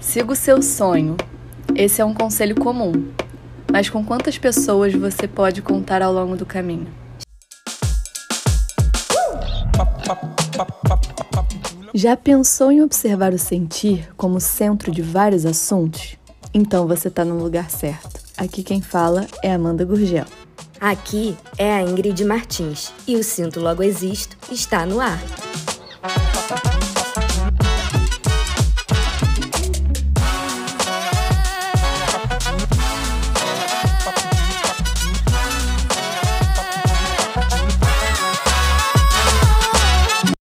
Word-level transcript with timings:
Siga 0.00 0.32
o 0.32 0.36
seu 0.36 0.62
sonho. 0.62 1.16
Esse 1.76 2.00
é 2.00 2.04
um 2.04 2.14
conselho 2.14 2.54
comum. 2.54 3.12
Mas 3.70 3.90
com 3.90 4.02
quantas 4.02 4.38
pessoas 4.38 4.94
você 4.94 5.28
pode 5.28 5.60
contar 5.60 6.00
ao 6.00 6.12
longo 6.12 6.36
do 6.36 6.46
caminho? 6.46 6.88
Já 11.94 12.16
pensou 12.16 12.72
em 12.72 12.82
observar 12.82 13.34
o 13.34 13.38
sentir 13.38 14.08
como 14.16 14.40
centro 14.40 14.90
de 14.90 15.02
vários 15.02 15.44
assuntos? 15.44 16.16
Então 16.52 16.88
você 16.88 17.08
está 17.08 17.24
no 17.24 17.38
lugar 17.40 17.70
certo. 17.70 18.20
Aqui 18.38 18.62
quem 18.62 18.80
fala 18.80 19.26
é 19.42 19.52
Amanda 19.52 19.84
Gurgel. 19.84 20.24
Aqui 20.80 21.36
é 21.58 21.74
a 21.74 21.82
Ingrid 21.82 22.24
Martins 22.24 22.90
e 23.06 23.16
o 23.16 23.22
Sinto 23.22 23.60
Logo 23.60 23.82
Existo 23.82 24.36
está 24.50 24.86
no 24.86 24.98
ar. 24.98 25.20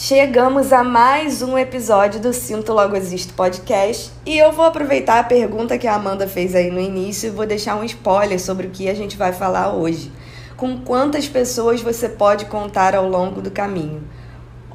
Chegamos 0.10 0.74
a 0.74 0.84
mais 0.84 1.44
um 1.44 1.56
episódio 1.56 2.20
do 2.20 2.34
Sinto 2.34 2.74
Logo 2.74 2.96
Existo 2.96 3.32
podcast 3.36 4.12
e 4.26 4.40
eu 4.40 4.52
vou 4.52 4.66
aproveitar 4.66 5.20
a 5.20 5.24
pergunta 5.24 5.78
que 5.78 5.86
a 5.86 5.94
Amanda 5.94 6.28
fez 6.28 6.56
aí 6.56 6.72
no 6.72 6.80
início 6.80 7.28
e 7.28 7.30
vou 7.30 7.46
deixar 7.46 7.76
um 7.76 7.84
spoiler 7.84 8.42
sobre 8.42 8.66
o 8.66 8.72
que 8.72 8.90
a 8.90 8.96
gente 8.96 9.16
vai 9.16 9.32
falar 9.32 9.72
hoje. 9.72 10.12
Com 10.58 10.80
quantas 10.80 11.28
pessoas 11.28 11.84
você 11.84 12.10
pode 12.10 12.46
contar 12.46 12.96
ao 12.96 13.08
longo 13.08 13.40
do 13.40 13.52
caminho? 13.52 14.04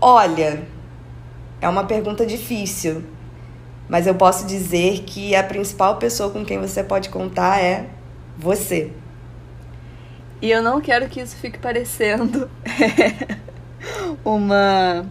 Olha, 0.01 0.63
é 1.61 1.69
uma 1.69 1.83
pergunta 1.83 2.25
difícil, 2.25 3.03
mas 3.89 4.07
eu 4.07 4.15
posso 4.15 4.47
dizer 4.47 5.01
que 5.01 5.35
a 5.35 5.43
principal 5.43 5.97
pessoa 5.97 6.31
com 6.31 6.45
quem 6.45 6.61
você 6.61 6.85
pode 6.85 7.09
contar 7.09 7.61
é 7.61 7.87
você. 8.39 8.93
E 10.41 10.49
eu 10.49 10.63
não 10.63 10.81
quero 10.81 11.09
que 11.09 11.19
isso 11.19 11.35
fique 11.35 11.59
parecendo 11.59 12.49
uma 14.25 15.05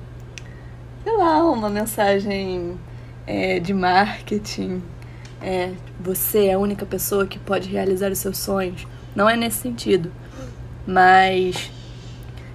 sei 1.03 1.17
lá, 1.17 1.43
uma 1.43 1.69
mensagem 1.69 2.77
é, 3.27 3.59
de 3.59 3.73
marketing. 3.73 4.81
É, 5.41 5.73
você 5.99 6.47
é 6.47 6.53
a 6.53 6.59
única 6.59 6.85
pessoa 6.85 7.27
que 7.27 7.37
pode 7.37 7.69
realizar 7.69 8.11
os 8.11 8.19
seus 8.19 8.37
sonhos. 8.37 8.87
Não 9.15 9.29
é 9.29 9.35
nesse 9.35 9.57
sentido. 9.57 10.11
Mas 10.87 11.71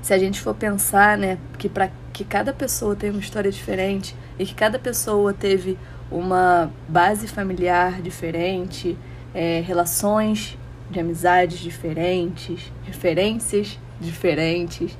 se 0.00 0.14
a 0.14 0.18
gente 0.18 0.40
for 0.40 0.54
pensar, 0.54 1.18
né, 1.18 1.38
que 1.58 1.68
para 1.68 1.90
que 2.12 2.24
cada 2.24 2.52
pessoa 2.52 2.96
tem 2.96 3.10
uma 3.10 3.20
história 3.20 3.50
diferente 3.50 4.16
e 4.38 4.44
que 4.44 4.54
cada 4.54 4.78
pessoa 4.78 5.32
teve 5.32 5.78
uma 6.10 6.70
base 6.88 7.28
familiar 7.28 8.02
diferente, 8.02 8.96
é, 9.34 9.60
relações 9.60 10.58
de 10.90 10.98
amizades 10.98 11.58
diferentes, 11.58 12.72
referências 12.84 13.78
diferentes, 14.00 14.96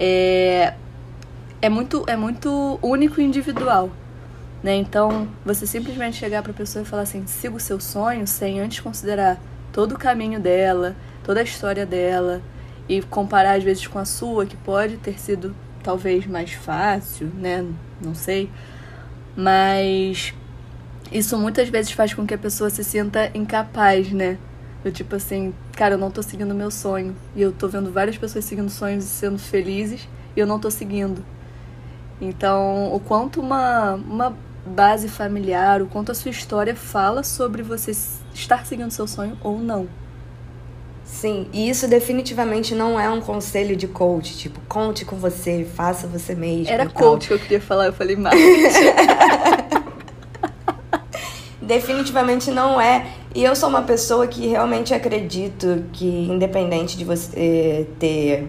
é, 0.00 0.72
é 1.60 1.68
muito, 1.68 2.04
é 2.06 2.16
muito 2.16 2.78
único 2.82 3.20
e 3.20 3.24
individual. 3.24 3.90
Né? 4.62 4.76
Então, 4.76 5.28
você 5.44 5.66
simplesmente 5.66 6.16
chegar 6.16 6.42
para 6.42 6.52
a 6.52 6.54
pessoa 6.54 6.82
e 6.82 6.86
falar 6.86 7.02
assim: 7.02 7.26
siga 7.26 7.56
o 7.56 7.60
seu 7.60 7.80
sonho, 7.80 8.26
sem 8.26 8.60
antes 8.60 8.80
considerar 8.80 9.40
todo 9.72 9.92
o 9.92 9.98
caminho 9.98 10.40
dela, 10.40 10.96
toda 11.22 11.40
a 11.40 11.42
história 11.42 11.86
dela, 11.86 12.42
e 12.88 13.00
comparar 13.02 13.56
às 13.56 13.62
vezes 13.62 13.86
com 13.86 13.98
a 13.98 14.04
sua, 14.04 14.46
que 14.46 14.56
pode 14.56 14.96
ter 14.96 15.18
sido 15.20 15.54
talvez 15.82 16.26
mais 16.26 16.52
fácil, 16.52 17.30
né? 17.34 17.64
Não 18.00 18.14
sei. 18.14 18.50
Mas 19.36 20.34
isso 21.12 21.38
muitas 21.38 21.68
vezes 21.68 21.92
faz 21.92 22.12
com 22.12 22.26
que 22.26 22.34
a 22.34 22.38
pessoa 22.38 22.68
se 22.68 22.82
sinta 22.82 23.30
incapaz, 23.34 24.10
né? 24.10 24.38
Do 24.82 24.90
tipo 24.90 25.14
assim, 25.14 25.54
cara, 25.72 25.94
eu 25.94 25.98
não 25.98 26.10
tô 26.10 26.22
seguindo 26.22 26.54
meu 26.54 26.70
sonho. 26.70 27.14
E 27.36 27.42
eu 27.42 27.52
tô 27.52 27.68
vendo 27.68 27.92
várias 27.92 28.18
pessoas 28.18 28.44
seguindo 28.44 28.70
sonhos 28.70 29.04
e 29.04 29.08
sendo 29.08 29.38
felizes, 29.38 30.08
e 30.36 30.40
eu 30.40 30.46
não 30.46 30.58
tô 30.58 30.70
seguindo. 30.70 31.24
Então, 32.20 32.94
o 32.94 33.00
quanto 33.00 33.40
uma, 33.40 33.94
uma 33.94 34.36
base 34.66 35.08
familiar, 35.08 35.80
o 35.80 35.86
quanto 35.86 36.12
a 36.12 36.14
sua 36.14 36.30
história 36.30 36.74
fala 36.74 37.22
sobre 37.22 37.62
você 37.62 37.92
estar 38.34 38.66
seguindo 38.66 38.90
seu 38.90 39.06
sonho 39.06 39.36
ou 39.42 39.58
não. 39.58 39.88
Sim, 41.04 41.48
e 41.52 41.70
isso 41.70 41.88
definitivamente 41.88 42.74
não 42.74 43.00
é 43.00 43.08
um 43.08 43.20
conselho 43.20 43.74
de 43.74 43.88
coach, 43.88 44.36
tipo, 44.36 44.60
conte 44.68 45.06
com 45.06 45.16
você, 45.16 45.66
faça 45.74 46.06
você 46.06 46.34
mesmo. 46.34 46.72
Era 46.72 46.86
coach 46.88 47.28
que 47.28 47.34
eu 47.34 47.38
queria 47.38 47.60
falar, 47.60 47.86
eu 47.86 47.92
falei 47.92 48.14
mais. 48.14 48.38
definitivamente 51.62 52.50
não 52.50 52.80
é. 52.80 53.06
E 53.34 53.44
eu 53.44 53.54
sou 53.54 53.68
uma 53.68 53.82
pessoa 53.82 54.26
que 54.26 54.46
realmente 54.46 54.92
acredito 54.92 55.84
que, 55.92 56.06
independente 56.06 56.96
de 56.96 57.04
você 57.04 57.86
ter 57.98 58.48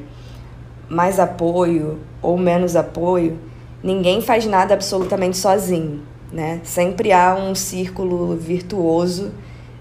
mais 0.90 1.19
apoio 1.19 2.00
ou 2.22 2.38
menos 2.38 2.75
apoio, 2.75 3.38
ninguém 3.84 4.22
faz 4.22 4.45
nada 4.45 4.73
absolutamente 4.73 5.38
sozinho, 5.38 6.01
né? 6.31 6.62
Sempre 6.63 7.12
há 7.12 7.35
um 7.35 7.56
círculo 7.56 8.35
virtuoso 8.35 9.31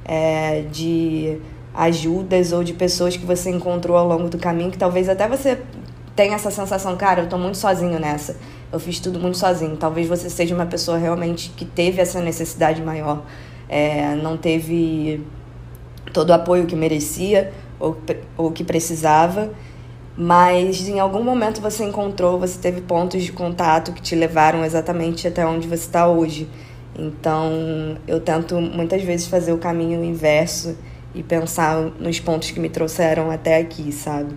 é, 0.05 0.63
de 0.71 1.39
ajudas 1.75 2.53
ou 2.53 2.65
de 2.65 2.73
pessoas 2.73 3.17
que 3.17 3.25
você 3.25 3.51
encontrou 3.51 3.97
ao 3.97 4.07
longo 4.07 4.29
do 4.29 4.39
caminho 4.39 4.71
que 4.71 4.79
talvez 4.79 5.09
até 5.09 5.29
você 5.29 5.59
tenha 6.17 6.35
essa 6.35 6.51
sensação, 6.51 6.97
cara, 6.97 7.23
eu 7.23 7.29
tô 7.29 7.39
muito 7.39 7.57
sozinho 7.57 8.01
nessa. 8.01 8.37
Eu 8.73 8.81
fiz 8.81 8.99
tudo 8.99 9.21
muito 9.21 9.39
sozinho. 9.39 9.77
Talvez 9.77 10.09
você 10.09 10.29
seja 10.29 10.53
uma 10.53 10.67
pessoa 10.67 10.99
realmente 10.99 11.51
que 11.51 11.65
teve 11.65 12.01
essa 12.03 12.21
necessidade 12.21 12.83
maior, 12.83 13.23
é, 13.69 14.17
não 14.17 14.37
teve 14.37 15.25
todo 16.13 16.31
o 16.31 16.33
apoio 16.33 16.67
que 16.67 16.75
merecia 16.75 17.53
ou, 17.79 17.97
ou 18.37 18.51
que 18.51 18.65
precisava 18.65 19.51
mas 20.21 20.89
em 20.89 20.99
algum 20.99 21.23
momento 21.23 21.61
você 21.61 21.85
encontrou, 21.85 22.41
você 22.41 22.59
teve 22.59 22.81
pontos 22.81 23.23
de 23.23 23.31
contato 23.31 23.93
que 23.93 24.03
te 24.03 24.17
levaram 24.17 24.65
exatamente 24.65 25.29
até 25.29 25.47
onde 25.47 25.69
você 25.69 25.85
está 25.85 26.09
hoje. 26.09 26.51
Então 26.99 27.97
eu 28.05 28.21
tento 28.21 28.61
muitas 28.61 29.01
vezes 29.05 29.29
fazer 29.29 29.53
o 29.53 29.59
caminho 29.59 30.03
inverso 30.03 30.77
e 31.15 31.23
pensar 31.23 31.77
nos 32.01 32.19
pontos 32.19 32.51
que 32.51 32.59
me 32.59 32.69
trouxeram 32.69 33.31
até 33.31 33.59
aqui, 33.59 33.93
sabe? 33.93 34.35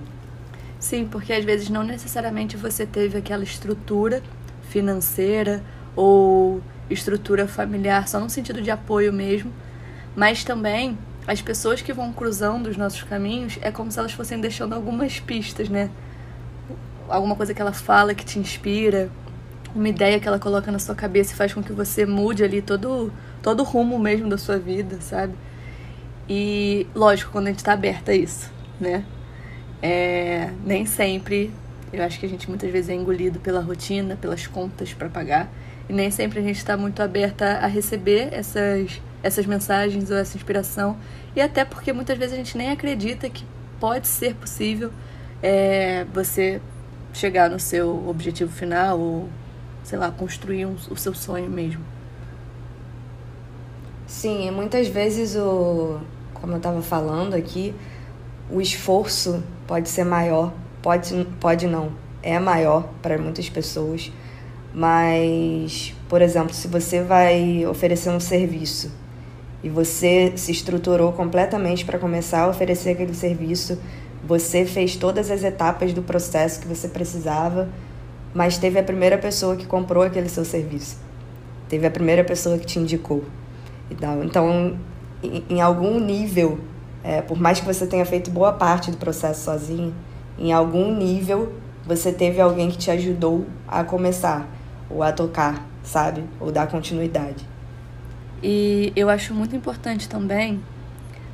Sim, 0.79 1.07
porque 1.09 1.33
às 1.33 1.43
vezes 1.43 1.67
não 1.67 1.81
necessariamente 1.81 2.55
você 2.55 2.85
teve 2.85 3.17
aquela 3.17 3.43
estrutura 3.43 4.21
financeira 4.69 5.63
ou 5.95 6.61
estrutura 6.91 7.47
familiar, 7.47 8.07
só 8.07 8.19
no 8.19 8.29
sentido 8.29 8.61
de 8.61 8.69
apoio 8.69 9.11
mesmo, 9.11 9.51
mas 10.15 10.43
também 10.43 10.95
as 11.27 11.41
pessoas 11.41 11.81
que 11.81 11.93
vão 11.93 12.11
cruzando 12.11 12.67
os 12.67 12.77
nossos 12.77 13.03
caminhos 13.03 13.59
é 13.61 13.71
como 13.71 13.91
se 13.91 13.99
elas 13.99 14.11
fossem 14.11 14.39
deixando 14.39 14.73
algumas 14.73 15.19
pistas, 15.19 15.69
né? 15.69 15.89
Alguma 17.07 17.35
coisa 17.35 17.53
que 17.53 17.61
ela 17.61 17.73
fala 17.73 18.15
que 18.15 18.25
te 18.25 18.39
inspira, 18.39 19.09
uma 19.75 19.87
ideia 19.87 20.19
que 20.19 20.27
ela 20.27 20.39
coloca 20.39 20.71
na 20.71 20.79
sua 20.79 20.95
cabeça 20.95 21.33
e 21.33 21.35
faz 21.35 21.53
com 21.53 21.61
que 21.61 21.71
você 21.71 22.05
mude 22.05 22.43
ali 22.43 22.61
todo, 22.61 23.11
todo 23.41 23.61
o 23.61 23.63
rumo 23.63 23.97
mesmo 23.99 24.29
da 24.29 24.37
sua 24.37 24.57
vida, 24.57 24.99
sabe? 25.01 25.33
E 26.27 26.87
lógico, 26.95 27.31
quando 27.31 27.47
a 27.47 27.49
gente 27.51 27.63
tá 27.63 27.73
aberta 27.73 28.11
a 28.11 28.15
isso, 28.15 28.49
né? 28.79 29.05
É, 29.81 30.51
nem 30.63 30.85
sempre, 30.85 31.51
eu 31.91 32.03
acho 32.03 32.19
que 32.19 32.25
a 32.25 32.29
gente 32.29 32.47
muitas 32.49 32.71
vezes 32.71 32.89
é 32.89 32.93
engolido 32.93 33.39
pela 33.39 33.61
rotina, 33.61 34.15
pelas 34.15 34.47
contas 34.47 34.93
para 34.93 35.09
pagar, 35.09 35.51
e 35.89 35.93
nem 35.93 36.11
sempre 36.11 36.39
a 36.39 36.41
gente 36.41 36.57
está 36.57 36.77
muito 36.77 37.01
aberta 37.01 37.57
a 37.57 37.67
receber 37.67 38.29
essas 38.31 39.01
essas 39.23 39.45
mensagens 39.45 40.09
ou 40.09 40.17
essa 40.17 40.35
inspiração. 40.37 40.97
E 41.35 41.41
até 41.41 41.63
porque 41.63 41.93
muitas 41.93 42.17
vezes 42.17 42.33
a 42.33 42.37
gente 42.37 42.57
nem 42.57 42.71
acredita 42.71 43.29
que 43.29 43.45
pode 43.79 44.07
ser 44.07 44.35
possível 44.35 44.91
é, 45.41 46.05
você 46.13 46.61
chegar 47.13 47.49
no 47.49 47.59
seu 47.59 48.07
objetivo 48.07 48.51
final 48.51 48.99
ou, 48.99 49.29
sei 49.83 49.97
lá, 49.97 50.11
construir 50.11 50.65
um, 50.65 50.75
o 50.89 50.95
seu 50.95 51.13
sonho 51.13 51.49
mesmo. 51.49 51.83
Sim, 54.07 54.51
muitas 54.51 54.87
vezes 54.87 55.35
o, 55.35 55.99
como 56.33 56.53
eu 56.53 56.57
estava 56.57 56.81
falando 56.81 57.33
aqui, 57.33 57.73
o 58.49 58.61
esforço 58.61 59.41
pode 59.65 59.87
ser 59.87 60.03
maior, 60.03 60.53
pode, 60.81 61.25
pode 61.39 61.65
não, 61.65 61.93
é 62.21 62.37
maior 62.37 62.89
para 63.01 63.17
muitas 63.17 63.49
pessoas, 63.49 64.11
mas, 64.73 65.95
por 66.09 66.21
exemplo, 66.21 66.53
se 66.53 66.67
você 66.67 67.01
vai 67.01 67.65
oferecer 67.65 68.09
um 68.09 68.19
serviço 68.19 68.91
e 69.63 69.69
você 69.69 70.33
se 70.35 70.51
estruturou 70.51 71.11
completamente 71.13 71.85
para 71.85 71.99
começar 71.99 72.41
a 72.41 72.47
oferecer 72.47 72.91
aquele 72.91 73.13
serviço, 73.13 73.79
você 74.23 74.65
fez 74.65 74.95
todas 74.95 75.29
as 75.29 75.43
etapas 75.43 75.93
do 75.93 76.01
processo 76.01 76.59
que 76.59 76.67
você 76.67 76.87
precisava, 76.87 77.69
mas 78.33 78.57
teve 78.57 78.79
a 78.79 78.83
primeira 78.83 79.17
pessoa 79.17 79.55
que 79.55 79.65
comprou 79.65 80.03
aquele 80.03 80.29
seu 80.29 80.45
serviço. 80.45 80.97
Teve 81.67 81.85
a 81.85 81.91
primeira 81.91 82.23
pessoa 82.23 82.57
que 82.57 82.65
te 82.65 82.79
indicou. 82.79 83.23
Então, 83.89 84.77
em, 85.49 85.61
algum 85.61 85.99
nível, 85.99 86.59
é, 87.03 87.21
por 87.21 87.39
mais 87.39 87.59
que 87.59 87.65
você 87.65 87.85
tenha 87.85 88.05
feito 88.05 88.31
boa 88.31 88.53
parte 88.53 88.89
do 88.89 88.97
processo 88.97 89.43
sozinho, 89.43 89.93
em 90.39 90.51
algum 90.51 90.95
nível 90.95 91.53
você 91.85 92.11
teve 92.11 92.39
alguém 92.39 92.69
que 92.69 92.77
te 92.77 92.91
ajudou 92.91 93.45
a 93.67 93.83
começar, 93.83 94.47
ou 94.89 95.03
a 95.03 95.11
tocar, 95.11 95.67
sabe? 95.83 96.23
Ou 96.39 96.51
dar 96.51 96.67
continuidade. 96.67 97.50
E 98.43 98.91
eu 98.95 99.09
acho 99.09 99.33
muito 99.33 99.55
importante 99.55 100.09
também 100.09 100.61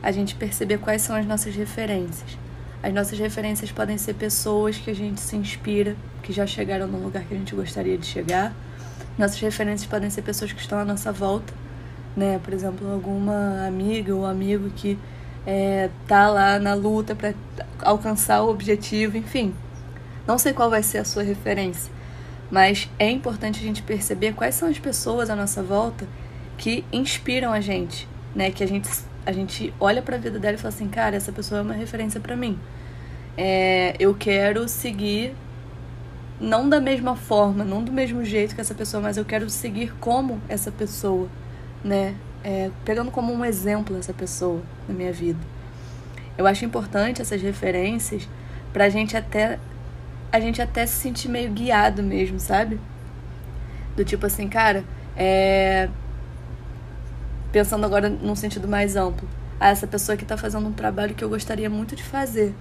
a 0.04 0.12
gente 0.12 0.36
perceber 0.36 0.78
quais 0.78 1.02
são 1.02 1.16
as 1.16 1.26
nossas 1.26 1.56
referências. 1.56 2.38
As 2.84 2.94
nossas 2.94 3.18
referências 3.18 3.72
podem 3.72 3.98
ser 3.98 4.14
pessoas 4.14 4.78
que 4.78 4.92
a 4.92 4.96
gente 4.96 5.20
se 5.20 5.36
inspira, 5.36 5.96
que 6.22 6.32
já 6.32 6.46
chegaram 6.46 6.88
no 6.88 7.00
lugar 7.00 7.24
que 7.24 7.34
a 7.34 7.38
gente 7.38 7.56
gostaria 7.56 7.98
de 7.98 8.06
chegar. 8.06 8.54
Nossas 9.18 9.40
referências 9.40 9.90
podem 9.90 10.10
ser 10.10 10.22
pessoas 10.22 10.52
que 10.52 10.62
estão 10.62 10.78
à 10.78 10.86
nossa 10.86 11.12
volta, 11.12 11.54
né? 12.16 12.40
Por 12.44 12.54
exemplo, 12.54 12.92
alguma 12.92 13.66
amiga 13.66 14.14
ou 14.14 14.26
amigo 14.26 14.70
que 14.76 15.00
é, 15.46 15.90
tá 16.08 16.30
lá 16.30 16.60
na 16.60 16.74
luta 16.74 17.16
para 17.16 17.34
alcançar 17.82 18.44
o 18.44 18.50
objetivo, 18.50 19.18
enfim. 19.18 19.56
Não 20.28 20.38
sei 20.38 20.54
qual 20.54 20.70
vai 20.70 20.84
ser 20.84 20.98
a 20.98 21.06
sua 21.06 21.24
referência, 21.24 21.92
mas 22.52 22.90
é 23.00 23.10
importante 23.10 23.60
a 23.60 23.64
gente 23.64 23.82
perceber 23.82 24.34
quais 24.34 24.56
são 24.56 24.68
as 24.70 24.78
pessoas 24.78 25.30
à 25.30 25.36
nossa 25.36 25.64
volta 25.64 26.06
que 26.58 26.84
inspiram 26.92 27.54
a 27.54 27.62
gente, 27.62 28.08
né? 28.36 28.52
Que 28.52 28.64
a 28.64 28.68
gente 28.68 28.90
a 29.26 29.32
gente 29.34 29.74
olha 29.78 30.02
para 30.02 30.16
a 30.16 30.20
vida 30.20 30.40
dela 30.40 30.56
e 30.56 30.58
fala 30.58 30.74
assim, 30.74 30.88
cara, 30.88 31.18
essa 31.18 31.34
pessoa 31.34 31.60
é 31.60 31.62
uma 31.62 31.74
referência 31.74 32.18
para 32.18 32.34
mim. 32.34 32.58
É, 33.38 33.94
eu 34.00 34.16
quero 34.16 34.70
seguir 34.70 35.36
não 36.40 36.70
da 36.70 36.80
mesma 36.80 37.14
forma, 37.14 37.66
não 37.66 37.84
do 37.84 37.92
mesmo 37.92 38.24
jeito 38.24 38.56
que 38.56 38.62
essa 38.62 38.74
pessoa, 38.74 39.04
mas 39.04 39.18
eu 39.18 39.26
quero 39.26 39.50
seguir 39.50 39.94
como 40.00 40.42
essa 40.48 40.72
pessoa, 40.72 41.28
né? 41.84 42.16
É, 42.42 42.72
pegando 42.86 43.12
como 43.12 43.34
um 43.34 43.44
exemplo 43.44 43.98
essa 43.98 44.14
pessoa 44.14 44.62
na 44.88 44.96
minha 44.96 45.12
vida. 45.12 45.40
Eu 46.38 46.48
acho 46.48 46.64
importante 46.64 47.22
essas 47.22 47.42
referências 47.42 48.30
pra 48.72 48.88
gente 48.88 49.18
até 49.18 49.60
a 50.32 50.40
gente 50.40 50.62
até 50.62 50.86
se 50.86 50.96
sentir 50.96 51.28
meio 51.28 51.52
guiado 51.52 52.02
mesmo, 52.02 52.40
sabe? 52.40 52.80
Do 53.96 54.06
tipo 54.06 54.26
assim, 54.26 54.48
cara, 54.48 54.86
é 55.18 55.90
pensando 57.58 57.88
agora 57.88 58.08
num 58.08 58.36
sentido 58.36 58.68
mais 58.68 58.96
amplo. 58.96 59.28
Ah, 59.60 59.70
essa 59.70 59.88
pessoa 59.88 60.16
que 60.16 60.22
está 60.22 60.38
fazendo 60.38 60.68
um 60.68 60.72
trabalho 60.72 61.16
que 61.16 61.24
eu 61.24 61.30
gostaria 61.30 61.68
muito 61.68 61.96
de 61.96 62.04
fazer. 62.04 62.54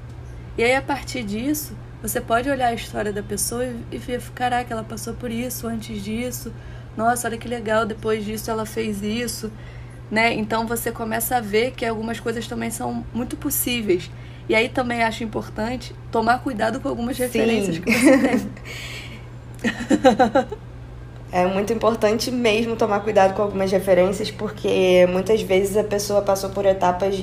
E 0.57 0.65
aí, 0.65 0.75
a 0.75 0.81
partir 0.81 1.23
disso, 1.23 1.77
você 2.01 2.19
pode 2.19 2.49
olhar 2.49 2.69
a 2.69 2.73
história 2.73 3.13
da 3.13 3.23
pessoa 3.23 3.67
e 3.93 3.99
ver, 3.99 4.23
caraca, 4.35 4.73
ela 4.73 4.83
passou 4.83 5.13
por 5.13 5.31
isso 5.31 5.67
antes 5.67 6.03
disso. 6.03 6.51
Nossa, 6.97 7.29
olha 7.29 7.37
que 7.37 7.47
legal, 7.47 7.85
depois 7.85 8.25
disso 8.25 8.51
ela 8.51 8.65
fez 8.65 9.03
isso. 9.03 9.53
Né? 10.11 10.33
Então 10.33 10.67
você 10.67 10.91
começa 10.91 11.37
a 11.37 11.43
ver 11.43 11.73
que 11.73 11.85
algumas 11.85 12.19
coisas 12.19 12.47
também 12.47 12.71
são 12.71 13.05
muito 13.13 13.37
possíveis. 13.37 14.11
E 14.49 14.55
aí 14.55 14.71
também 14.71 15.03
acho 15.03 15.23
importante 15.23 15.95
tomar 16.11 16.39
cuidado 16.39 16.81
com 16.81 16.89
algumas 16.89 17.19
referências 17.19 17.77
Sim. 17.77 17.83
que 17.83 17.93
você 17.93 18.19
tem. 18.19 18.49
É 21.37 21.45
muito 21.45 21.71
importante 21.71 22.31
mesmo 22.31 22.77
tomar 22.77 23.01
cuidado 23.01 23.35
com 23.35 23.43
algumas 23.43 23.71
referências, 23.71 24.31
porque 24.31 25.07
muitas 25.13 25.43
vezes 25.43 25.77
a 25.77 25.85
pessoa 25.85 26.23
passou 26.23 26.49
por 26.49 26.65
etapas 26.65 27.23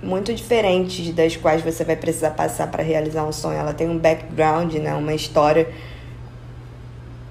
muito 0.00 0.32
diferentes 0.32 1.12
das 1.12 1.34
quais 1.34 1.60
você 1.60 1.82
vai 1.82 1.96
precisar 1.96 2.30
passar 2.30 2.68
para 2.68 2.80
realizar 2.80 3.24
um 3.24 3.32
sonho. 3.32 3.58
Ela 3.58 3.74
tem 3.74 3.90
um 3.90 3.98
background, 3.98 4.74
né, 4.74 4.94
uma 4.94 5.12
história 5.12 5.68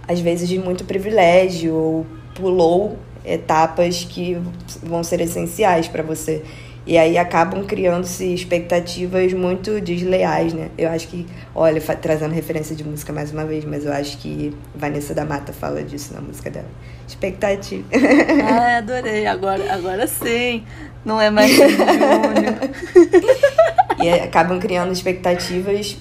às 0.05 0.19
vezes 0.19 0.49
de 0.49 0.59
muito 0.59 0.83
privilégio 0.83 1.73
ou 1.73 2.05
pulou 2.35 2.99
etapas 3.23 4.03
que 4.03 4.37
vão 4.83 5.05
ser 5.05 5.21
essenciais 5.21 5.87
para 5.87 6.03
você. 6.03 6.43
E 6.85 6.97
aí 6.97 7.17
acabam 7.17 7.63
criando-se 7.65 8.33
expectativas 8.33 9.31
muito 9.31 9.79
desleais, 9.79 10.53
né? 10.53 10.69
Eu 10.77 10.89
acho 10.89 11.07
que, 11.07 11.25
olha, 11.55 11.79
trazendo 11.79 12.33
referência 12.33 12.75
de 12.75 12.83
música 12.83 13.13
mais 13.13 13.31
uma 13.31 13.45
vez, 13.45 13.63
mas 13.63 13.85
eu 13.85 13.93
acho 13.93 14.17
que 14.17 14.53
Vanessa 14.75 15.13
da 15.13 15.23
Mata 15.23 15.53
fala 15.53 15.81
disso 15.81 16.13
na 16.13 16.19
música 16.19 16.49
dela. 16.49 16.67
Expectativa. 17.07 17.85
Ah, 18.43 18.79
adorei. 18.79 19.25
Agora, 19.25 19.73
agora 19.73 20.05
sim. 20.07 20.63
Não 21.05 21.21
é 21.21 21.29
mais 21.29 21.51
e 24.01 24.09
acabam 24.09 24.59
criando 24.59 24.91
expectativas 24.91 25.97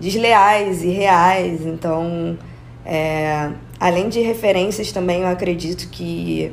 desleais 0.00 0.82
e 0.82 0.88
reais. 0.88 1.64
Então, 1.66 2.36
é, 2.84 3.50
além 3.78 4.08
de 4.08 4.20
referências 4.20 4.90
também, 4.90 5.20
eu 5.20 5.28
acredito 5.28 5.88
que 5.88 6.52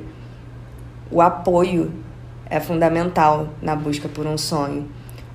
o 1.10 1.22
apoio 1.22 1.92
é 2.50 2.60
fundamental 2.60 3.50
na 3.62 3.76
busca 3.76 4.08
por 4.08 4.26
um 4.26 4.38
sonho. 4.38 4.88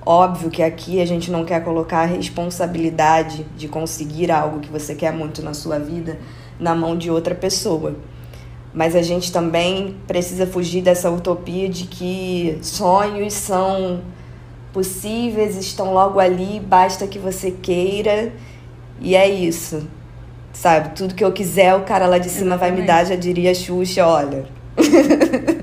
Óbvio 0.05 0.49
que 0.49 0.61
aqui 0.61 1.01
a 1.01 1.05
gente 1.05 1.31
não 1.31 1.45
quer 1.45 1.63
colocar 1.63 1.99
a 1.99 2.05
responsabilidade 2.05 3.45
de 3.55 3.67
conseguir 3.67 4.31
algo 4.31 4.59
que 4.59 4.69
você 4.69 4.93
quer 4.95 5.13
muito 5.13 5.41
na 5.41 5.53
sua 5.53 5.79
vida 5.79 6.19
na 6.59 6.75
mão 6.75 6.97
de 6.97 7.09
outra 7.09 7.33
pessoa. 7.33 7.95
Mas 8.73 8.95
a 8.95 9.01
gente 9.01 9.31
também 9.31 9.95
precisa 10.07 10.47
fugir 10.47 10.81
dessa 10.81 11.09
utopia 11.09 11.69
de 11.69 11.85
que 11.85 12.57
sonhos 12.61 13.33
são 13.33 14.01
possíveis, 14.73 15.55
estão 15.55 15.93
logo 15.93 16.19
ali, 16.19 16.59
basta 16.59 17.05
que 17.05 17.19
você 17.19 17.51
queira. 17.51 18.33
E 18.99 19.15
é 19.15 19.29
isso. 19.29 19.87
Sabe? 20.51 20.95
Tudo 20.95 21.15
que 21.15 21.23
eu 21.23 21.31
quiser, 21.31 21.75
o 21.75 21.81
cara 21.81 22.07
lá 22.07 22.17
de 22.17 22.29
cima 22.29 22.55
Exatamente. 22.55 22.75
vai 22.75 22.81
me 22.81 22.87
dar, 22.87 23.05
já 23.05 23.15
diria 23.15 23.53
Xuxa, 23.53 24.05
olha. 24.05 24.45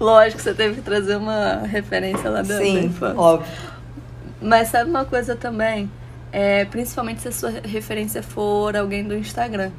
Lógico, 0.00 0.40
você 0.40 0.54
teve 0.54 0.76
que 0.76 0.80
trazer 0.80 1.16
uma 1.16 1.56
referência 1.58 2.30
lá 2.30 2.40
da, 2.40 2.56
Sim, 2.56 2.86
infância. 2.86 3.20
óbvio. 3.20 3.52
Mas 4.40 4.68
sabe 4.68 4.88
uma 4.88 5.04
coisa 5.04 5.36
também? 5.36 5.90
É, 6.32 6.64
principalmente 6.64 7.20
se 7.20 7.28
a 7.28 7.32
sua 7.32 7.50
referência 7.50 8.22
for 8.22 8.74
alguém 8.74 9.06
do 9.06 9.14
Instagram. 9.14 9.70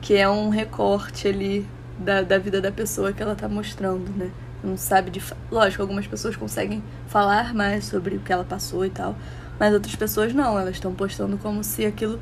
Que 0.00 0.16
é 0.16 0.26
um 0.26 0.48
recorte 0.48 1.28
ali 1.28 1.68
da, 1.98 2.22
da 2.22 2.38
vida 2.38 2.58
da 2.60 2.72
pessoa 2.72 3.12
que 3.12 3.22
ela 3.22 3.34
tá 3.36 3.46
mostrando, 3.48 4.10
né? 4.16 4.30
Não 4.64 4.78
sabe 4.78 5.10
de. 5.10 5.22
Lógico, 5.50 5.82
algumas 5.82 6.06
pessoas 6.06 6.34
conseguem 6.34 6.82
falar 7.06 7.52
mais 7.52 7.84
sobre 7.84 8.16
o 8.16 8.20
que 8.20 8.32
ela 8.32 8.44
passou 8.44 8.84
e 8.86 8.90
tal. 8.90 9.14
Mas 9.60 9.74
outras 9.74 9.94
pessoas 9.94 10.32
não, 10.32 10.58
elas 10.58 10.76
estão 10.76 10.94
postando 10.94 11.36
como 11.36 11.62
se 11.62 11.84
aquilo. 11.84 12.18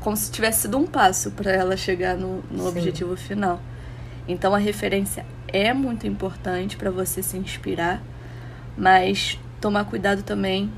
como 0.00 0.16
se 0.16 0.32
tivesse 0.32 0.62
sido 0.62 0.78
um 0.78 0.86
passo 0.86 1.30
para 1.30 1.52
ela 1.52 1.76
chegar 1.76 2.16
no, 2.16 2.42
no 2.50 2.66
objetivo 2.66 3.16
final. 3.16 3.60
Então 4.26 4.54
a 4.54 4.58
referência 4.58 5.24
é 5.48 5.72
muito 5.72 6.06
importante 6.06 6.76
para 6.76 6.90
você 6.90 7.22
se 7.22 7.36
inspirar, 7.36 8.02
mas 8.76 9.38
tomar 9.60 9.84
cuidado 9.84 10.22
também 10.22 10.70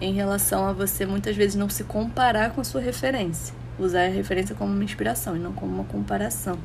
em 0.00 0.12
relação 0.12 0.66
a 0.66 0.72
você 0.72 1.04
muitas 1.04 1.36
vezes 1.36 1.56
não 1.56 1.68
se 1.68 1.84
comparar 1.84 2.50
com 2.50 2.60
a 2.60 2.64
sua 2.64 2.80
referência. 2.80 3.54
Usar 3.78 4.04
a 4.04 4.08
referência 4.08 4.54
como 4.54 4.72
uma 4.72 4.84
inspiração 4.84 5.36
e 5.36 5.38
não 5.38 5.52
como 5.52 5.74
uma 5.74 5.84
comparação. 5.84 6.58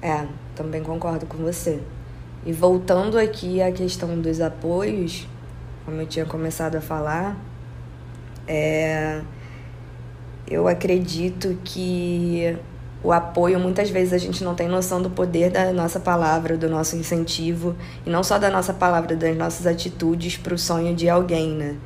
É, 0.00 0.26
também 0.54 0.82
concordo 0.82 1.26
com 1.26 1.38
você. 1.38 1.80
E 2.44 2.52
voltando 2.52 3.18
aqui 3.18 3.62
à 3.62 3.70
questão 3.70 4.20
dos 4.20 4.40
apoios, 4.40 5.26
como 5.84 6.00
eu 6.00 6.06
tinha 6.06 6.24
começado 6.24 6.76
a 6.76 6.80
falar, 6.80 7.36
é, 8.46 9.22
eu 10.48 10.66
acredito 10.66 11.56
que 11.64 12.56
o 13.04 13.10
apoio, 13.12 13.58
muitas 13.58 13.90
vezes 13.90 14.12
a 14.12 14.18
gente 14.18 14.44
não 14.44 14.54
tem 14.54 14.68
noção 14.68 15.02
do 15.02 15.10
poder 15.10 15.50
da 15.50 15.72
nossa 15.72 15.98
palavra, 15.98 16.56
do 16.56 16.68
nosso 16.68 16.96
incentivo, 16.96 17.74
e 18.06 18.10
não 18.10 18.22
só 18.22 18.38
da 18.38 18.50
nossa 18.50 18.72
palavra, 18.72 19.16
das 19.16 19.36
nossas 19.36 19.66
atitudes 19.66 20.36
para 20.36 20.54
o 20.54 20.58
sonho 20.58 20.94
de 20.94 21.08
alguém, 21.08 21.50
né? 21.50 21.76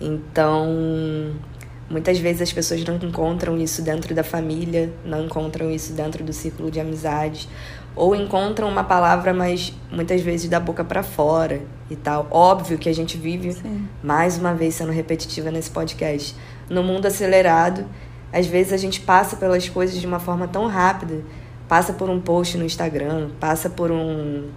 Então, 0.00 0.66
muitas 1.88 2.18
vezes 2.18 2.42
as 2.42 2.52
pessoas 2.52 2.82
não 2.84 2.96
encontram 2.96 3.58
isso 3.58 3.82
dentro 3.82 4.14
da 4.14 4.24
família, 4.24 4.90
não 5.04 5.24
encontram 5.26 5.70
isso 5.70 5.92
dentro 5.92 6.24
do 6.24 6.32
círculo 6.32 6.70
de 6.70 6.80
amizades, 6.80 7.46
ou 7.94 8.16
encontram 8.16 8.66
uma 8.68 8.82
palavra, 8.82 9.34
mas 9.34 9.72
muitas 9.92 10.20
vezes 10.22 10.48
da 10.48 10.58
boca 10.58 10.82
para 10.82 11.02
fora 11.02 11.60
e 11.90 11.94
tal. 11.94 12.26
Óbvio 12.30 12.78
que 12.78 12.88
a 12.88 12.94
gente 12.94 13.18
vive, 13.18 13.52
Sim. 13.52 13.86
mais 14.02 14.38
uma 14.38 14.54
vez 14.54 14.74
sendo 14.74 14.90
repetitiva 14.90 15.50
nesse 15.50 15.70
podcast, 15.70 16.34
no 16.68 16.82
mundo 16.82 17.06
acelerado 17.06 17.84
às 18.34 18.48
vezes 18.48 18.72
a 18.72 18.76
gente 18.76 19.00
passa 19.00 19.36
pelas 19.36 19.68
coisas 19.68 20.00
de 20.00 20.04
uma 20.04 20.18
forma 20.18 20.48
tão 20.48 20.66
rápida, 20.66 21.22
passa 21.68 21.92
por 21.92 22.10
um 22.10 22.20
post 22.20 22.58
no 22.58 22.64
Instagram, 22.64 23.30
passa 23.38 23.70
por 23.70 23.92
um, 23.92 24.48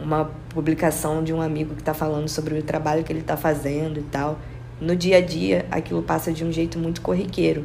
uma 0.00 0.30
publicação 0.50 1.24
de 1.24 1.32
um 1.32 1.42
amigo 1.42 1.74
que 1.74 1.80
está 1.80 1.92
falando 1.92 2.28
sobre 2.28 2.56
o 2.56 2.62
trabalho 2.62 3.02
que 3.02 3.12
ele 3.12 3.18
está 3.18 3.36
fazendo 3.36 3.98
e 3.98 4.04
tal. 4.04 4.38
No 4.80 4.94
dia 4.94 5.16
a 5.16 5.20
dia, 5.20 5.66
aquilo 5.68 6.00
passa 6.00 6.32
de 6.32 6.44
um 6.44 6.52
jeito 6.52 6.78
muito 6.78 7.00
corriqueiro. 7.00 7.64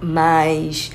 Mas 0.00 0.92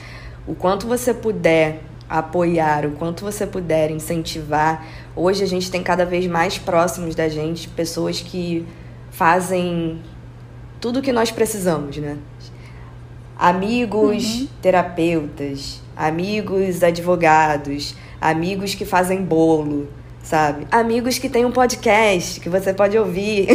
o 0.48 0.56
quanto 0.56 0.88
você 0.88 1.14
puder 1.14 1.82
apoiar, 2.10 2.86
o 2.86 2.92
quanto 2.92 3.26
você 3.26 3.46
puder 3.46 3.92
incentivar. 3.92 4.86
Hoje 5.16 5.44
a 5.44 5.48
gente 5.48 5.70
tem 5.70 5.84
cada 5.84 6.06
vez 6.06 6.28
mais 6.28 6.58
próximos 6.58 7.14
da 7.14 7.28
gente 7.28 7.68
pessoas 7.68 8.22
que 8.22 8.66
fazem 9.12 10.02
tudo 10.80 11.00
o 11.00 11.02
que 11.02 11.12
nós 11.12 11.30
precisamos, 11.30 11.98
né? 11.98 12.18
Amigos 13.38 14.42
uhum. 14.42 14.48
terapeutas, 14.62 15.82
amigos 15.96 16.84
advogados, 16.84 17.96
amigos 18.20 18.76
que 18.76 18.86
fazem 18.86 19.22
bolo, 19.22 19.88
sabe? 20.24 20.68
Amigos 20.72 21.18
que 21.18 21.30
têm 21.30 21.46
um 21.46 21.52
podcast 21.52 22.40
que 22.40 22.50
você 22.50 22.74
pode 22.74 22.98
ouvir. 22.98 23.48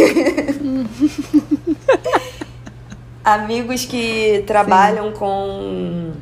amigos 3.24 3.84
que 3.84 4.42
trabalham 4.46 5.08
Sim. 5.08 5.18
com, 5.18 6.12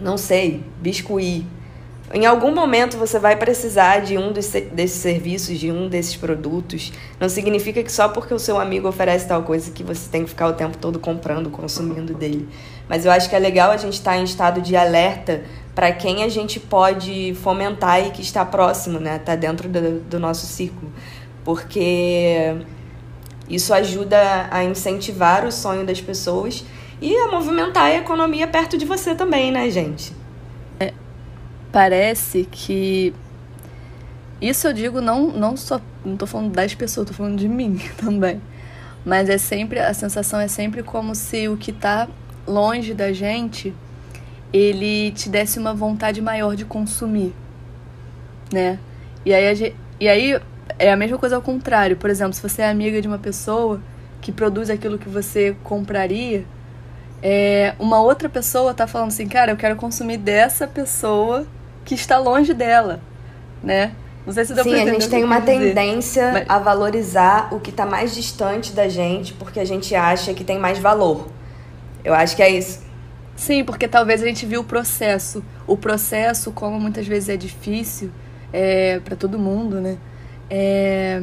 não 0.00 0.16
sei, 0.16 0.62
biscuit. 0.80 1.46
Em 2.14 2.26
algum 2.26 2.54
momento 2.54 2.98
você 2.98 3.18
vai 3.18 3.36
precisar 3.36 4.00
de 4.00 4.18
um 4.18 4.32
desses 4.32 5.00
serviços, 5.00 5.58
de 5.58 5.72
um 5.72 5.88
desses 5.88 6.14
produtos. 6.14 6.92
Não 7.18 7.26
significa 7.26 7.82
que 7.82 7.90
só 7.90 8.06
porque 8.06 8.34
o 8.34 8.38
seu 8.38 8.60
amigo 8.60 8.86
oferece 8.86 9.26
tal 9.26 9.42
coisa 9.44 9.70
que 9.70 9.82
você 9.82 10.10
tem 10.10 10.24
que 10.24 10.28
ficar 10.28 10.48
o 10.48 10.52
tempo 10.52 10.76
todo 10.76 10.98
comprando, 10.98 11.48
consumindo 11.48 12.12
dele. 12.12 12.46
Mas 12.92 13.06
eu 13.06 13.10
acho 13.10 13.26
que 13.30 13.34
é 13.34 13.38
legal 13.38 13.70
a 13.70 13.78
gente 13.78 13.94
estar 13.94 14.10
tá 14.10 14.18
em 14.18 14.24
estado 14.24 14.60
de 14.60 14.76
alerta 14.76 15.44
para 15.74 15.90
quem 15.92 16.24
a 16.24 16.28
gente 16.28 16.60
pode 16.60 17.34
fomentar 17.42 18.06
e 18.06 18.10
que 18.10 18.20
está 18.20 18.44
próximo, 18.44 19.00
né? 19.00 19.16
Está 19.16 19.34
dentro 19.34 19.66
do, 19.66 20.00
do 20.00 20.20
nosso 20.20 20.44
círculo. 20.44 20.92
Porque 21.42 22.54
isso 23.48 23.72
ajuda 23.72 24.46
a 24.50 24.62
incentivar 24.62 25.46
o 25.46 25.50
sonho 25.50 25.86
das 25.86 26.02
pessoas 26.02 26.66
e 27.00 27.16
a 27.16 27.28
movimentar 27.28 27.84
a 27.84 27.94
economia 27.94 28.46
perto 28.46 28.76
de 28.76 28.84
você 28.84 29.14
também, 29.14 29.50
né, 29.50 29.70
gente? 29.70 30.12
parece 31.72 32.46
que 32.52 33.14
isso 34.38 34.66
eu 34.66 34.74
digo 34.74 35.00
não 35.00 35.28
não 35.28 35.56
só 35.56 35.80
não 36.04 36.18
tô 36.18 36.26
falando 36.26 36.52
das 36.52 36.74
pessoas, 36.74 37.08
tô 37.08 37.14
falando 37.14 37.38
de 37.38 37.48
mim 37.48 37.80
também. 37.96 38.38
Mas 39.02 39.30
é 39.30 39.38
sempre 39.38 39.80
a 39.80 39.94
sensação 39.94 40.38
é 40.38 40.46
sempre 40.46 40.82
como 40.82 41.14
se 41.14 41.48
o 41.48 41.56
que 41.56 41.72
tá 41.72 42.06
longe 42.46 42.94
da 42.94 43.12
gente 43.12 43.74
ele 44.52 45.12
te 45.12 45.28
desse 45.28 45.58
uma 45.58 45.72
vontade 45.72 46.20
maior 46.20 46.54
de 46.54 46.64
consumir, 46.64 47.32
né? 48.52 48.78
E 49.24 49.32
aí, 49.32 49.54
gente, 49.54 49.76
e 49.98 50.08
aí 50.08 50.38
é 50.78 50.92
a 50.92 50.96
mesma 50.96 51.16
coisa 51.16 51.36
ao 51.36 51.42
contrário. 51.42 51.96
Por 51.96 52.10
exemplo, 52.10 52.34
se 52.34 52.42
você 52.42 52.62
é 52.62 52.68
amiga 52.68 53.00
de 53.00 53.08
uma 53.08 53.18
pessoa 53.18 53.80
que 54.20 54.30
produz 54.30 54.68
aquilo 54.68 54.98
que 54.98 55.08
você 55.08 55.56
compraria, 55.64 56.44
é, 57.22 57.74
uma 57.78 58.00
outra 58.00 58.28
pessoa 58.28 58.74
tá 58.74 58.86
falando 58.86 59.08
assim, 59.08 59.26
cara, 59.26 59.52
eu 59.52 59.56
quero 59.56 59.76
consumir 59.76 60.18
dessa 60.18 60.66
pessoa 60.66 61.46
que 61.84 61.94
está 61.94 62.18
longe 62.18 62.52
dela, 62.52 63.00
né? 63.62 63.92
Não 64.26 64.32
sei 64.32 64.44
se 64.44 64.54
deu 64.54 64.62
Sim, 64.62 64.74
a 64.74 64.86
gente 64.86 65.08
tem 65.08 65.24
uma 65.24 65.40
tendência 65.40 66.30
Mas... 66.32 66.44
a 66.48 66.58
valorizar 66.58 67.52
o 67.52 67.58
que 67.58 67.70
está 67.70 67.84
mais 67.84 68.14
distante 68.14 68.72
da 68.72 68.88
gente 68.88 69.32
porque 69.32 69.58
a 69.58 69.64
gente 69.64 69.94
acha 69.94 70.32
que 70.32 70.44
tem 70.44 70.58
mais 70.58 70.78
valor. 70.78 71.26
Eu 72.04 72.14
acho 72.14 72.34
que 72.36 72.42
é 72.42 72.50
isso. 72.50 72.82
Sim, 73.36 73.64
porque 73.64 73.88
talvez 73.88 74.22
a 74.22 74.26
gente 74.26 74.46
viu 74.46 74.60
o 74.60 74.64
processo. 74.64 75.42
O 75.66 75.76
processo, 75.76 76.52
como 76.52 76.78
muitas 76.78 77.06
vezes 77.06 77.28
é 77.28 77.36
difícil 77.36 78.10
é, 78.52 79.00
para 79.00 79.16
todo 79.16 79.38
mundo, 79.38 79.80
né? 79.80 79.98
É, 80.50 81.22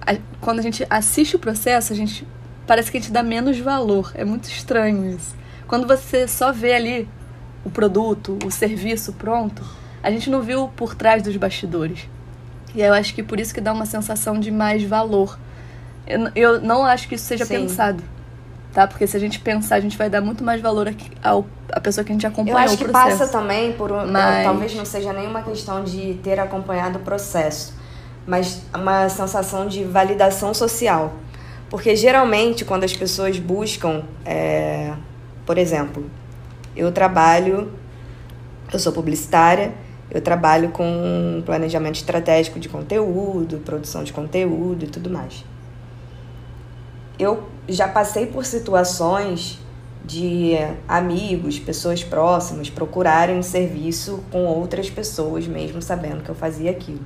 a, 0.00 0.16
quando 0.40 0.60
a 0.60 0.62
gente 0.62 0.86
assiste 0.88 1.36
o 1.36 1.38
processo, 1.38 1.92
a 1.92 1.96
gente 1.96 2.26
parece 2.66 2.90
que 2.90 2.96
a 2.96 3.00
gente 3.00 3.12
dá 3.12 3.22
menos 3.22 3.58
valor. 3.58 4.12
É 4.14 4.24
muito 4.24 4.48
estranho 4.48 5.14
isso. 5.14 5.34
Quando 5.66 5.86
você 5.86 6.26
só 6.26 6.52
vê 6.52 6.72
ali 6.72 7.08
o 7.64 7.70
produto, 7.70 8.38
o 8.44 8.50
serviço 8.50 9.12
pronto, 9.12 9.62
a 10.02 10.10
gente 10.10 10.30
não 10.30 10.42
viu 10.42 10.68
por 10.68 10.94
trás 10.94 11.22
dos 11.22 11.36
bastidores. 11.36 12.08
E 12.74 12.80
eu 12.80 12.94
acho 12.94 13.14
que 13.14 13.22
por 13.22 13.38
isso 13.38 13.52
que 13.52 13.60
dá 13.60 13.72
uma 13.72 13.86
sensação 13.86 14.38
de 14.38 14.50
mais 14.50 14.82
valor. 14.82 15.38
Eu, 16.06 16.30
eu 16.34 16.60
não 16.60 16.84
acho 16.84 17.08
que 17.08 17.14
isso 17.14 17.24
seja 17.24 17.44
Sim. 17.44 17.62
pensado. 17.62 18.02
Tá? 18.72 18.86
Porque 18.86 19.06
se 19.06 19.16
a 19.16 19.20
gente 19.20 19.40
pensar, 19.40 19.76
a 19.76 19.80
gente 19.80 19.98
vai 19.98 20.08
dar 20.08 20.20
muito 20.20 20.44
mais 20.44 20.60
valor 20.60 20.94
ao, 21.22 21.44
à 21.72 21.80
pessoa 21.80 22.04
que 22.04 22.12
a 22.12 22.14
gente 22.14 22.26
acompanhou 22.26 22.58
Eu 22.58 22.64
acho 22.64 22.78
que 22.78 22.84
processo. 22.84 23.18
passa 23.18 23.32
também 23.32 23.72
por 23.72 23.90
um, 23.90 24.06
mas... 24.06 24.44
talvez 24.44 24.74
não 24.74 24.84
seja 24.84 25.12
nenhuma 25.12 25.42
questão 25.42 25.82
de 25.82 26.14
ter 26.22 26.38
acompanhado 26.38 26.98
o 26.98 27.02
processo, 27.02 27.74
mas 28.24 28.62
uma 28.72 29.08
sensação 29.08 29.66
de 29.66 29.82
validação 29.82 30.54
social. 30.54 31.14
Porque 31.68 31.96
geralmente 31.96 32.64
quando 32.64 32.84
as 32.84 32.96
pessoas 32.96 33.38
buscam, 33.40 34.04
é, 34.24 34.92
por 35.44 35.58
exemplo, 35.58 36.08
eu 36.76 36.92
trabalho, 36.92 37.72
eu 38.72 38.78
sou 38.78 38.92
publicitária, 38.92 39.72
eu 40.10 40.20
trabalho 40.20 40.70
com 40.70 41.42
planejamento 41.44 41.96
estratégico 41.96 42.60
de 42.60 42.68
conteúdo, 42.68 43.58
produção 43.58 44.04
de 44.04 44.12
conteúdo 44.12 44.84
e 44.84 44.88
tudo 44.88 45.10
mais. 45.10 45.44
Eu 47.18 47.48
já 47.72 47.88
passei 47.88 48.26
por 48.26 48.44
situações 48.44 49.58
de 50.04 50.54
amigos, 50.88 51.58
pessoas 51.58 52.02
próximas 52.02 52.70
procurarem 52.70 53.38
um 53.38 53.42
serviço 53.42 54.24
com 54.30 54.44
outras 54.44 54.90
pessoas, 54.90 55.46
mesmo 55.46 55.80
sabendo 55.80 56.22
que 56.22 56.28
eu 56.28 56.34
fazia 56.34 56.70
aquilo. 56.70 57.04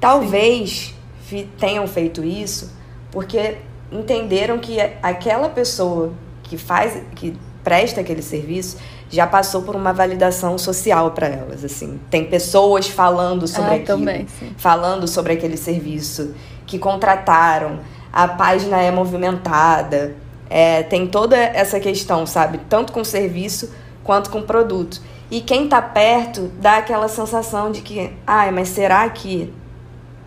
Talvez 0.00 0.94
Sim. 1.28 1.48
tenham 1.58 1.86
feito 1.86 2.22
isso 2.22 2.72
porque 3.10 3.58
entenderam 3.90 4.58
que 4.58 4.78
aquela 5.02 5.48
pessoa 5.48 6.12
que 6.42 6.56
faz, 6.56 7.02
que 7.16 7.36
presta 7.64 8.00
aquele 8.00 8.22
serviço 8.22 8.76
já 9.10 9.26
passou 9.26 9.62
por 9.62 9.74
uma 9.74 9.92
validação 9.92 10.58
social 10.58 11.10
para 11.12 11.26
elas, 11.26 11.64
assim. 11.64 11.98
Tem 12.10 12.24
pessoas 12.26 12.88
falando 12.88 13.46
sobre 13.46 13.70
ah, 13.70 13.74
aquilo, 13.74 13.86
também, 13.86 14.26
falando 14.56 15.08
sobre 15.08 15.32
aquele 15.32 15.56
serviço, 15.56 16.34
que 16.66 16.78
contrataram, 16.78 17.80
a 18.12 18.28
página 18.28 18.80
é 18.80 18.90
movimentada, 18.90 20.14
é, 20.48 20.82
tem 20.82 21.06
toda 21.06 21.36
essa 21.36 21.78
questão, 21.78 22.26
sabe? 22.26 22.58
Tanto 22.68 22.92
com 22.92 23.04
serviço 23.04 23.72
quanto 24.02 24.30
com 24.30 24.42
produto. 24.42 25.00
E 25.30 25.40
quem 25.40 25.68
tá 25.68 25.82
perto 25.82 26.50
dá 26.60 26.78
aquela 26.78 27.08
sensação 27.08 27.70
de 27.70 27.82
que, 27.82 28.12
ai, 28.26 28.50
mas 28.50 28.68
será 28.68 29.08
que 29.10 29.52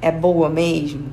é 0.02 0.12
boa 0.12 0.50
mesmo? 0.50 1.10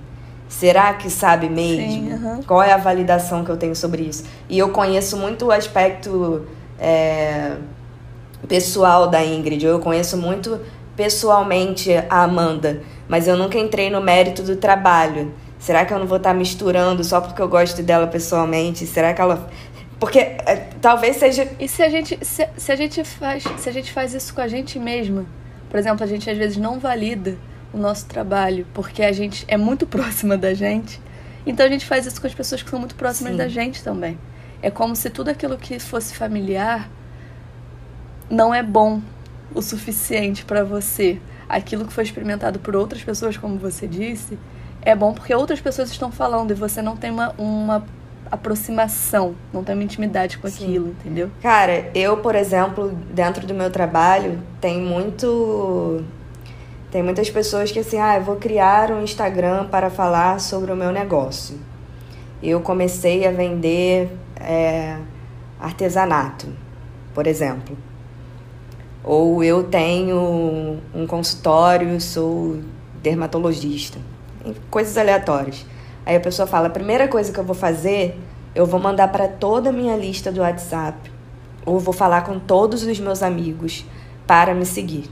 Será 0.49 0.95
que 0.95 1.11
sabe 1.11 1.49
mesmo? 1.49 1.91
Sim, 1.91 2.13
uhum. 2.13 2.43
Qual 2.43 2.63
é 2.63 2.73
a 2.73 2.77
validação 2.77 3.45
que 3.45 3.51
eu 3.51 3.57
tenho 3.57 3.77
sobre 3.77 4.03
isso? 4.03 4.25
E 4.49 4.59
eu 4.59 4.71
conheço 4.71 5.17
muito 5.17 5.47
o 5.47 5.53
aspecto 5.53 6.47
é, 6.79 7.57
pessoal 8.47 9.09
da 9.09 9.25
Ingrid, 9.25 9.65
eu 9.65 9.79
conheço 9.79 10.17
muito 10.17 10.61
pessoalmente 10.97 11.93
a 12.09 12.23
Amanda, 12.23 12.83
mas 13.07 13.29
eu 13.29 13.37
nunca 13.37 13.59
entrei 13.59 13.91
no 13.91 14.01
mérito 14.01 14.43
do 14.43 14.57
trabalho. 14.57 15.33
Será 15.59 15.85
que 15.85 15.93
eu 15.93 15.99
não 15.99 16.07
vou 16.07 16.19
estar 16.19 16.33
misturando 16.33 17.03
só 17.03 17.21
porque 17.21 17.43
eu 17.43 17.49
gosto 17.49 17.83
dela 17.83 18.07
pessoalmente? 18.07 18.87
Será 18.87 19.13
que 19.13 19.21
ela. 19.21 19.51
Porque 19.99 20.21
é, 20.21 20.69
talvez 20.81 21.17
seja. 21.17 21.49
E 21.59 21.69
se 21.69 21.83
a 21.83 21.89
gente 21.89 22.19
se, 22.25 22.49
se 22.57 22.73
a 22.73 22.77
gente 22.77 23.03
faz 23.05 23.43
se 23.57 23.69
a 23.69 23.73
gente 23.73 23.93
faz 23.93 24.15
isso 24.15 24.33
com 24.33 24.41
a 24.41 24.49
gente 24.49 24.79
mesma? 24.79 25.27
Por 25.69 25.79
exemplo, 25.79 26.05
a 26.05 26.07
gente 26.07 26.31
às 26.31 26.39
vezes 26.39 26.57
não 26.57 26.79
valida 26.79 27.37
o 27.73 27.77
nosso 27.77 28.07
trabalho, 28.07 28.67
porque 28.73 29.03
a 29.03 29.13
gente 29.13 29.45
é 29.49 29.57
muito 29.57 29.85
próxima 29.89 30.37
da 30.37 30.55
gente. 30.55 31.01
Então 31.45 31.67
a 31.67 31.69
gente 31.69 31.87
faz 31.87 32.07
isso 32.07 32.21
com 32.21 32.27
as 32.27 32.35
pessoas 32.35 32.63
que 32.63 32.71
são 32.71 32.79
muito 32.79 32.95
próximas 32.95 33.33
Sim. 33.33 33.39
da 33.39 33.49
gente 33.49 33.83
também. 33.83 34.19
É 34.63 34.71
como 34.71 34.95
se 34.95 35.09
tudo 35.11 35.31
aquilo 35.31 35.57
que 35.57 35.79
fosse 35.79 36.15
familiar 36.15 36.89
não 38.31 38.55
é 38.55 38.63
bom 38.63 39.01
o 39.55 39.63
suficiente 39.63 40.45
para 40.45 40.65
você. 40.65 41.21
Aquilo 41.49 41.87
que 41.87 41.93
foi 41.93 42.05
experimentado 42.05 42.59
por 42.59 42.77
outras 42.77 43.03
pessoas, 43.03 43.37
como 43.37 43.57
você 43.57 43.87
disse, 43.87 44.39
é 44.83 44.95
bom 44.95 45.13
porque 45.13 45.35
outras 45.35 45.61
pessoas 45.61 45.91
estão 45.91 46.11
falando 46.11 46.51
e 46.51 46.55
você 46.55 46.81
não 46.81 46.97
tem 46.97 47.11
uma, 47.11 47.35
uma 47.39 47.85
aproximação, 48.31 49.35
não 49.53 49.65
tem 49.65 49.75
uma 49.75 49.85
intimidade 49.85 50.39
com 50.39 50.49
Sim. 50.49 50.65
aquilo, 50.65 50.89
entendeu? 50.89 51.31
Cara, 51.43 51.91
eu, 51.95 52.19
por 52.19 52.35
exemplo, 52.35 52.91
dentro 53.13 53.47
do 53.47 53.55
meu 53.55 53.71
trabalho, 53.71 54.39
tem 54.61 54.81
muito 54.81 56.05
tem 56.91 57.03
muitas 57.03 57.29
pessoas 57.29 57.71
que 57.71 57.81
assim, 57.81 57.99
ah, 57.99 58.17
eu 58.17 58.23
vou 58.23 58.37
criar 58.37 58.91
um 58.91 59.03
Instagram 59.03 59.67
para 59.67 59.91
falar 59.91 60.41
sobre 60.41 60.73
o 60.73 60.77
meu 60.77 60.91
negócio. 60.91 61.59
Eu 62.43 62.61
comecei 62.61 63.27
a 63.27 63.31
vender 63.31 64.11
é, 64.37 64.97
artesanato, 65.61 66.49
por 67.13 67.27
exemplo. 67.27 67.77
Ou 69.05 69.45
eu 69.45 69.65
tenho 69.65 70.79
um 70.95 71.07
consultório, 71.07 72.01
sou 72.01 72.61
dermatologista. 73.03 73.99
Coisas 74.71 74.97
aleatórias. 74.97 75.65
Aí 76.05 76.17
a 76.17 76.21
pessoa 76.21 76.47
fala: 76.47 76.69
a 76.69 76.71
primeira 76.71 77.09
coisa 77.09 77.33
que 77.33 77.39
eu 77.39 77.45
vou 77.45 77.55
fazer, 77.55 78.19
eu 78.55 78.67
vou 78.67 78.81
mandar 78.81 79.09
para 79.09 79.29
toda 79.29 79.71
a 79.71 79.73
minha 79.73 79.97
lista 79.97 80.31
do 80.31 80.41
WhatsApp. 80.41 81.11
Ou 81.65 81.79
vou 81.79 81.95
falar 81.95 82.23
com 82.23 82.39
todos 82.39 82.83
os 82.83 83.01
meus 83.01 83.23
amigos 83.23 83.85
para 84.27 84.55
me 84.55 84.65
seguir 84.65 85.11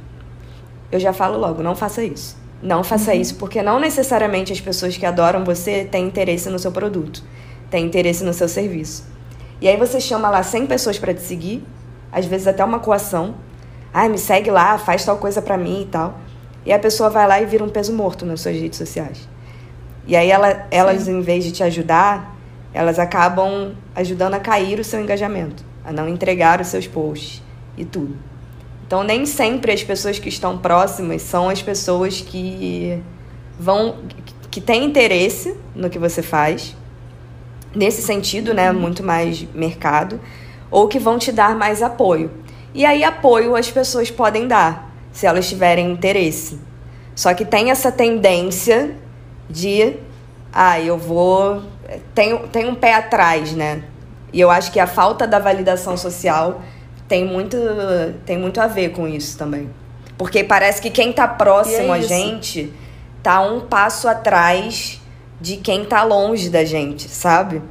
eu 0.91 1.01
já 1.01 1.13
falo 1.13 1.39
logo, 1.39 1.63
não 1.63 1.75
faça 1.75 2.03
isso. 2.03 2.37
Não 2.63 2.83
faça 2.83 3.13
uhum. 3.13 3.21
isso, 3.21 3.35
porque 3.37 3.63
não 3.63 3.79
necessariamente 3.79 4.53
as 4.53 4.61
pessoas 4.61 4.97
que 4.97 5.05
adoram 5.05 5.45
você 5.45 5.85
têm 5.85 6.07
interesse 6.07 6.49
no 6.49 6.59
seu 6.59 6.73
produto, 6.73 7.23
têm 7.71 7.85
interesse 7.85 8.25
no 8.25 8.33
seu 8.33 8.49
serviço. 8.49 9.05
E 9.61 9.69
aí 9.69 9.77
você 9.77 10.01
chama 10.01 10.31
lá 10.31 10.43
100 10.43 10.67
pessoas 10.67 10.99
para 10.99 11.13
te 11.13 11.21
seguir, 11.21 11.63
às 12.11 12.25
vezes 12.25 12.47
até 12.47 12.65
uma 12.65 12.79
coação. 12.79 13.35
Ai, 13.93 14.09
me 14.09 14.19
segue 14.19 14.51
lá, 14.51 14.79
faz 14.79 15.05
tal 15.05 15.19
coisa 15.19 15.43
para 15.43 15.57
mim 15.57 15.83
e 15.83 15.87
tal. 15.87 16.19
E 16.67 16.73
a 16.73 16.79
pessoa 16.79 17.09
vai 17.09 17.27
lá 17.29 17.41
e 17.41 17.47
vira 17.47 17.63
um 17.63 17.69
peso 17.69 17.93
morto 17.93 18.27
nas 18.27 18.41
suas 18.41 18.57
redes 18.57 18.77
sociais. 18.77 19.29
E 20.07 20.17
aí 20.17 20.31
ela, 20.31 20.67
elas, 20.71 21.03
Sim. 21.03 21.19
em 21.19 21.21
vez 21.21 21.45
de 21.45 21.53
te 21.53 21.63
ajudar, 21.63 22.37
elas 22.75 22.99
acabam 22.99 23.73
ajudando 23.95 24.35
a 24.35 24.41
cair 24.41 24.79
o 24.79 24.85
seu 24.85 25.01
engajamento, 25.01 25.65
a 25.85 25.93
não 25.93 26.09
entregar 26.09 26.61
os 26.61 26.67
seus 26.67 26.87
posts 26.87 27.43
e 27.77 27.85
tudo. 27.85 28.17
Então, 28.87 29.03
nem 29.03 29.25
sempre 29.27 29.73
as 29.73 29.83
pessoas 29.83 30.19
que 30.19 30.29
estão 30.29 30.59
próximas 30.59 31.23
são 31.23 31.49
as 31.49 31.63
pessoas 31.63 32.21
que 32.21 33.03
vão 33.59 33.97
que 34.51 34.61
têm 34.61 34.85
interesse 34.85 35.55
no 35.75 35.91
que 35.91 35.99
você 35.99 36.23
faz. 36.23 36.75
Nesse 37.75 38.01
sentido, 38.01 38.55
né, 38.55 38.73
uhum. 38.73 38.79
muito 38.79 39.03
mais 39.03 39.43
mercado, 39.55 40.19
ou 40.71 40.89
que 40.89 40.99
vão 40.99 41.19
te 41.19 41.31
dar 41.31 41.55
mais 41.55 41.83
apoio. 41.83 42.31
E 42.73 42.85
aí 42.85 43.05
apoio 43.05 43.55
as 43.55 43.71
pessoas 43.71 44.11
podem 44.11 44.49
dar, 44.49 44.86
se 45.17 45.27
elas 45.27 45.49
tiverem 45.49 45.91
interesse. 45.91 46.61
Só 47.15 47.33
que 47.33 47.47
tem 47.47 47.71
essa 47.71 47.91
tendência 47.91 48.95
de, 49.49 49.95
ah, 50.53 50.79
eu 50.79 50.99
vou. 50.99 51.63
Tem, 52.15 52.37
tem 52.49 52.69
um 52.69 52.75
pé 52.75 52.93
atrás, 52.93 53.53
né? 53.53 53.83
E 54.31 54.39
eu 54.39 54.51
acho 54.51 54.71
que 54.71 54.79
a 54.79 54.87
falta 54.87 55.27
da 55.27 55.39
validação 55.39 55.97
social 55.97 56.61
tem 57.09 57.25
muito, 57.25 57.57
tem 58.27 58.37
muito 58.37 58.61
a 58.61 58.67
ver 58.67 58.91
com 58.91 59.09
isso 59.09 59.39
também. 59.39 59.71
Porque 60.19 60.45
parece 60.45 60.83
que 60.83 60.91
quem 60.91 61.15
tá 61.15 61.27
próximo 61.27 61.95
é 61.95 61.99
a 61.99 62.01
gente 62.03 62.71
tá 63.23 63.41
um 63.41 63.61
passo 63.61 64.07
atrás 64.09 65.01
de 65.41 65.57
quem 65.57 65.87
tá 65.87 66.03
longe 66.03 66.51
da 66.51 66.63
gente, 66.63 67.09
sabe? 67.09 67.63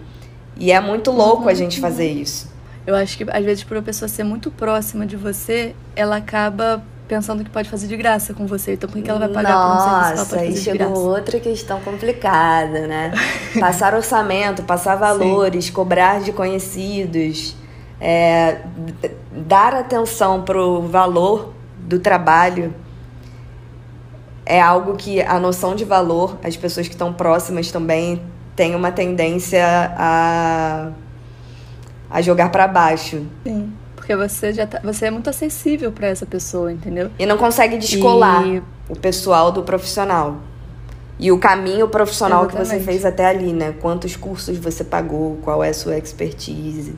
E 0.58 0.72
é 0.72 0.80
muito 0.80 1.12
louco 1.12 1.44
uhum. 1.44 1.50
a 1.50 1.54
gente 1.54 1.80
fazer 1.80 2.12
isso. 2.12 2.52
Eu 2.88 2.96
acho 2.96 3.16
que 3.16 3.26
às 3.30 3.46
vezes 3.46 3.64
por 3.64 3.78
uma 3.78 3.84
pessoa 3.84 4.10
ser 4.10 4.24
muito 4.24 4.50
próxima 4.50 5.06
de 5.06 5.16
você, 5.16 5.76
ela 5.96 6.16
acaba 6.16 6.84
pensando 7.08 7.44
que 7.44 7.50
pode 7.50 7.70
fazer 7.70 7.88
de 7.88 7.96
graça 7.96 8.34
com 8.34 8.46
você. 8.46 8.74
Então 8.74 8.90
por 8.90 9.02
que 9.02 9.10
ela 9.10 9.20
vai 9.20 9.30
pagar 9.30 9.54
Nossa, 9.54 9.76
por 9.78 9.90
um 9.90 9.90
serviço 9.94 10.14
que 10.14 10.20
ela 10.20 10.26
pode 10.26 10.42
aí 10.42 10.50
fazer 10.50 10.64
chegou 10.64 10.88
de 10.88 10.94
graça? 10.94 11.08
outra 11.08 11.40
questão 11.40 11.82
complicada, 11.82 12.88
né? 12.88 13.12
Passar 13.60 13.94
orçamento, 13.94 14.64
passar 14.64 14.96
valores, 14.96 15.66
Sim. 15.66 15.72
cobrar 15.72 16.22
de 16.22 16.32
conhecidos, 16.32 17.56
é, 18.00 18.62
dar 19.32 19.74
atenção 19.74 20.42
pro 20.44 20.82
valor 20.82 21.54
do 21.78 22.00
trabalho 22.00 22.74
é 24.46 24.62
algo 24.62 24.96
que 24.96 25.22
a 25.22 25.40
noção 25.40 25.76
de 25.76 25.84
valor, 25.84 26.38
as 26.44 26.56
pessoas 26.56 26.88
que 26.88 26.94
estão 26.94 27.12
próximas 27.12 27.72
também 27.72 28.22
têm 28.56 28.76
uma 28.76 28.92
tendência 28.92 29.66
a, 29.98 30.92
a 32.10 32.22
jogar 32.22 32.52
para 32.52 32.68
baixo. 32.68 33.26
Sim, 33.44 33.74
porque 34.06 34.16
você 34.16 34.54
já 34.54 34.68
tá, 34.68 34.80
você 34.84 35.08
é 35.08 35.12
muito 35.12 35.28
acessível 35.32 35.92
para 35.92 36.08
essa 36.08 36.28
pessoa, 36.28 36.72
entendeu? 36.72 37.10
E 37.18 37.26
não 37.26 37.40
consegue 37.40 37.76
descolar 37.76 38.46
e... 38.46 38.62
o 38.88 38.96
pessoal 38.96 39.52
do 39.52 39.64
profissional. 39.64 40.38
E 41.18 41.32
o 41.32 41.40
caminho 41.40 41.88
profissional 41.88 42.44
Exatamente. 42.44 42.70
que 42.70 42.78
você 42.78 42.86
fez 42.86 43.04
até 43.04 43.26
ali, 43.26 43.52
né? 43.52 43.74
Quantos 43.82 44.16
cursos 44.16 44.60
você 44.60 44.84
pagou, 44.84 45.40
qual 45.42 45.64
é 45.64 45.70
a 45.70 45.74
sua 45.74 45.98
expertise. 45.98 46.94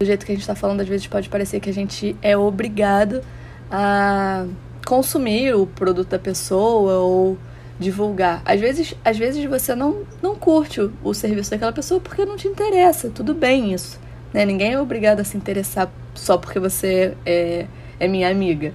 Do 0.00 0.04
jeito 0.04 0.26
que 0.26 0.32
a 0.32 0.34
gente 0.34 0.46
tá 0.46 0.54
falando, 0.54 0.82
às 0.82 0.88
vezes 0.88 1.06
pode 1.06 1.30
parecer 1.30 1.60
que 1.60 1.70
a 1.70 1.72
gente 1.72 2.14
é 2.20 2.36
obrigado 2.36 3.22
a 3.70 4.44
consumir 4.84 5.54
o 5.54 5.66
produto 5.66 6.10
da 6.10 6.18
pessoa 6.18 6.98
ou 6.98 7.38
divulgar. 7.78 8.42
Às 8.44 8.60
vezes, 8.60 8.94
às 9.02 9.16
vezes 9.16 9.42
você 9.46 9.74
não, 9.74 10.02
não 10.20 10.36
curte 10.36 10.78
o, 10.82 10.92
o 11.02 11.14
serviço 11.14 11.52
daquela 11.52 11.72
pessoa 11.72 12.00
porque 12.00 12.26
não 12.26 12.36
te 12.36 12.48
interessa. 12.48 13.08
Tudo 13.08 13.32
bem 13.32 13.72
isso. 13.72 13.98
Né? 14.30 14.44
Ninguém 14.44 14.72
é 14.72 14.80
obrigado 14.80 15.20
a 15.20 15.24
se 15.24 15.38
interessar 15.38 15.90
só 16.14 16.36
porque 16.36 16.58
você 16.58 17.16
é, 17.24 17.66
é 17.98 18.08
minha 18.08 18.28
amiga. 18.30 18.72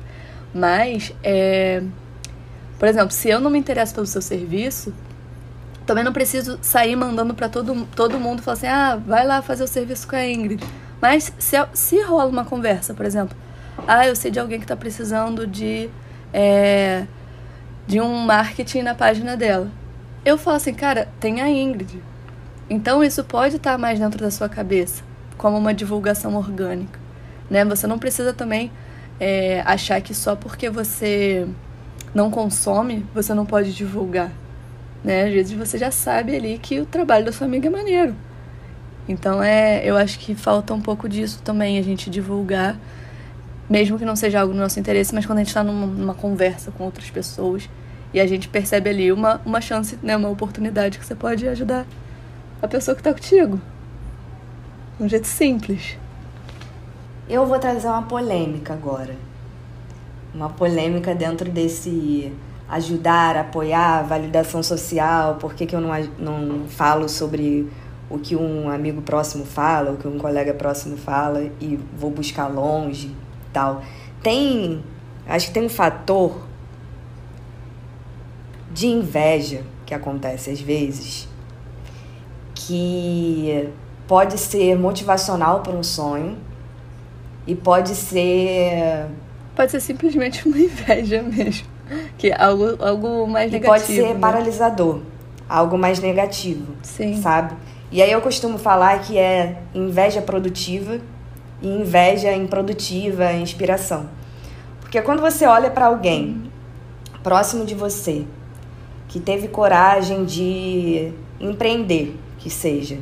Mas, 0.53 1.13
é, 1.23 1.83
por 2.79 2.87
exemplo, 2.87 3.11
se 3.11 3.29
eu 3.29 3.39
não 3.39 3.49
me 3.49 3.59
interesso 3.59 3.93
pelo 3.93 4.07
seu 4.07 4.21
serviço, 4.21 4.93
também 5.85 6.03
não 6.03 6.13
preciso 6.13 6.59
sair 6.61 6.95
mandando 6.95 7.33
para 7.33 7.47
todo, 7.47 7.87
todo 7.95 8.19
mundo 8.19 8.41
falar 8.41 8.57
assim: 8.57 8.67
ah, 8.67 8.95
vai 8.95 9.25
lá 9.25 9.41
fazer 9.41 9.63
o 9.63 9.67
serviço 9.67 10.07
com 10.07 10.15
a 10.15 10.25
Ingrid. 10.25 10.63
Mas 11.01 11.31
se, 11.39 11.55
se 11.73 12.01
rola 12.01 12.29
uma 12.29 12.43
conversa, 12.43 12.93
por 12.93 13.05
exemplo, 13.05 13.35
ah, 13.87 14.05
eu 14.07 14.15
sei 14.15 14.31
de 14.31 14.39
alguém 14.39 14.59
que 14.59 14.65
está 14.65 14.75
precisando 14.75 15.45
de, 15.45 15.89
é, 16.33 17.05
de 17.85 18.01
um 18.01 18.17
marketing 18.19 18.81
na 18.81 18.95
página 18.95 19.37
dela. 19.37 19.71
Eu 20.25 20.37
falo 20.37 20.57
assim, 20.57 20.73
cara, 20.73 21.07
tem 21.19 21.41
a 21.41 21.49
Ingrid. 21.49 22.01
Então 22.69 23.03
isso 23.03 23.23
pode 23.23 23.55
estar 23.55 23.73
tá 23.73 23.77
mais 23.77 23.99
dentro 23.99 24.19
da 24.19 24.29
sua 24.29 24.49
cabeça, 24.49 25.03
como 25.37 25.57
uma 25.57 25.73
divulgação 25.73 26.35
orgânica. 26.35 27.06
Né? 27.49 27.63
Você 27.65 27.87
não 27.87 27.99
precisa 27.99 28.33
também 28.33 28.71
é, 29.19 29.61
achar 29.65 30.01
que 30.01 30.13
só 30.13 30.35
porque 30.35 30.69
você 30.69 31.47
não 32.13 32.29
consome, 32.29 33.05
você 33.13 33.33
não 33.33 33.45
pode 33.45 33.73
divulgar. 33.73 34.31
Né? 35.03 35.25
Às 35.25 35.33
vezes 35.33 35.53
você 35.53 35.77
já 35.77 35.91
sabe 35.91 36.35
ali 36.35 36.57
que 36.57 36.79
o 36.79 36.85
trabalho 36.85 37.25
da 37.25 37.31
sua 37.31 37.47
amiga 37.47 37.67
é 37.67 37.71
maneiro. 37.71 38.15
Então 39.07 39.41
é, 39.41 39.81
eu 39.85 39.95
acho 39.95 40.19
que 40.19 40.35
falta 40.35 40.73
um 40.73 40.81
pouco 40.81 41.07
disso 41.07 41.41
também, 41.43 41.77
a 41.77 41.81
gente 41.81 42.09
divulgar 42.09 42.77
mesmo 43.69 43.99
que 43.99 44.05
não 44.05 44.15
seja 44.15 44.39
algo 44.39 44.53
do 44.53 44.59
nosso 44.59 44.79
interesse, 44.79 45.13
mas 45.13 45.25
quando 45.25 45.39
a 45.39 45.41
gente 45.41 45.49
está 45.49 45.63
numa, 45.63 45.85
numa, 45.85 46.13
conversa 46.13 46.71
com 46.71 46.85
outras 46.85 47.09
pessoas 47.09 47.69
e 48.13 48.19
a 48.19 48.25
gente 48.25 48.47
percebe 48.47 48.89
ali 48.89 49.11
uma, 49.11 49.41
uma 49.45 49.59
chance, 49.59 49.99
né, 50.01 50.15
uma 50.15 50.29
oportunidade 50.29 50.97
que 50.97 51.05
você 51.05 51.15
pode 51.15 51.47
ajudar 51.47 51.85
a 52.61 52.67
pessoa 52.67 52.95
que 52.95 53.01
está 53.01 53.13
contigo. 53.13 53.59
Um 54.99 55.07
jeito 55.07 55.27
simples. 55.27 55.97
Eu 57.29 57.45
vou 57.45 57.59
trazer 57.59 57.87
uma 57.87 58.03
polêmica 58.03 58.73
agora. 58.73 59.13
Uma 60.33 60.47
polêmica 60.47 61.13
dentro 61.13 61.51
desse 61.51 62.31
ajudar, 62.69 63.35
apoiar, 63.35 64.03
validação 64.03 64.63
social, 64.63 65.35
por 65.35 65.53
que, 65.53 65.65
que 65.65 65.75
eu 65.75 65.81
não, 65.81 65.91
não 66.17 66.67
falo 66.69 67.09
sobre 67.09 67.69
o 68.09 68.17
que 68.17 68.33
um 68.33 68.69
amigo 68.69 69.01
próximo 69.01 69.45
fala, 69.45 69.91
o 69.91 69.97
que 69.97 70.07
um 70.07 70.17
colega 70.17 70.53
próximo 70.53 70.95
fala 70.95 71.43
e 71.59 71.77
vou 71.97 72.09
buscar 72.09 72.47
longe 72.47 73.13
tal. 73.51 73.81
Tem, 74.23 74.81
acho 75.27 75.47
que 75.47 75.53
tem 75.53 75.65
um 75.65 75.69
fator 75.69 76.41
de 78.71 78.87
inveja 78.87 79.63
que 79.85 79.93
acontece 79.93 80.49
às 80.49 80.61
vezes, 80.61 81.27
que 82.55 83.69
pode 84.07 84.37
ser 84.37 84.77
motivacional 84.77 85.59
para 85.59 85.73
um 85.73 85.83
sonho 85.83 86.46
e 87.47 87.55
pode 87.55 87.95
ser 87.95 89.07
pode 89.55 89.71
ser 89.71 89.79
simplesmente 89.79 90.47
uma 90.47 90.57
inveja 90.59 91.23
mesmo, 91.23 91.65
que 92.17 92.27
é 92.27 92.39
algo 92.39 92.83
algo 92.83 93.27
mais 93.27 93.49
e 93.49 93.53
negativo. 93.53 93.73
pode 93.73 93.85
ser 93.85 94.13
né? 94.13 94.19
paralisador, 94.19 94.99
algo 95.47 95.77
mais 95.77 95.99
negativo, 95.99 96.73
Sim. 96.83 97.19
sabe? 97.21 97.55
E 97.89 98.01
aí 98.01 98.11
eu 98.11 98.21
costumo 98.21 98.57
falar 98.57 98.99
que 98.99 99.17
é 99.17 99.61
inveja 99.73 100.21
produtiva 100.21 100.99
e 101.61 101.67
inveja 101.67 102.33
improdutiva, 102.33 103.31
inspiração. 103.31 104.09
Porque 104.81 105.01
quando 105.01 105.21
você 105.21 105.45
olha 105.45 105.71
para 105.71 105.85
alguém 105.85 106.51
próximo 107.23 107.65
de 107.65 107.73
você 107.73 108.25
que 109.07 109.19
teve 109.19 109.47
coragem 109.47 110.25
de 110.25 111.13
empreender, 111.39 112.17
que 112.37 112.49
seja, 112.49 112.97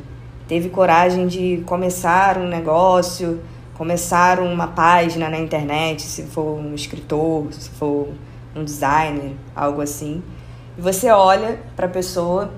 teve 0.46 0.68
coragem 0.68 1.26
de 1.26 1.62
começar 1.66 2.38
um 2.38 2.46
negócio, 2.46 3.40
começar 3.76 4.40
uma 4.40 4.68
página 4.68 5.28
na 5.28 5.38
internet, 5.38 6.02
se 6.02 6.22
for 6.22 6.58
um 6.58 6.74
escritor, 6.74 7.52
se 7.52 7.68
for 7.70 8.08
um 8.54 8.64
designer, 8.64 9.32
algo 9.54 9.80
assim. 9.82 10.22
E 10.76 10.80
você 10.80 11.10
olha 11.10 11.60
para 11.74 11.86
a 11.86 11.90
pessoa, 11.90 12.50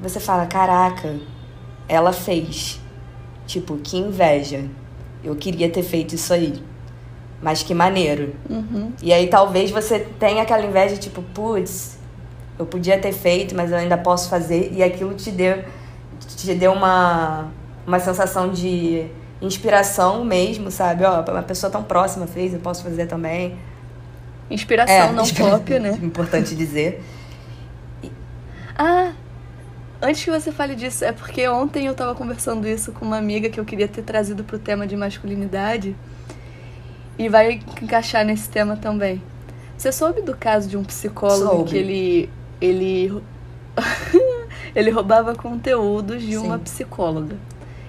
você 0.00 0.18
fala: 0.18 0.46
"Caraca, 0.46 1.14
ela 1.88 2.12
fez". 2.12 2.80
Tipo, 3.46 3.76
que 3.76 3.96
inveja 3.96 4.64
eu 5.22 5.34
queria 5.36 5.68
ter 5.68 5.82
feito 5.82 6.14
isso 6.14 6.32
aí. 6.32 6.62
Mas 7.42 7.62
que 7.62 7.74
maneiro. 7.74 8.34
Uhum. 8.48 8.92
E 9.02 9.12
aí 9.12 9.28
talvez 9.28 9.70
você 9.70 10.00
tenha 10.18 10.42
aquela 10.42 10.64
inveja, 10.64 10.96
tipo, 10.96 11.22
putz, 11.22 11.98
eu 12.58 12.64
podia 12.64 12.98
ter 12.98 13.12
feito, 13.12 13.54
mas 13.54 13.70
eu 13.70 13.76
ainda 13.76 13.98
posso 13.98 14.30
fazer. 14.30 14.72
E 14.72 14.82
aquilo 14.82 15.14
te 15.14 15.30
deu, 15.30 15.62
te 16.36 16.54
deu 16.54 16.72
uma, 16.72 17.48
uma 17.86 18.00
sensação 18.00 18.50
de 18.50 19.06
inspiração 19.40 20.24
mesmo, 20.24 20.70
sabe? 20.70 21.04
Ó, 21.04 21.22
uma 21.30 21.42
pessoa 21.42 21.70
tão 21.70 21.82
próxima 21.82 22.26
fez, 22.26 22.52
eu 22.52 22.60
posso 22.60 22.82
fazer 22.82 23.06
também. 23.06 23.58
Inspiração, 24.50 24.94
é, 24.94 25.12
não 25.12 25.28
cópia, 25.28 25.78
né? 25.78 25.98
Importante 26.02 26.54
dizer. 26.54 27.02
Ah, 28.78 29.12
Antes 30.00 30.22
que 30.22 30.30
você 30.30 30.52
fale 30.52 30.74
disso, 30.74 31.04
é 31.04 31.12
porque 31.12 31.48
ontem 31.48 31.86
eu 31.86 31.94
tava 31.94 32.14
conversando 32.14 32.68
isso 32.68 32.92
com 32.92 33.04
uma 33.04 33.16
amiga 33.16 33.48
que 33.48 33.58
eu 33.58 33.64
queria 33.64 33.88
ter 33.88 34.02
trazido 34.02 34.44
pro 34.44 34.58
tema 34.58 34.86
de 34.86 34.94
masculinidade. 34.94 35.96
E 37.18 37.28
vai 37.30 37.62
encaixar 37.82 38.24
nesse 38.24 38.48
tema 38.48 38.76
também. 38.76 39.22
Você 39.76 39.90
soube 39.90 40.20
do 40.20 40.36
caso 40.36 40.68
de 40.68 40.76
um 40.76 40.84
psicólogo 40.84 41.50
soube. 41.50 41.70
que 41.70 41.76
ele. 41.76 42.30
ele. 42.60 43.22
ele 44.76 44.90
roubava 44.90 45.34
conteúdos 45.34 46.22
de 46.22 46.32
Sim. 46.32 46.38
uma 46.38 46.58
psicóloga. 46.58 47.36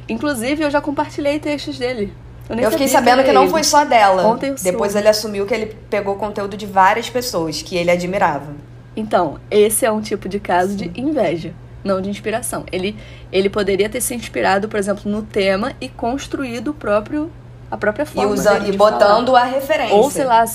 Inclusive, 0.09 0.63
eu 0.63 0.71
já 0.71 0.81
compartilhei 0.81 1.39
textos 1.39 1.77
dele. 1.77 2.13
Eu, 2.49 2.55
eu 2.57 2.71
fiquei 2.71 2.87
sabendo 2.87 3.23
que, 3.23 3.31
não 3.31 3.49
foi 3.49 3.63
só 3.63 3.83
dela. 3.83 4.25
Ontem 4.25 4.53
Depois 4.61 4.91
soube. 4.91 5.03
ele 5.03 5.09
assumiu 5.09 5.45
que 5.45 5.53
ele 5.53 5.77
pegou 5.89 6.15
conteúdo 6.15 6.55
de 6.55 6.65
várias 6.65 7.09
pessoas 7.09 7.61
que 7.61 7.75
ele 7.75 7.91
admirava. 7.91 8.53
Então, 8.95 9.39
esse 9.51 9.85
é 9.85 9.91
um 9.91 10.01
tipo 10.01 10.29
de 10.29 10.39
caso 10.39 10.71
Sim. 10.71 10.89
de 10.89 11.01
inveja 11.01 11.53
não 11.87 12.01
de 12.01 12.09
inspiração. 12.09 12.65
Ele, 12.71 12.95
ele 13.31 13.49
poderia 13.49 13.89
ter 13.89 14.01
se 14.01 14.13
inspirado, 14.13 14.67
por 14.67 14.77
exemplo, 14.77 15.09
no 15.09 15.23
tema 15.23 15.73
e 15.79 15.87
construído 15.87 16.69
o 16.69 16.73
próprio, 16.73 17.31
a 17.71 17.77
própria 17.77 18.05
forma. 18.05 18.29
E, 18.29 18.33
usa, 18.33 18.59
e 18.67 18.71
botando 18.73 19.27
falar. 19.27 19.41
a 19.41 19.45
referência. 19.45 19.95
Ou, 19.95 20.11
sei 20.11 20.25
lá, 20.25 20.45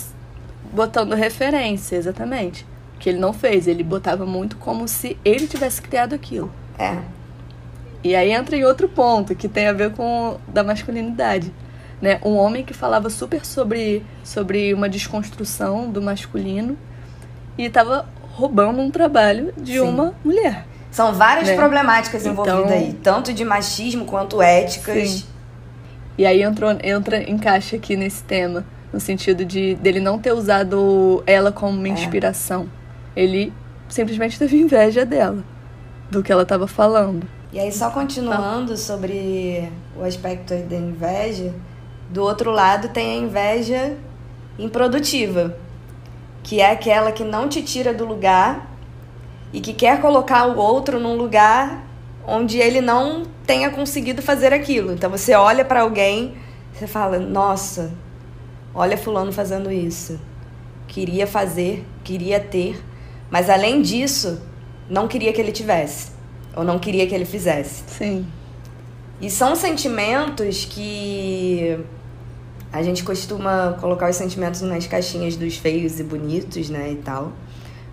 botando 0.73 1.15
referência, 1.15 1.97
exatamente. 1.97 2.67
Que 3.01 3.09
ele 3.09 3.19
não 3.19 3.33
fez. 3.33 3.67
Ele 3.67 3.83
botava 3.83 4.25
muito 4.25 4.57
como 4.57 4.87
se 4.87 5.17
ele 5.25 5.49
tivesse 5.49 5.81
criado 5.83 6.15
aquilo. 6.15 6.53
É. 6.79 6.99
E 8.05 8.17
aí 8.17 8.33
entra 8.33 8.57
em 8.57 8.65
outro 8.65 8.88
ponto, 8.88 9.35
que 9.35 9.49
tem 9.49 9.69
a 9.69 9.73
ver 9.73 9.93
com 9.93 10.38
da 10.49 10.65
masculinidade. 10.65 11.53
né? 12.01 12.19
Um 12.25 12.35
homem 12.37 12.65
que 12.65 12.75
falava 12.75 13.09
super 13.09 13.45
sobre, 13.47 14.05
sobre 14.25 14.75
uma 14.75 14.88
desconstrução 14.88 15.88
do 15.88 16.03
masculino 16.03 16.77
e 17.57 17.65
estava 17.65 18.07
roubando 18.33 18.81
um 18.81 18.91
trabalho 18.91 19.53
de 19.57 19.75
Sim. 19.75 19.81
uma 19.81 20.15
mulher. 20.25 20.67
São 20.91 21.15
várias 21.15 21.49
né? 21.49 21.55
problemáticas 21.55 22.27
envolvidas 22.27 22.65
então, 22.65 22.77
aí, 22.77 22.93
tanto 23.03 23.33
de 23.33 23.45
machismo 23.45 24.05
quanto 24.05 24.43
éticas. 24.43 25.09
Sim. 25.09 25.25
E 26.19 26.27
aí 26.27 26.43
entrou, 26.43 26.77
entra, 26.83 27.23
encaixa 27.31 27.77
aqui 27.77 27.97
nesse 27.97 28.23
tema, 28.25 28.65
no 28.93 29.01
sentido 29.01 29.45
de 29.45 29.75
dele 29.77 30.01
não 30.01 30.19
ter 30.19 30.33
usado 30.33 31.23
ela 31.27 31.51
como 31.51 31.79
uma 31.79 31.88
é. 31.88 31.93
inspiração. 31.93 32.69
Ele 33.17 33.53
simplesmente 33.88 34.38
teve 34.38 34.59
inveja 34.59 35.07
dela, 35.07 35.43
do 36.11 36.23
que 36.23 36.33
ela 36.33 36.43
estava 36.43 36.67
falando. 36.67 37.27
E 37.53 37.61
aí, 37.61 37.71
só 37.71 37.91
continuando 37.91 38.79
sobre 38.79 39.71
o 39.95 40.03
aspecto 40.03 40.55
da 40.55 40.75
inveja, 40.75 41.55
do 42.09 42.23
outro 42.23 42.51
lado 42.51 42.88
tem 42.88 43.11
a 43.11 43.27
inveja 43.27 43.99
improdutiva, 44.59 45.55
que 46.43 46.62
é 46.62 46.71
aquela 46.71 47.12
que 47.12 47.23
não 47.23 47.51
te 47.51 47.61
tira 47.61 47.93
do 47.93 48.07
lugar 48.07 48.75
e 49.53 49.61
que 49.61 49.75
quer 49.75 50.01
colocar 50.01 50.47
o 50.47 50.57
outro 50.57 50.99
num 50.99 51.15
lugar 51.15 51.85
onde 52.27 52.57
ele 52.57 52.81
não 52.81 53.25
tenha 53.47 53.69
conseguido 53.69 54.23
fazer 54.23 54.55
aquilo. 54.55 54.91
Então 54.91 55.11
você 55.11 55.35
olha 55.35 55.62
para 55.62 55.83
alguém, 55.83 56.35
você 56.73 56.87
fala: 56.87 57.19
"Nossa, 57.19 57.93
olha 58.75 58.97
fulano 58.97 59.31
fazendo 59.31 59.71
isso. 59.71 60.19
Queria 60.88 61.27
fazer, 61.27 61.87
queria 62.03 62.41
ter, 62.41 62.83
mas 63.31 63.51
além 63.51 63.83
disso, 63.83 64.41
não 64.88 65.07
queria 65.07 65.35
que 65.35 65.41
ele 65.41 65.53
tivesse 65.53 66.22
ou 66.57 66.65
não 66.65 66.79
queria 66.79 67.07
que 67.07 67.15
ele 67.15 67.25
fizesse". 67.25 67.83
Sim. 67.87 68.27
E 69.21 69.31
são 69.31 69.55
sentimentos 69.55 70.65
que 70.65 71.79
a 72.73 72.83
gente 72.83 73.05
costuma 73.05 73.77
colocar 73.81 74.11
os 74.11 74.17
sentimentos 74.17 74.62
nas 74.62 74.87
caixinhas 74.87 75.37
dos 75.37 75.57
feios 75.57 76.01
e 76.01 76.03
bonitos, 76.03 76.71
né, 76.71 76.91
e 76.93 76.97
tal. 76.97 77.33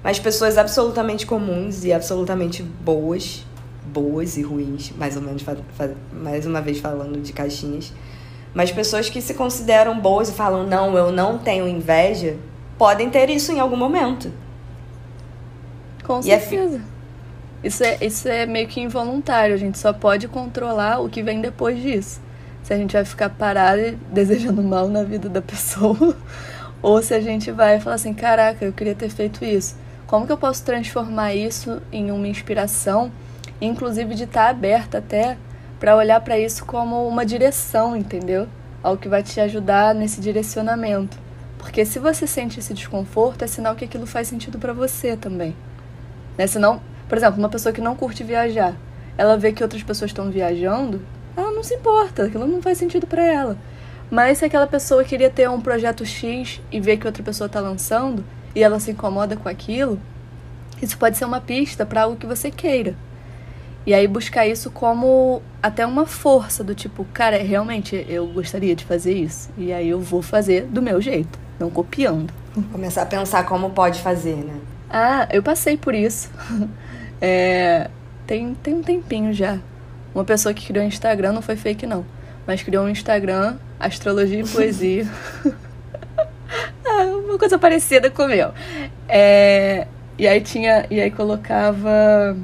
Mas 0.03 0.17
pessoas 0.17 0.57
absolutamente 0.57 1.25
comuns 1.25 1.83
e 1.83 1.91
absolutamente 1.91 2.63
boas, 2.63 3.45
boas 3.85 4.37
e 4.37 4.41
ruins, 4.41 4.91
mais 4.97 5.17
ou 5.17 5.21
menos, 5.21 5.43
mais 6.13 6.45
uma 6.45 6.61
vez 6.61 6.79
falando 6.79 7.21
de 7.21 7.33
caixinhas. 7.33 7.93
Mas 8.53 8.71
pessoas 8.71 9.09
que 9.09 9.21
se 9.21 9.33
consideram 9.33 9.99
boas 9.99 10.29
e 10.29 10.31
falam, 10.31 10.65
não, 10.65 10.97
eu 10.97 11.11
não 11.11 11.37
tenho 11.37 11.67
inveja, 11.67 12.37
podem 12.77 13.09
ter 13.09 13.29
isso 13.29 13.51
em 13.51 13.59
algum 13.59 13.75
momento. 13.75 14.31
Com 16.03 16.21
e 16.23 16.31
é 16.31 16.39
certeza. 16.39 16.77
É... 16.77 16.98
Isso, 17.63 17.83
é, 17.83 17.97
isso 18.01 18.27
é 18.27 18.45
meio 18.45 18.67
que 18.67 18.79
involuntário, 18.79 19.53
a 19.53 19.57
gente 19.57 19.77
só 19.77 19.91
pode 19.91 20.27
controlar 20.27 20.99
o 20.99 21.09
que 21.09 21.21
vem 21.21 21.41
depois 21.41 21.81
disso. 21.81 22.21
Se 22.63 22.73
a 22.73 22.77
gente 22.77 22.93
vai 22.93 23.03
ficar 23.03 23.29
parado 23.29 23.97
desejando 24.11 24.61
mal 24.63 24.87
na 24.87 25.03
vida 25.03 25.27
da 25.27 25.41
pessoa, 25.41 26.15
ou 26.81 27.01
se 27.01 27.13
a 27.13 27.21
gente 27.21 27.51
vai 27.51 27.79
falar 27.79 27.95
assim: 27.95 28.13
caraca, 28.13 28.63
eu 28.63 28.71
queria 28.71 28.95
ter 28.95 29.09
feito 29.09 29.43
isso 29.43 29.75
como 30.09 30.25
que 30.25 30.31
eu 30.31 30.37
posso 30.39 30.63
transformar 30.63 31.35
isso 31.35 31.83
em 31.91 32.09
uma 32.09 32.27
inspiração, 32.27 33.11
inclusive 33.61 34.15
de 34.15 34.23
estar 34.23 34.49
aberta 34.49 34.97
até 34.97 35.37
para 35.79 35.95
olhar 35.95 36.19
para 36.21 36.39
isso 36.39 36.65
como 36.65 37.07
uma 37.07 37.23
direção, 37.23 37.95
entendeu? 37.95 38.47
Algo 38.81 38.99
que 38.99 39.07
vai 39.07 39.21
te 39.21 39.39
ajudar 39.39 39.93
nesse 39.93 40.19
direcionamento. 40.19 41.15
Porque 41.59 41.85
se 41.85 41.99
você 41.99 42.25
sente 42.25 42.59
esse 42.59 42.73
desconforto, 42.73 43.43
é 43.43 43.47
sinal 43.47 43.75
que 43.75 43.85
aquilo 43.85 44.07
faz 44.07 44.27
sentido 44.27 44.57
para 44.57 44.73
você 44.73 45.15
também. 45.15 45.55
Né? 46.35 46.47
Senão, 46.47 46.81
por 47.09 47.17
exemplo, 47.17 47.39
uma 47.39 47.49
pessoa 47.49 47.73
que 47.73 47.81
não 47.81 47.95
curte 47.95 48.23
viajar, 48.23 48.75
ela 49.17 49.35
vê 49.35 49.51
que 49.51 49.63
outras 49.63 49.83
pessoas 49.83 50.11
estão 50.11 50.29
viajando, 50.29 51.01
ela 51.35 51.51
não 51.51 51.63
se 51.63 51.73
importa, 51.73 52.23
aquilo 52.23 52.47
não 52.47 52.61
faz 52.61 52.77
sentido 52.77 53.07
para 53.07 53.23
ela. 53.23 53.57
Mas 54.09 54.37
se 54.37 54.45
aquela 54.45 54.67
pessoa 54.67 55.03
queria 55.03 55.29
ter 55.29 55.49
um 55.49 55.59
projeto 55.59 56.05
X 56.05 56.61
e 56.71 56.79
vê 56.79 56.95
que 56.95 57.05
outra 57.05 57.21
pessoa 57.21 57.47
está 57.47 57.59
lançando, 57.59 58.23
e 58.55 58.63
ela 58.63 58.79
se 58.79 58.91
incomoda 58.91 59.35
com 59.35 59.49
aquilo, 59.49 59.99
isso 60.81 60.97
pode 60.97 61.17
ser 61.17 61.25
uma 61.25 61.41
pista 61.41 61.85
para 61.85 62.03
algo 62.03 62.15
que 62.15 62.25
você 62.25 62.49
queira. 62.49 62.95
E 63.85 63.93
aí 63.93 64.07
buscar 64.07 64.47
isso 64.47 64.69
como 64.69 65.41
até 65.63 65.85
uma 65.85 66.05
força 66.05 66.63
do 66.63 66.75
tipo, 66.75 67.05
cara, 67.13 67.37
realmente 67.37 68.05
eu 68.07 68.27
gostaria 68.27 68.75
de 68.75 68.85
fazer 68.85 69.13
isso. 69.13 69.49
E 69.57 69.73
aí 69.73 69.89
eu 69.89 69.99
vou 69.99 70.21
fazer 70.21 70.65
do 70.65 70.81
meu 70.81 71.01
jeito, 71.01 71.39
não 71.59 71.69
copiando. 71.69 72.31
Começar 72.71 73.03
a 73.03 73.05
pensar 73.05 73.45
como 73.45 73.71
pode 73.71 74.01
fazer, 74.01 74.35
né? 74.35 74.59
Ah, 74.89 75.27
eu 75.31 75.41
passei 75.41 75.77
por 75.77 75.93
isso. 75.95 76.29
é, 77.21 77.89
tem, 78.25 78.53
tem 78.55 78.75
um 78.75 78.83
tempinho 78.83 79.33
já. 79.33 79.59
Uma 80.13 80.25
pessoa 80.25 80.53
que 80.53 80.65
criou 80.65 80.83
um 80.83 80.87
Instagram, 80.87 81.33
não 81.33 81.41
foi 81.41 81.55
fake 81.55 81.85
não, 81.85 82.05
mas 82.45 82.63
criou 82.63 82.85
um 82.85 82.89
Instagram, 82.89 83.57
astrologia 83.79 84.41
e 84.41 84.47
poesia. 84.47 85.07
uma 87.25 87.37
coisa 87.37 87.57
parecida 87.57 88.09
com 88.09 88.23
o 88.23 88.27
meu. 88.27 88.51
É, 89.07 89.87
e 90.17 90.27
aí 90.27 90.41
tinha. 90.41 90.85
E 90.89 90.99
aí 90.99 91.11
colocava 91.11 92.37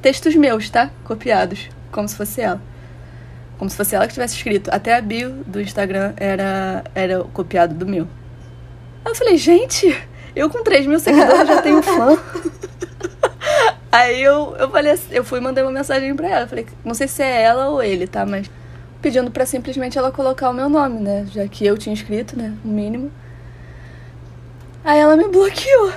textos 0.00 0.34
meus, 0.36 0.68
tá? 0.70 0.90
Copiados. 1.04 1.68
Como 1.90 2.08
se 2.08 2.16
fosse 2.16 2.40
ela. 2.40 2.60
Como 3.58 3.68
se 3.68 3.76
fosse 3.76 3.94
ela 3.94 4.06
que 4.06 4.14
tivesse 4.14 4.36
escrito. 4.36 4.70
Até 4.72 4.94
a 4.94 5.00
bio 5.00 5.30
do 5.46 5.60
Instagram 5.60 6.12
era, 6.16 6.84
era 6.94 7.24
copiado 7.32 7.74
do 7.74 7.86
meu. 7.86 8.06
Aí 9.04 9.10
eu 9.10 9.14
falei, 9.14 9.36
gente, 9.36 9.96
eu 10.36 10.48
com 10.48 10.62
3 10.62 10.86
mil 10.86 11.00
seguidores 11.00 11.48
já 11.48 11.62
tenho 11.62 11.82
fã. 11.82 12.16
Aí 13.90 14.22
eu, 14.22 14.54
eu 14.58 14.70
falei 14.70 14.92
assim, 14.92 15.08
eu 15.10 15.24
fui 15.24 15.40
mandar 15.40 15.62
uma 15.62 15.72
mensagem 15.72 16.14
pra 16.14 16.28
ela. 16.28 16.46
Falei, 16.46 16.66
não 16.84 16.94
sei 16.94 17.08
se 17.08 17.22
é 17.22 17.42
ela 17.42 17.68
ou 17.68 17.82
ele, 17.82 18.06
tá? 18.06 18.26
Mas 18.26 18.50
pedindo 19.00 19.30
pra 19.30 19.46
simplesmente 19.46 19.96
ela 19.96 20.10
colocar 20.10 20.50
o 20.50 20.52
meu 20.52 20.68
nome, 20.68 21.00
né? 21.00 21.26
Já 21.32 21.46
que 21.48 21.64
eu 21.64 21.78
tinha 21.78 21.94
escrito, 21.94 22.36
né? 22.36 22.54
O 22.64 22.68
mínimo. 22.68 23.10
Aí 24.84 24.98
ela 24.98 25.16
me 25.16 25.28
bloqueou. 25.28 25.92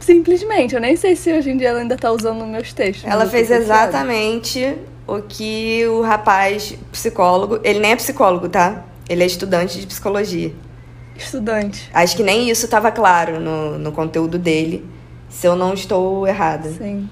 Simplesmente. 0.00 0.74
Eu 0.74 0.80
nem 0.80 0.96
sei 0.96 1.16
se 1.16 1.32
hoje 1.32 1.50
em 1.50 1.56
dia 1.56 1.68
ela 1.68 1.80
ainda 1.80 1.96
tá 1.96 2.10
usando 2.10 2.44
meus 2.46 2.72
textos. 2.72 3.10
Ela 3.10 3.26
fez 3.26 3.50
exatamente 3.50 4.76
o 5.06 5.20
que 5.20 5.86
o 5.86 6.02
rapaz 6.02 6.76
psicólogo. 6.90 7.60
Ele 7.62 7.80
nem 7.80 7.92
é 7.92 7.96
psicólogo, 7.96 8.48
tá? 8.48 8.84
Ele 9.08 9.22
é 9.22 9.26
estudante 9.26 9.80
de 9.80 9.86
psicologia. 9.86 10.52
Estudante. 11.16 11.90
Acho 11.92 12.16
que 12.16 12.22
nem 12.22 12.48
isso 12.48 12.64
estava 12.64 12.90
claro 12.90 13.38
no, 13.38 13.78
no 13.78 13.92
conteúdo 13.92 14.38
dele. 14.38 14.84
Se 15.32 15.48
eu 15.48 15.56
não 15.56 15.72
estou 15.72 16.26
errada. 16.28 16.68
Sim. 16.68 17.08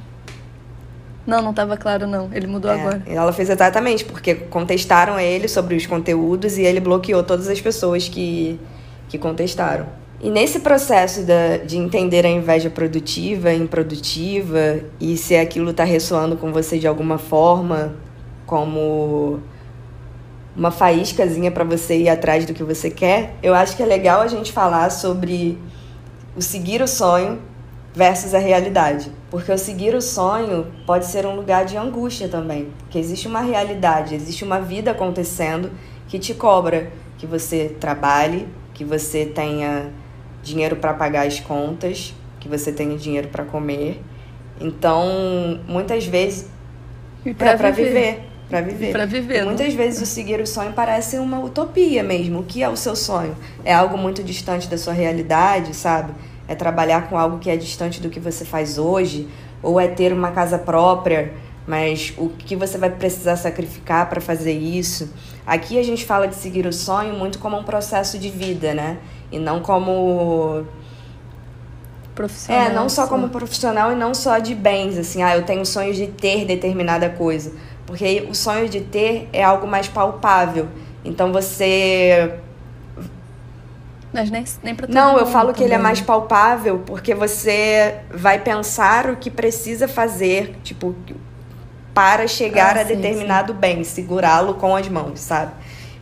Não, 1.27 1.43
não 1.43 1.51
estava 1.51 1.77
claro, 1.77 2.07
não. 2.07 2.29
Ele 2.33 2.47
mudou 2.47 2.71
é, 2.71 2.75
agora. 2.75 3.03
Ela 3.07 3.33
fez 3.33 3.49
exatamente, 3.49 4.05
porque 4.05 4.35
contestaram 4.35 5.19
ele 5.19 5.49
sobre 5.49 5.75
os 5.75 5.87
conteúdos 5.87 6.59
e 6.59 6.63
ele 6.63 6.81
bloqueou 6.81 7.23
todas 7.23 7.49
as 7.49 7.61
pessoas 7.61 8.09
que, 8.09 8.61
que 9.09 9.19
contestaram. 9.19 9.87
E 10.21 10.31
nesse 10.31 10.61
processo 10.61 11.23
de 11.67 11.79
entender 11.79 12.27
a 12.27 12.29
inveja 12.29 12.69
produtiva, 12.69 13.53
improdutiva, 13.55 14.81
e 15.01 15.17
se 15.17 15.35
aquilo 15.35 15.71
está 15.71 15.83
ressoando 15.83 16.37
com 16.37 16.53
você 16.53 16.79
de 16.79 16.87
alguma 16.87 17.17
forma, 17.17 17.95
como 18.45 19.41
uma 20.55 20.71
faíscazinha 20.71 21.51
para 21.51 21.65
você 21.65 21.97
ir 22.03 22.09
atrás 22.11 22.45
do 22.45 22.53
que 22.53 22.63
você 22.63 22.91
quer, 22.91 23.35
eu 23.43 23.55
acho 23.55 23.75
que 23.75 23.83
é 23.83 23.87
legal 23.87 24.21
a 24.21 24.27
gente 24.27 24.53
falar 24.53 24.91
sobre 24.91 25.59
o 26.37 26.43
seguir 26.43 26.83
o 26.83 26.89
sonho 26.89 27.50
versus 27.95 28.35
a 28.35 28.39
realidade. 28.39 29.11
Porque 29.31 29.51
o 29.51 29.59
seguir 29.59 29.95
o 29.95 30.01
sonho 30.01 30.67
pode 30.87 31.07
ser 31.07 31.27
um 31.27 31.35
lugar 31.35 31.65
de 31.65 31.77
angústia 31.77 32.29
também. 32.29 32.69
Porque 32.81 32.99
existe 32.99 33.27
uma 33.27 33.41
realidade, 33.41 34.15
existe 34.15 34.45
uma 34.45 34.61
vida 34.61 34.91
acontecendo 34.91 35.71
que 36.09 36.19
te 36.19 36.35
cobra 36.35 36.91
que 37.19 37.27
você 37.27 37.77
trabalhe, 37.79 38.49
que 38.75 38.85
você 38.85 39.27
tenha 39.27 39.91
dinheiro 40.43 40.77
para 40.77 40.95
pagar 40.95 41.27
as 41.27 41.39
contas, 41.39 42.15
que 42.39 42.49
você 42.49 42.73
tenha 42.73 42.97
dinheiro 42.97 43.29
para 43.29 43.45
comer. 43.45 44.03
Então, 44.61 45.61
muitas 45.67 46.07
vezes 46.07 46.49
e 47.25 47.35
para 47.35 47.51
é, 47.51 47.73
viver. 47.73 47.85
viver 47.85 48.31
para 48.51 48.61
viver. 48.63 48.91
Para 48.91 49.07
viver. 49.07 49.45
muitas 49.45 49.73
vezes 49.73 50.03
o 50.03 50.07
seguir 50.07 50.41
o 50.41 50.47
sonho 50.47 50.73
parece 50.73 51.17
uma 51.19 51.39
utopia 51.39 52.03
mesmo. 52.03 52.41
O 52.41 52.43
que 52.43 52.65
é 52.65 52.69
o 52.69 52.77
seu 52.77 52.97
sonho? 52.97 53.37
É 53.65 53.73
algo 53.73 53.97
muito 53.97 54.25
distante 54.25 54.69
da 54.69 54.77
sua 54.77 54.93
realidade, 54.93 55.73
sabe? 55.73 56.13
É 56.51 56.55
trabalhar 56.57 57.09
com 57.09 57.17
algo 57.17 57.39
que 57.39 57.49
é 57.49 57.57
distante 57.57 58.01
do 58.01 58.11
que 58.11 58.19
você 58.19 58.45
faz 58.45 58.77
hoje, 58.77 59.29
ou 59.63 59.79
é 59.79 59.87
ter 59.87 60.13
uma 60.13 60.33
casa 60.33 60.59
própria, 60.59 61.33
mas 61.67 62.13
o 62.19 62.29
que 62.29 62.57
você 62.57 62.77
vai 62.77 62.91
precisar 62.91 63.37
sacrificar 63.37 64.09
para 64.09 64.21
fazer 64.21 64.53
isso? 64.53 65.15
Aqui 65.47 65.79
a 65.79 65.83
gente 65.85 66.05
fala 66.05 66.27
de 66.27 66.35
seguir 66.35 66.67
o 66.67 66.73
sonho 66.73 67.15
muito 67.15 67.39
como 67.39 67.57
um 67.57 67.63
processo 67.63 68.19
de 68.19 68.29
vida, 68.29 68.75
né? 68.75 68.99
E 69.31 69.39
não 69.39 69.61
como 69.61 70.67
profissional. 72.15 72.63
É, 72.67 72.73
não 72.73 72.89
só 72.89 73.07
como 73.07 73.29
profissional 73.29 73.93
e 73.93 73.95
não 73.95 74.13
só 74.15 74.39
de 74.39 74.55
bens, 74.55 74.99
assim, 74.99 75.23
ah, 75.23 75.37
eu 75.37 75.45
tenho 75.45 75.65
sonho 75.65 75.95
de 75.95 76.09
ter 76.09 76.45
determinada 76.45 77.09
coisa. 77.09 77.53
Porque 77.87 78.27
o 78.29 78.35
sonho 78.35 78.69
de 78.69 78.81
ter 78.81 79.29
é 79.33 79.43
algo 79.43 79.67
mais 79.67 79.89
palpável. 79.89 80.69
Então 81.05 81.33
você. 81.33 82.35
Mas 84.13 84.31
nem, 84.31 84.45
nem 84.63 84.75
pra 84.75 84.89
Não, 84.89 85.17
eu 85.19 85.27
falo 85.27 85.53
que 85.53 85.63
ele 85.63 85.75
é 85.75 85.79
mais 85.79 86.01
palpável 86.01 86.83
porque 86.85 87.15
você 87.15 88.01
vai 88.11 88.41
pensar 88.41 89.09
o 89.09 89.17
que 89.17 89.31
precisa 89.31 89.87
fazer, 89.87 90.59
tipo, 90.65 90.95
para 91.95 92.27
chegar 92.27 92.77
ah, 92.77 92.81
a 92.81 92.85
sim, 92.85 92.97
determinado 92.97 93.53
sim. 93.53 93.59
bem, 93.59 93.85
segurá-lo 93.85 94.55
com 94.55 94.75
as 94.75 94.89
mãos, 94.89 95.21
sabe? 95.21 95.53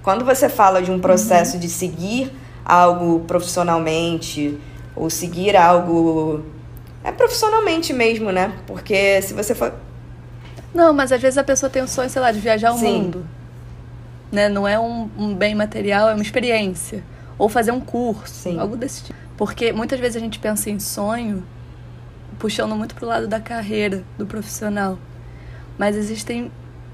Quando 0.03 0.25
você 0.25 0.49
fala 0.49 0.81
de 0.81 0.91
um 0.91 0.99
processo 0.99 1.55
uhum. 1.55 1.61
de 1.61 1.69
seguir 1.69 2.33
algo 2.65 3.21
profissionalmente 3.21 4.59
ou 4.97 5.11
seguir 5.11 5.57
algo 5.57 6.45
é 7.03 7.13
profissionalmente 7.13 7.93
mesmo, 7.93 8.31
né? 8.31 8.53
Porque 8.67 9.23
se 9.23 9.33
você 9.33 9.55
for 9.55 9.73
Não, 10.75 10.93
mas 10.93 11.13
às 11.13 11.21
vezes 11.21 11.39
a 11.39 11.45
pessoa 11.45 11.71
tem 11.71 11.83
o 11.83 11.89
sonho, 11.89 12.11
sei 12.11 12.21
lá, 12.21 12.33
de 12.33 12.41
viajar 12.41 12.73
o 12.73 12.79
mundo. 12.79 13.27
Né? 14.31 14.49
Não 14.49 14.69
é 14.69 14.79
um, 14.79 15.09
um, 15.19 15.35
bem 15.35 15.55
material, 15.55 16.09
é 16.09 16.15
uma 16.15 16.23
experiência. 16.23 17.03
Ou 17.39 17.49
fazer 17.49 17.71
um 17.71 17.81
curso, 17.81 18.35
Sim. 18.35 18.59
algo 18.59 18.77
desse 18.77 19.05
tipo. 19.05 19.19
Porque 19.37 19.73
muitas 19.73 20.01
vezes 20.01 20.17
a 20.17 20.21
gente 20.21 20.39
pensa 20.39 20.69
em 20.69 20.81
sonho 20.81 21.45
puxando 22.39 22.75
muito 22.77 22.95
pro 22.95 23.07
lado 23.07 23.27
da 23.27 23.41
carreira, 23.41 24.05
do 24.17 24.27
profissional. 24.27 24.99
Mas 25.77 25.97
existem 25.97 26.51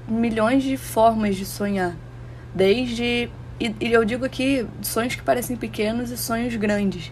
milhões 0.07 0.63
de 0.63 0.77
formas 0.77 1.35
de 1.35 1.45
sonhar. 1.45 1.95
Desde. 2.53 3.29
E, 3.59 3.75
e 3.79 3.93
eu 3.93 4.03
digo 4.03 4.25
aqui 4.25 4.65
sonhos 4.81 5.15
que 5.15 5.21
parecem 5.21 5.55
pequenos 5.55 6.11
e 6.11 6.17
sonhos 6.17 6.55
grandes. 6.55 7.11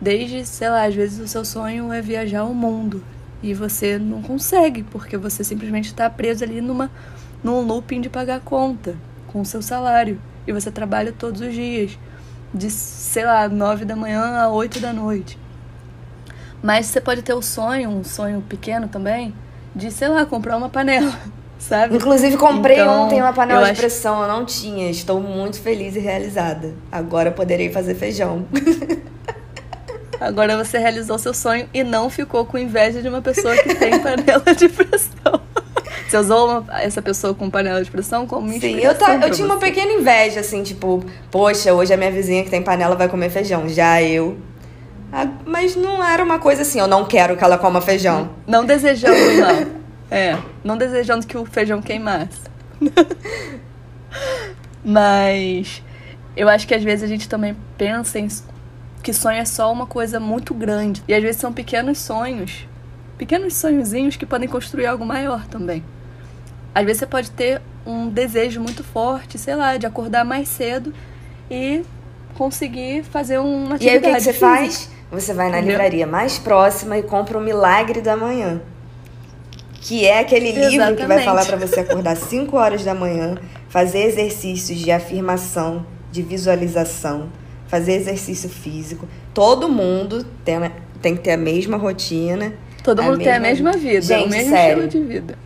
Desde, 0.00 0.44
sei 0.44 0.68
lá, 0.68 0.84
às 0.84 0.94
vezes 0.94 1.18
o 1.20 1.28
seu 1.28 1.44
sonho 1.44 1.92
é 1.92 2.00
viajar 2.00 2.44
o 2.44 2.54
mundo. 2.54 3.02
E 3.42 3.54
você 3.54 3.98
não 3.98 4.22
consegue, 4.22 4.82
porque 4.82 5.16
você 5.16 5.42
simplesmente 5.42 5.86
está 5.86 6.08
preso 6.10 6.44
ali 6.44 6.60
numa, 6.60 6.90
num 7.42 7.60
looping 7.60 8.00
de 8.00 8.10
pagar 8.10 8.40
conta 8.40 8.96
com 9.26 9.40
o 9.40 9.46
seu 9.46 9.62
salário. 9.62 10.20
E 10.46 10.52
você 10.52 10.70
trabalha 10.70 11.12
todos 11.12 11.40
os 11.40 11.54
dias. 11.54 11.98
De, 12.52 12.70
sei 12.70 13.24
lá, 13.24 13.48
nove 13.48 13.84
da 13.84 13.94
manhã 13.94 14.40
a 14.40 14.48
oito 14.48 14.80
da 14.80 14.92
noite. 14.92 15.38
Mas 16.62 16.86
você 16.86 17.00
pode 17.00 17.22
ter 17.22 17.32
o 17.32 17.40
sonho, 17.40 17.88
um 17.88 18.04
sonho 18.04 18.42
pequeno 18.42 18.88
também, 18.88 19.34
de, 19.74 19.90
sei 19.90 20.08
lá, 20.08 20.26
comprar 20.26 20.56
uma 20.56 20.68
panela 20.68 21.12
sabe? 21.60 21.96
Inclusive, 21.96 22.36
comprei 22.36 22.80
então, 22.80 23.02
ontem 23.02 23.20
uma 23.20 23.32
panela 23.32 23.70
de 23.70 23.78
pressão, 23.78 24.22
acho... 24.22 24.24
eu 24.24 24.28
não 24.28 24.44
tinha. 24.44 24.90
Estou 24.90 25.20
muito 25.20 25.60
feliz 25.60 25.94
e 25.94 26.00
realizada. 26.00 26.74
Agora 26.90 27.30
poderei 27.30 27.70
fazer 27.70 27.94
feijão. 27.94 28.46
Agora 30.20 30.56
você 30.56 30.78
realizou 30.78 31.18
seu 31.18 31.32
sonho 31.32 31.66
e 31.72 31.82
não 31.82 32.10
ficou 32.10 32.44
com 32.44 32.58
inveja 32.58 33.00
de 33.00 33.08
uma 33.08 33.22
pessoa 33.22 33.56
que 33.56 33.74
tem 33.74 33.98
panela 34.00 34.54
de 34.54 34.68
pressão. 34.68 35.40
Você 36.10 36.16
usou 36.16 36.48
uma, 36.48 36.80
essa 36.80 37.00
pessoa 37.00 37.32
com 37.32 37.48
panela 37.48 37.84
de 37.84 37.88
pressão 37.88 38.26
como 38.26 38.50
Sim, 38.58 38.80
eu, 38.80 38.98
tá, 38.98 39.14
eu 39.14 39.30
tinha 39.30 39.46
uma 39.46 39.58
pequena 39.58 39.92
inveja, 39.92 40.40
assim, 40.40 40.60
tipo, 40.64 41.04
poxa, 41.30 41.72
hoje 41.72 41.94
a 41.94 41.96
minha 41.96 42.10
vizinha 42.10 42.42
que 42.42 42.50
tem 42.50 42.60
panela 42.60 42.96
vai 42.96 43.08
comer 43.08 43.30
feijão. 43.30 43.68
Já 43.68 44.02
eu. 44.02 44.36
Mas 45.46 45.76
não 45.76 46.02
era 46.02 46.24
uma 46.24 46.40
coisa 46.40 46.62
assim, 46.62 46.80
eu 46.80 46.88
não 46.88 47.04
quero 47.04 47.36
que 47.36 47.44
ela 47.44 47.56
coma 47.56 47.80
feijão. 47.80 48.30
Não 48.44 48.64
desejando, 48.64 49.14
não. 49.14 49.80
É, 50.12 50.36
não 50.64 50.76
desejando 50.76 51.24
que 51.24 51.38
o 51.38 51.46
feijão 51.46 51.80
queimasse. 51.80 52.40
Mas 54.84 55.80
eu 56.36 56.48
acho 56.48 56.66
que 56.66 56.74
às 56.74 56.82
vezes 56.82 57.04
a 57.04 57.06
gente 57.06 57.28
também 57.28 57.56
pensa 57.78 58.18
em 58.18 58.26
que 59.04 59.12
sonho 59.12 59.38
é 59.38 59.44
só 59.44 59.72
uma 59.72 59.86
coisa 59.86 60.18
muito 60.18 60.52
grande. 60.52 61.00
E 61.06 61.14
às 61.14 61.22
vezes 61.22 61.40
são 61.40 61.52
pequenos 61.52 61.98
sonhos, 61.98 62.66
pequenos 63.16 63.54
sonhozinhos 63.54 64.16
que 64.16 64.26
podem 64.26 64.48
construir 64.48 64.86
algo 64.86 65.06
maior 65.06 65.46
também. 65.46 65.84
Às 66.74 66.84
vezes 66.84 67.00
você 67.00 67.06
pode 67.06 67.30
ter 67.30 67.60
um 67.86 68.08
desejo 68.08 68.60
muito 68.60 68.84
forte, 68.84 69.38
sei 69.38 69.56
lá, 69.56 69.76
de 69.76 69.86
acordar 69.86 70.24
mais 70.24 70.48
cedo 70.48 70.92
e 71.50 71.82
conseguir 72.34 73.02
fazer 73.04 73.38
uma 73.38 73.74
atividade. 73.74 73.84
E 73.84 73.90
aí 73.90 73.98
o 73.98 74.00
que, 74.00 74.14
que 74.14 74.20
você 74.20 74.32
faz? 74.32 74.90
Você 75.10 75.34
vai 75.34 75.50
na 75.50 75.58
Entendeu? 75.58 75.72
livraria 75.72 76.06
mais 76.06 76.38
próxima 76.38 76.96
e 76.96 77.02
compra 77.02 77.36
o 77.36 77.40
Milagre 77.40 78.00
da 78.00 78.16
Manhã 78.16 78.60
que 79.80 80.06
é 80.06 80.20
aquele 80.20 80.52
livro 80.52 80.74
Exatamente. 80.74 81.00
que 81.00 81.06
vai 81.06 81.24
falar 81.24 81.44
para 81.44 81.56
você 81.56 81.80
acordar 81.80 82.16
5 82.16 82.56
horas 82.56 82.84
da 82.84 82.94
manhã, 82.94 83.36
fazer 83.68 84.02
exercícios 84.02 84.78
de 84.78 84.90
afirmação, 84.90 85.86
de 86.12 86.22
visualização, 86.22 87.28
fazer 87.66 87.94
exercício 87.94 88.48
físico. 88.48 89.08
Todo 89.32 89.68
mundo 89.68 90.24
tem, 90.44 90.56
tem 91.00 91.16
que 91.16 91.22
ter 91.22 91.32
a 91.32 91.36
mesma 91.36 91.76
rotina. 91.76 92.52
Todo 92.84 93.02
mundo 93.02 93.18
mesma... 93.18 93.24
tem 93.24 93.32
a 93.32 93.40
mesma 93.40 93.72
vida, 93.72 94.02
Gente, 94.02 94.26
o 94.26 94.30
mesmo 94.30 94.50
sério. 94.50 94.84
estilo 94.84 95.04
de 95.04 95.12
vida. 95.12 95.38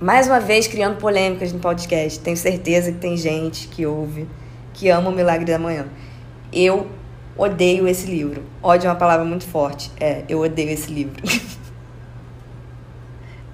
Mais 0.00 0.26
uma 0.26 0.40
vez 0.40 0.66
criando 0.66 0.96
polêmicas 0.96 1.52
no 1.52 1.58
podcast. 1.58 2.18
Tenho 2.20 2.36
certeza 2.36 2.90
que 2.90 2.96
tem 2.96 3.18
gente 3.18 3.68
que 3.68 3.84
ouve, 3.84 4.26
que 4.72 4.88
ama 4.88 5.10
o 5.10 5.12
Milagre 5.12 5.52
da 5.52 5.58
Manhã. 5.58 5.88
Eu 6.50 6.86
odeio 7.36 7.86
esse 7.86 8.06
livro. 8.06 8.42
Ódio 8.62 8.88
é 8.88 8.90
uma 8.90 8.96
palavra 8.96 9.26
muito 9.26 9.44
forte. 9.44 9.92
É, 10.00 10.24
eu 10.26 10.40
odeio 10.40 10.70
esse 10.70 10.90
livro. 10.90 11.22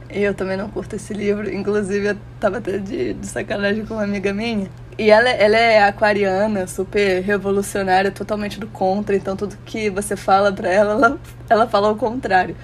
Eu 0.09 0.33
também 0.33 0.57
não 0.57 0.71
curto 0.71 0.95
esse 0.95 1.13
livro. 1.13 1.53
Inclusive, 1.53 2.11
eu 2.11 2.17
tava 2.41 2.59
até 2.59 2.79
de, 2.79 3.13
de 3.13 3.27
sacanagem 3.27 3.85
com 3.85 3.95
uma 3.95 4.05
amiga 4.05 4.33
minha. 4.33 4.71
E 4.97 5.11
ela, 5.11 5.29
ela 5.29 5.59
é 5.59 5.83
aquariana, 5.83 6.67
super 6.67 7.23
revolucionária, 7.23 8.11
totalmente 8.11 8.59
do 8.59 8.69
contra. 8.69 9.15
Então, 9.15 9.37
tudo 9.37 9.59
que 9.67 9.91
você 9.91 10.17
fala 10.17 10.51
pra 10.53 10.71
ela, 10.71 10.93
ela, 10.93 11.19
ela 11.51 11.67
fala 11.67 11.91
o 11.91 11.97
contrário. 11.97 12.57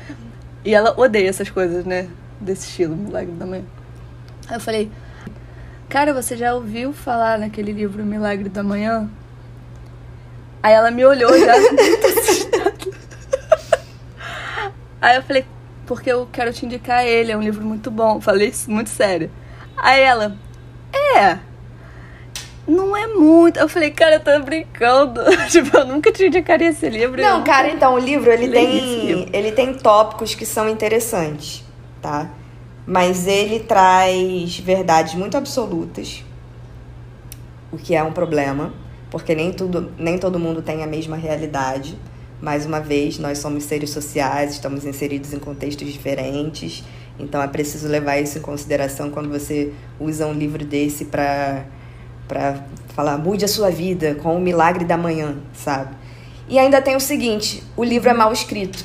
E 0.64 0.72
ela 0.72 0.98
odeia 0.98 1.28
essas 1.28 1.50
coisas, 1.50 1.84
né? 1.84 2.08
Desse 2.42 2.68
estilo, 2.68 2.96
Milagre 2.96 3.32
da 3.32 3.46
Manhã. 3.46 3.64
Aí 4.48 4.56
eu 4.56 4.60
falei, 4.60 4.90
cara, 5.88 6.12
você 6.12 6.36
já 6.36 6.54
ouviu 6.54 6.92
falar 6.92 7.38
naquele 7.38 7.72
livro 7.72 8.04
Milagre 8.04 8.48
da 8.48 8.62
Manhã? 8.62 9.08
Aí 10.62 10.74
ela 10.74 10.90
me 10.90 11.04
olhou 11.04 11.30
já. 11.38 11.52
Aí 15.00 15.16
eu 15.16 15.22
falei, 15.22 15.44
porque 15.86 16.10
eu 16.10 16.28
quero 16.32 16.52
te 16.52 16.64
indicar 16.64 17.04
ele, 17.04 17.32
é 17.32 17.36
um 17.36 17.42
livro 17.42 17.64
muito 17.64 17.90
bom. 17.90 18.20
Falei 18.20 18.48
isso 18.48 18.70
muito 18.70 18.90
sério. 18.90 19.30
Aí 19.76 20.00
ela, 20.00 20.36
é. 21.16 21.38
Não 22.66 22.96
é 22.96 23.08
muito. 23.08 23.58
Eu 23.58 23.68
falei, 23.68 23.90
cara, 23.90 24.16
eu 24.16 24.20
tô 24.20 24.38
brincando. 24.40 25.20
tipo, 25.50 25.76
eu 25.76 25.84
nunca 25.84 26.12
te 26.12 26.26
indicaria 26.26 26.68
esse 26.68 26.88
livro. 26.88 27.20
Não, 27.20 27.42
cara, 27.42 27.68
então, 27.68 27.94
o 27.94 27.98
livro, 27.98 28.30
ele 28.30 28.48
tem, 28.48 29.04
livro. 29.04 29.30
ele 29.32 29.52
tem 29.52 29.74
tópicos 29.74 30.34
que 30.34 30.46
são 30.46 30.68
interessantes, 30.68 31.64
tá? 32.02 32.30
Mas 32.86 33.26
ele 33.26 33.60
traz 33.60 34.58
verdades 34.58 35.14
muito 35.14 35.36
absolutas, 35.36 36.24
o 37.70 37.78
que 37.78 37.94
é 37.94 38.02
um 38.02 38.12
problema, 38.12 38.74
porque 39.08 39.34
nem, 39.34 39.52
tudo, 39.52 39.92
nem 39.96 40.18
todo 40.18 40.38
mundo 40.38 40.60
tem 40.60 40.82
a 40.82 40.86
mesma 40.86 41.16
realidade. 41.16 41.96
Mais 42.40 42.66
uma 42.66 42.80
vez, 42.80 43.18
nós 43.18 43.38
somos 43.38 43.62
seres 43.64 43.90
sociais, 43.90 44.50
estamos 44.52 44.84
inseridos 44.84 45.32
em 45.32 45.38
contextos 45.38 45.92
diferentes, 45.92 46.82
então 47.18 47.40
é 47.40 47.46
preciso 47.46 47.86
levar 47.86 48.18
isso 48.18 48.38
em 48.38 48.42
consideração 48.42 49.10
quando 49.10 49.28
você 49.28 49.72
usa 50.00 50.26
um 50.26 50.32
livro 50.32 50.64
desse 50.64 51.04
para 51.04 51.64
para 52.26 52.64
falar 52.94 53.18
mude 53.18 53.44
a 53.44 53.48
sua 53.48 53.70
vida 53.70 54.14
com 54.14 54.36
o 54.36 54.40
milagre 54.40 54.84
da 54.84 54.96
manhã, 54.96 55.36
sabe? 55.52 55.94
E 56.48 56.58
ainda 56.58 56.80
tem 56.80 56.96
o 56.96 57.00
seguinte, 57.00 57.62
o 57.76 57.84
livro 57.84 58.08
é 58.08 58.14
mal 58.14 58.32
escrito. 58.32 58.84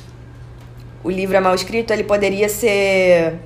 O 1.07 1.09
livro 1.09 1.37
é 1.37 1.39
mal 1.39 1.55
escrito, 1.55 1.93
ele 1.93 2.03
poderia 2.03 2.49
ser 2.49 3.39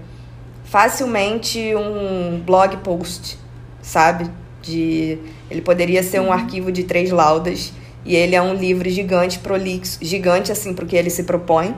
facilmente 0.64 1.76
um 1.76 2.40
blog 2.40 2.78
post, 2.78 3.38
sabe? 3.84 4.28
De 4.64 5.20
ele 5.48 5.62
poderia 5.62 6.02
ser 6.02 6.22
um 6.22 6.26
uhum. 6.26 6.34
arquivo 6.34 6.72
de 6.72 6.86
três 6.86 7.12
laudas 7.12 7.72
e 8.04 8.16
ele 8.16 8.36
é 8.36 8.42
um 8.42 8.56
livro 8.56 8.90
gigante, 8.90 9.38
prolixo, 9.38 10.00
gigante 10.02 10.52
assim 10.52 10.74
porque 10.74 10.96
ele 10.96 11.12
se 11.12 11.22
propõe. 11.22 11.76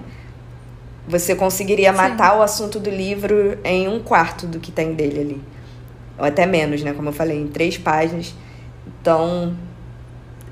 Você 1.06 1.36
conseguiria 1.36 1.91
Sim. 1.91 1.98
matar 1.98 2.39
o 2.39 2.41
assunto 2.41 2.80
do 2.80 2.89
livro 2.89 3.58
em 3.62 3.89
um 3.89 4.00
quarto 4.00 4.48
do 4.48 4.62
que 4.62 4.72
tem 4.72 4.93
dele 4.93 5.19
ali. 5.19 5.41
Ou 6.17 6.24
até 6.24 6.46
menos, 6.46 6.82
né? 6.82 6.93
Como 6.93 7.10
eu 7.10 7.13
falei, 7.13 7.38
em 7.38 7.48
três 7.50 7.78
páginas. 7.78 8.34
Então. 8.88 9.54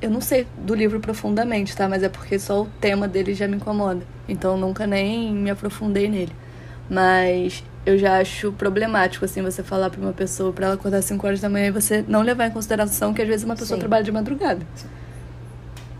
Eu 0.01 0.09
não 0.09 0.21
sei 0.21 0.47
do 0.57 0.73
livro 0.73 0.99
profundamente, 0.99 1.75
tá? 1.75 1.87
Mas 1.87 2.01
é 2.03 2.09
porque 2.09 2.39
só 2.39 2.63
o 2.63 2.65
tema 2.79 3.07
dele 3.07 3.33
já 3.33 3.47
me 3.47 3.55
incomoda. 3.57 4.01
Então 4.27 4.57
nunca 4.57 4.87
nem 4.87 5.31
me 5.31 5.49
aprofundei 5.49 6.09
nele. 6.09 6.31
Mas 6.89 7.63
eu 7.85 7.97
já 7.97 8.19
acho 8.19 8.51
problemático, 8.53 9.25
assim, 9.25 9.41
você 9.41 9.63
falar 9.63 9.89
pra 9.89 10.01
uma 10.01 10.13
pessoa 10.13 10.51
para 10.51 10.65
ela 10.65 10.75
acordar 10.75 10.97
às 10.97 11.05
5 11.05 11.25
horas 11.25 11.39
da 11.39 11.49
manhã 11.49 11.67
e 11.67 11.71
você 11.71 12.03
não 12.07 12.21
levar 12.21 12.47
em 12.47 12.51
consideração 12.51 13.13
que 13.13 13.21
às 13.21 13.27
vezes 13.27 13.43
uma 13.45 13.55
pessoa 13.55 13.77
Sim. 13.77 13.79
trabalha 13.79 14.03
de 14.03 14.11
madrugada. 14.11 14.65
Sim. 14.75 14.87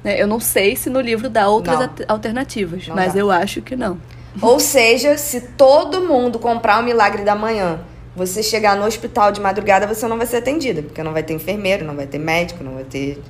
Né? 0.03 0.21
Eu 0.21 0.27
não 0.27 0.39
sei 0.39 0.75
se 0.75 0.89
no 0.89 0.99
livro 0.99 1.29
dá 1.29 1.47
outras 1.47 1.89
alternativas, 2.07 2.87
não 2.87 2.95
mas 2.95 3.13
dá. 3.13 3.19
eu 3.19 3.31
acho 3.31 3.61
que 3.61 3.75
não. 3.75 3.97
Ou 4.41 4.59
seja, 4.59 5.17
se 5.17 5.41
todo 5.41 6.01
mundo 6.01 6.39
comprar 6.39 6.79
o 6.79 6.83
Milagre 6.83 7.23
da 7.23 7.35
Manhã, 7.35 7.81
você 8.15 8.41
chegar 8.41 8.75
no 8.75 8.85
hospital 8.85 9.31
de 9.31 9.41
madrugada, 9.41 9.87
você 9.87 10.07
não 10.07 10.17
vai 10.17 10.25
ser 10.25 10.37
atendida, 10.37 10.81
porque 10.81 11.03
não 11.03 11.11
vai 11.11 11.23
ter 11.23 11.33
enfermeiro, 11.33 11.85
não 11.85 11.95
vai 11.95 12.07
ter 12.07 12.17
médico, 12.17 12.63
não 12.63 12.75
vai 12.75 12.83
ter. 12.83 13.21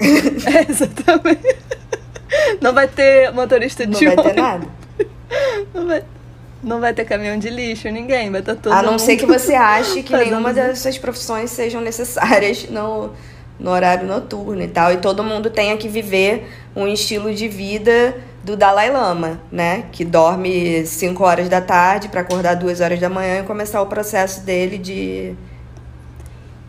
É, 0.00 0.66
exatamente. 0.70 1.56
Não 2.60 2.72
vai 2.72 2.88
ter 2.88 3.32
motorista 3.32 3.86
de 3.86 4.04
Não 4.04 4.14
vai 4.14 4.24
ter 4.24 4.40
nada. 4.40 4.66
Não 5.74 5.86
vai, 5.86 6.04
não 6.62 6.80
vai 6.80 6.94
ter 6.94 7.04
caminhão 7.04 7.36
de 7.38 7.50
lixo, 7.50 7.88
ninguém, 7.88 8.30
vai 8.30 8.40
estar 8.40 8.54
todo 8.54 8.72
A 8.72 8.82
não 8.82 8.98
ser 8.98 9.16
que 9.16 9.26
você 9.26 9.54
ache 9.54 10.02
que 10.02 10.14
nenhuma 10.16 10.52
dessas 10.52 10.96
profissões 10.96 11.50
sejam 11.50 11.80
necessárias 11.80 12.68
no, 12.70 13.10
no 13.58 13.70
horário 13.70 14.06
noturno 14.06 14.62
e 14.62 14.68
tal. 14.68 14.92
E 14.92 14.98
todo 14.98 15.24
mundo 15.24 15.50
tenha 15.50 15.76
que 15.76 15.88
viver 15.88 16.48
um 16.76 16.86
estilo 16.86 17.34
de 17.34 17.48
vida 17.48 18.14
do 18.44 18.56
Dalai 18.56 18.90
Lama, 18.90 19.40
né? 19.50 19.86
Que 19.90 20.04
dorme 20.04 20.86
5 20.86 21.24
horas 21.24 21.48
da 21.48 21.60
tarde 21.60 22.08
para 22.08 22.20
acordar 22.20 22.54
2 22.54 22.80
horas 22.80 23.00
da 23.00 23.08
manhã 23.08 23.40
e 23.40 23.42
começar 23.42 23.82
o 23.82 23.86
processo 23.86 24.42
dele 24.42 24.78
de. 24.78 25.34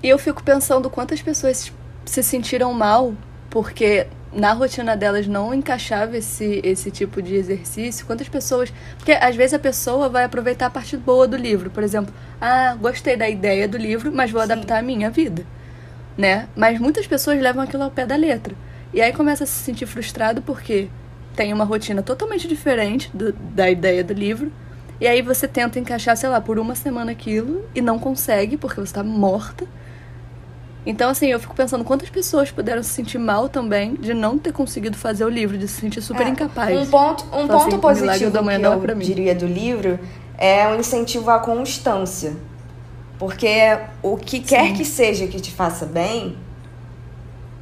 E 0.02 0.10
eu 0.10 0.18
fico 0.18 0.44
pensando 0.44 0.90
quantas 0.90 1.22
pessoas 1.22 1.72
se 2.06 2.24
sentiram 2.24 2.74
mal 2.74 3.14
porque 3.50 4.08
na 4.36 4.52
rotina 4.54 4.98
delas 4.98 5.28
não 5.28 5.54
encaixava 5.54 6.18
esse, 6.18 6.60
esse 6.64 6.90
tipo 6.90 7.22
de 7.22 7.36
exercício? 7.36 8.06
Quantas 8.06 8.28
pessoas. 8.28 8.74
Porque 8.98 9.12
às 9.12 9.36
vezes 9.36 9.54
a 9.54 9.60
pessoa 9.60 10.10
vai 10.10 10.24
aproveitar 10.24 10.68
a 10.68 10.70
parte 10.70 10.98
boa 10.98 11.28
do 11.28 11.38
livro. 11.38 11.70
Por 11.70 11.84
exemplo, 11.84 12.14
ah, 12.42 12.76
gostei 12.80 13.16
da 13.16 13.30
ideia 13.30 13.68
do 13.68 13.78
livro, 13.78 14.12
mas 14.12 14.32
vou 14.32 14.42
Sim. 14.42 14.52
adaptar 14.52 14.80
à 14.80 14.82
minha 14.82 15.10
vida. 15.10 15.46
Né? 16.18 16.48
Mas 16.56 16.80
muitas 16.80 17.08
pessoas 17.08 17.40
levam 17.40 17.64
aquilo 17.64 17.84
ao 17.84 17.92
pé 17.92 18.06
da 18.06 18.16
letra. 18.16 18.56
E 18.94 19.02
aí 19.02 19.12
começa 19.12 19.44
a 19.44 19.48
se 19.48 19.64
sentir 19.64 19.86
frustrado 19.86 20.42
porque 20.42 20.88
tem 21.36 21.52
uma 21.52 21.64
rotina 21.64 22.04
totalmente 22.04 22.48
diferente 22.48 23.10
do, 23.14 23.34
da 23.34 23.70
ideia 23.70 24.04
do 24.04 24.14
livro. 24.14 24.52
E 25.02 25.08
aí 25.08 25.22
você 25.22 25.48
tenta 25.48 25.80
encaixar, 25.80 26.16
sei 26.16 26.30
lá, 26.30 26.40
por 26.40 26.60
uma 26.60 26.76
semana 26.76 27.12
aquilo 27.12 27.68
e 27.76 27.82
não 27.82 27.98
consegue 28.00 28.56
porque 28.58 28.76
você 28.76 28.84
está 28.84 29.04
morta. 29.04 29.68
Então, 30.86 31.10
assim, 31.10 31.28
eu 31.28 31.40
fico 31.40 31.56
pensando 31.56 31.84
quantas 31.84 32.10
pessoas 32.10 32.52
puderam 32.52 32.84
se 32.84 32.90
sentir 32.90 33.18
mal 33.18 33.48
também 33.48 33.96
de 33.96 34.14
não 34.14 34.38
ter 34.38 34.52
conseguido 34.52 34.98
fazer 34.98 35.24
o 35.24 35.30
livro, 35.30 35.58
de 35.58 35.68
se 35.68 35.80
sentir 35.80 36.02
super 36.02 36.28
é, 36.28 36.30
incapaz. 36.30 36.78
Um 36.78 36.92
ponto, 36.92 37.24
um 37.26 37.44
então, 37.44 37.60
ponto 37.60 37.88
assim, 37.88 38.02
positivo 38.02 38.32
da 38.32 38.42
manhã 38.42 38.60
que 38.80 38.92
eu 38.92 38.96
diria 38.96 39.34
do 39.34 39.48
livro 39.48 39.98
é 40.38 40.68
o 40.68 40.72
um 40.72 40.80
incentivo 40.80 41.32
à 41.32 41.40
constância. 41.40 42.36
Porque 43.18 43.78
o 44.02 44.18
que 44.18 44.38
Sim. 44.38 44.44
quer 44.44 44.74
que 44.74 44.84
seja 44.84 45.28
que 45.28 45.40
te 45.40 45.52
faça 45.52 45.86
bem, 45.86 46.36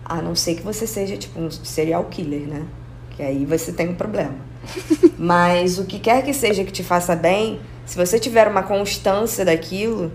a 0.03 0.21
não 0.21 0.35
ser 0.35 0.55
que 0.55 0.61
você 0.61 0.87
seja 0.87 1.15
tipo 1.15 1.39
um 1.39 1.51
serial 1.51 2.05
killer, 2.05 2.47
né? 2.47 2.65
Que 3.11 3.21
aí 3.21 3.45
você 3.45 3.71
tem 3.71 3.89
um 3.89 3.95
problema. 3.95 4.35
Mas 5.17 5.77
o 5.77 5.85
que 5.85 5.99
quer 5.99 6.23
que 6.23 6.33
seja 6.33 6.63
que 6.63 6.71
te 6.71 6.83
faça 6.83 7.15
bem, 7.15 7.59
se 7.85 7.95
você 7.95 8.19
tiver 8.19 8.47
uma 8.47 8.63
constância 8.63 9.45
daquilo, 9.45 10.11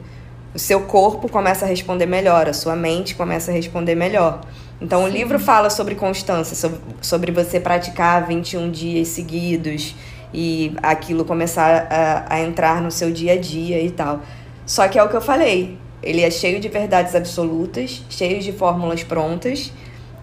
o 0.56 0.58
seu 0.58 0.80
corpo 0.80 1.28
começa 1.28 1.66
a 1.66 1.68
responder 1.68 2.06
melhor, 2.06 2.48
a 2.48 2.54
sua 2.54 2.74
mente 2.74 3.14
começa 3.14 3.50
a 3.50 3.54
responder 3.54 3.94
melhor. 3.94 4.40
Então, 4.80 5.00
Sim. 5.00 5.04
o 5.04 5.08
livro 5.08 5.38
fala 5.38 5.68
sobre 5.68 5.94
constância, 5.94 6.56
sobre, 6.56 6.80
sobre 7.02 7.30
você 7.30 7.60
praticar 7.60 8.26
21 8.26 8.70
dias 8.70 9.08
seguidos 9.08 9.94
e 10.32 10.74
aquilo 10.82 11.26
começar 11.26 11.86
a, 11.90 12.34
a 12.34 12.40
entrar 12.40 12.80
no 12.80 12.90
seu 12.90 13.12
dia 13.12 13.34
a 13.34 13.38
dia 13.38 13.82
e 13.82 13.90
tal. 13.90 14.22
Só 14.64 14.88
que 14.88 14.98
é 14.98 15.02
o 15.02 15.10
que 15.10 15.14
eu 15.14 15.20
falei, 15.20 15.76
ele 16.02 16.22
é 16.22 16.30
cheio 16.30 16.58
de 16.58 16.70
verdades 16.70 17.14
absolutas, 17.14 18.02
cheio 18.08 18.40
de 18.40 18.50
fórmulas 18.50 19.04
prontas 19.04 19.70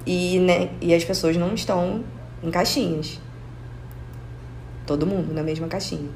e, 0.03 0.39
né, 0.39 0.69
e 0.81 0.95
as 0.95 1.03
pessoas 1.03 1.37
não 1.37 1.53
estão 1.53 2.03
em 2.41 2.49
caixinhas. 2.49 3.21
Todo 4.87 5.05
mundo 5.05 5.31
na 5.31 5.43
mesma 5.43 5.67
caixinha. 5.67 6.09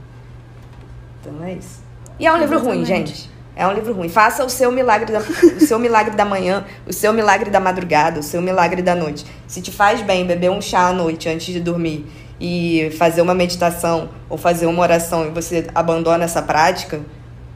Então 1.22 1.44
é 1.44 1.54
isso. 1.54 1.84
E 2.20 2.26
é 2.26 2.34
um 2.34 2.38
livro 2.38 2.58
ruim, 2.60 2.84
gente. 2.84 3.37
É 3.58 3.66
um 3.66 3.74
livro 3.74 3.92
ruim. 3.92 4.08
Faça 4.08 4.46
o 4.46 4.50
seu 4.50 4.72
milagre 4.72 5.12
da, 5.12 5.20
o 5.20 5.60
seu 5.60 5.80
milagre 5.80 6.16
da 6.16 6.24
manhã, 6.24 6.64
o 6.86 6.94
seu 6.94 7.12
milagre 7.12 7.50
da 7.50 7.60
madrugada, 7.60 8.20
o 8.20 8.24
seu 8.24 8.40
milagre 8.40 8.84
da 8.84 8.94
noite. 8.94 9.26
Se 9.48 9.64
te 9.64 9.72
faz 9.72 10.00
bem 10.04 10.28
beber 10.28 10.52
um 10.52 10.62
chá 10.62 10.88
à 10.88 10.94
noite 10.94 11.28
antes 11.28 11.52
de 11.52 11.60
dormir 11.60 12.06
e 12.40 12.96
fazer 13.00 13.20
uma 13.20 13.34
meditação 13.34 14.10
ou 14.30 14.38
fazer 14.38 14.68
uma 14.68 14.84
oração 14.84 15.26
e 15.26 15.32
você 15.32 15.66
abandona 15.74 16.26
essa 16.26 16.40
prática, 16.40 17.02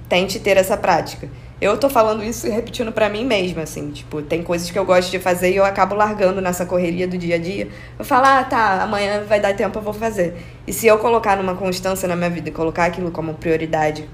tente 0.09 0.39
ter 0.39 0.57
essa 0.57 0.75
prática. 0.75 1.29
Eu 1.61 1.77
tô 1.77 1.87
falando 1.87 2.23
isso 2.23 2.47
e 2.47 2.49
repetindo 2.49 2.91
para 2.91 3.07
mim 3.07 3.23
mesma, 3.23 3.61
assim, 3.61 3.91
tipo, 3.91 4.23
tem 4.23 4.41
coisas 4.41 4.71
que 4.71 4.79
eu 4.79 4.83
gosto 4.83 5.11
de 5.11 5.19
fazer 5.19 5.51
e 5.51 5.57
eu 5.57 5.63
acabo 5.63 5.93
largando 5.93 6.41
nessa 6.41 6.65
correria 6.65 7.07
do 7.07 7.15
dia 7.15 7.35
a 7.35 7.37
dia. 7.37 7.67
Eu 7.99 8.03
falo, 8.03 8.25
ah, 8.25 8.43
tá, 8.43 8.81
amanhã 8.81 9.23
vai 9.29 9.39
dar 9.39 9.53
tempo, 9.53 9.77
eu 9.77 9.83
vou 9.83 9.93
fazer. 9.93 10.33
E 10.65 10.73
se 10.73 10.87
eu 10.87 10.97
colocar 10.97 11.37
numa 11.37 11.53
constância 11.53 12.07
na 12.07 12.15
minha 12.15 12.31
vida, 12.31 12.49
colocar 12.49 12.85
aquilo 12.85 13.11
como 13.11 13.35
prioridade 13.35 14.09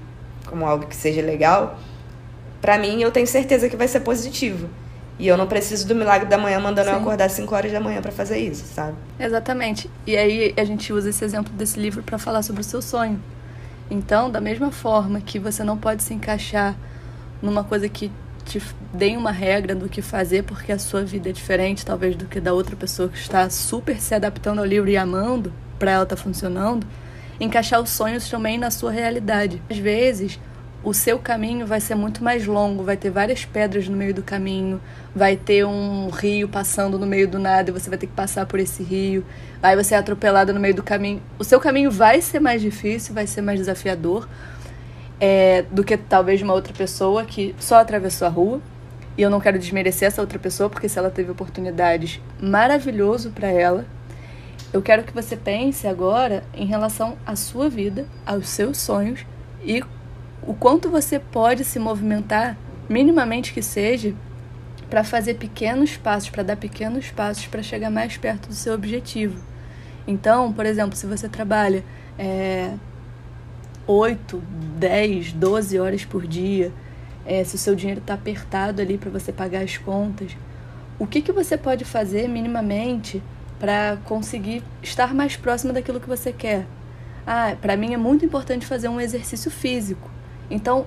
como 0.50 0.66
algo 0.66 0.86
que 0.86 0.96
seja 0.96 1.22
legal, 1.22 1.78
para 2.62 2.78
mim 2.78 3.02
eu 3.02 3.12
tenho 3.12 3.28
certeza 3.28 3.70
que 3.70 3.76
vai 3.76 3.88
ser 3.88 4.02
positivo. 4.02 4.70
E 5.20 5.28
eu 5.28 5.36
não 5.36 5.48
preciso 5.48 5.88
do 5.88 5.96
milagre 5.96 6.28
da 6.28 6.38
manhã 6.38 6.60
mandando 6.60 6.90
Sim. 6.90 6.96
eu 6.96 7.02
acordar 7.02 7.30
5 7.30 7.56
horas 7.56 7.72
da 7.72 7.80
manhã 7.80 8.02
para 8.02 8.12
fazer 8.12 8.38
isso, 8.38 8.66
sabe? 8.66 8.96
Exatamente. 9.20 9.90
E 10.06 10.16
aí 10.16 10.54
a 10.56 10.64
gente 10.64 10.94
usa 10.94 11.10
esse 11.10 11.26
exemplo 11.26 11.52
desse 11.54 11.80
livro 11.80 12.04
para 12.04 12.20
falar 12.20 12.44
sobre 12.44 12.62
o 12.62 12.64
seu 12.64 12.82
sonho. 12.82 13.20
Então, 13.90 14.30
da 14.30 14.40
mesma 14.40 14.72
forma 14.72 15.20
que 15.20 15.40
você 15.40 15.64
não 15.64 15.78
pode 15.78 16.04
se 16.04 16.14
encaixar 16.14 16.76
numa 17.42 17.64
coisa 17.64 17.90
que 17.90 18.12
te 18.46 18.62
dê 18.94 19.18
uma 19.18 19.32
regra 19.32 19.74
do 19.74 19.90
que 19.90 20.02
fazer, 20.02 20.44
porque 20.44 20.72
a 20.72 20.80
sua 20.80 21.04
vida 21.04 21.30
é 21.30 21.32
diferente, 21.32 21.86
talvez, 21.86 22.16
do 22.16 22.26
que 22.26 22.40
da 22.40 22.54
outra 22.54 22.76
pessoa 22.76 23.10
que 23.10 23.18
está 23.18 23.50
super 23.50 24.00
se 24.00 24.14
adaptando 24.14 24.60
ao 24.60 24.66
livro 24.66 24.90
e 24.90 24.98
amando, 24.98 25.52
para 25.80 25.92
ela 25.92 26.04
estar 26.04 26.16
tá 26.16 26.22
funcionando 26.22 26.86
encaixar 27.40 27.82
os 27.82 27.90
sonhos 27.90 28.30
também 28.30 28.58
na 28.58 28.72
sua 28.72 28.92
realidade. 28.92 29.62
Às 29.70 29.78
vezes, 29.78 30.40
o 30.84 30.94
seu 30.94 31.20
caminho 31.20 31.66
vai 31.66 31.82
ser 31.82 31.96
muito 31.96 32.24
mais 32.24 32.46
longo, 32.46 32.84
vai 32.84 32.96
ter 32.96 33.10
várias 33.10 33.44
pedras 33.44 33.88
no 33.90 33.98
meio 33.98 34.14
do 34.14 34.24
caminho, 34.24 34.80
vai 35.16 35.36
ter 35.36 35.66
um 35.66 36.10
rio 36.10 36.48
passando 36.48 36.98
no 36.98 37.06
meio 37.06 37.28
do 37.28 37.40
nada 37.40 37.70
e 37.70 37.74
você 37.74 37.90
vai 37.90 37.98
ter 37.98 38.08
que 38.08 38.14
passar 38.14 38.46
por 38.46 38.60
esse 38.60 38.84
rio, 38.84 39.26
aí 39.62 39.76
você 39.76 39.96
é 39.96 39.98
atropelada 39.98 40.54
no 40.54 40.60
meio 40.60 40.76
do 40.76 40.84
caminho. 40.84 41.22
O 41.38 41.44
seu 41.44 41.60
caminho 41.60 41.92
vai 41.92 42.22
ser 42.22 42.40
mais 42.40 42.62
difícil, 42.62 43.14
vai 43.14 43.28
ser 43.28 43.42
mais 43.42 43.60
desafiador 43.60 44.30
é, 45.20 45.64
do 45.72 45.84
que 45.84 45.98
talvez 45.98 46.42
uma 46.42 46.54
outra 46.54 46.74
pessoa 46.74 47.26
que 47.26 47.56
só 47.60 47.78
atravessou 47.78 48.28
a 48.28 48.32
rua. 48.32 48.62
E 49.18 49.22
eu 49.24 49.32
não 49.32 49.40
quero 49.40 49.58
desmerecer 49.58 50.08
essa 50.08 50.22
outra 50.22 50.38
pessoa, 50.38 50.70
porque 50.70 50.88
se 50.88 51.00
ela 51.00 51.10
teve 51.10 51.32
oportunidades, 51.32 52.22
maravilhoso 52.40 53.32
para 53.32 53.48
ela, 53.48 53.84
eu 54.74 54.82
quero 54.82 55.04
que 55.04 55.14
você 55.14 55.36
pense 55.36 55.88
agora 55.88 56.44
em 56.54 56.66
relação 56.66 57.18
à 57.26 57.36
sua 57.36 57.70
vida, 57.70 58.06
aos 58.26 58.50
seus 58.50 58.78
sonhos 58.78 59.26
e 59.64 59.82
o 60.42 60.54
quanto 60.54 60.90
você 60.90 61.20
pode 61.20 61.64
se 61.64 61.80
movimentar, 61.80 62.58
minimamente 62.90 63.54
que 63.54 63.62
seja, 63.62 64.14
para 64.90 65.04
fazer 65.04 65.36
pequenos 65.36 65.98
passos, 65.98 66.30
para 66.30 66.44
dar 66.44 66.58
pequenos 66.58 67.10
passos 67.10 67.48
para 67.48 67.62
chegar 67.62 67.90
mais 67.90 68.18
perto 68.18 68.48
do 68.48 68.54
seu 68.54 68.74
objetivo. 68.74 69.42
Então, 70.08 70.54
por 70.54 70.66
exemplo, 70.66 70.96
se 70.96 71.06
você 71.06 71.28
trabalha 71.28 71.84
é, 72.18 72.74
8, 73.86 74.42
10, 74.78 75.34
12 75.34 75.80
horas 75.80 76.06
por 76.06 76.26
dia, 76.26 76.72
é, 77.26 77.44
se 77.44 77.56
o 77.56 77.58
seu 77.58 77.76
dinheiro 77.76 78.00
está 78.00 78.14
apertado 78.14 78.82
ali 78.82 78.98
para 78.98 79.10
você 79.10 79.34
pagar 79.34 79.64
as 79.64 79.78
contas, 79.78 80.38
o 80.98 81.06
que, 81.06 81.22
que 81.22 81.32
você 81.32 81.58
pode 81.58 81.84
fazer 81.84 82.28
minimamente 82.30 83.22
para 83.60 83.98
conseguir 84.06 84.64
estar 84.82 85.14
mais 85.14 85.36
próximo 85.36 85.74
daquilo 85.74 86.00
que 86.00 86.08
você 86.08 86.32
quer. 86.32 86.66
Ah, 87.26 87.56
para 87.60 87.76
mim 87.76 87.94
é 87.94 87.98
muito 87.98 88.26
importante 88.26 88.66
fazer 88.66 88.88
um 88.88 89.02
exercício 89.02 89.52
físico. 89.52 90.10
Então, 90.50 90.86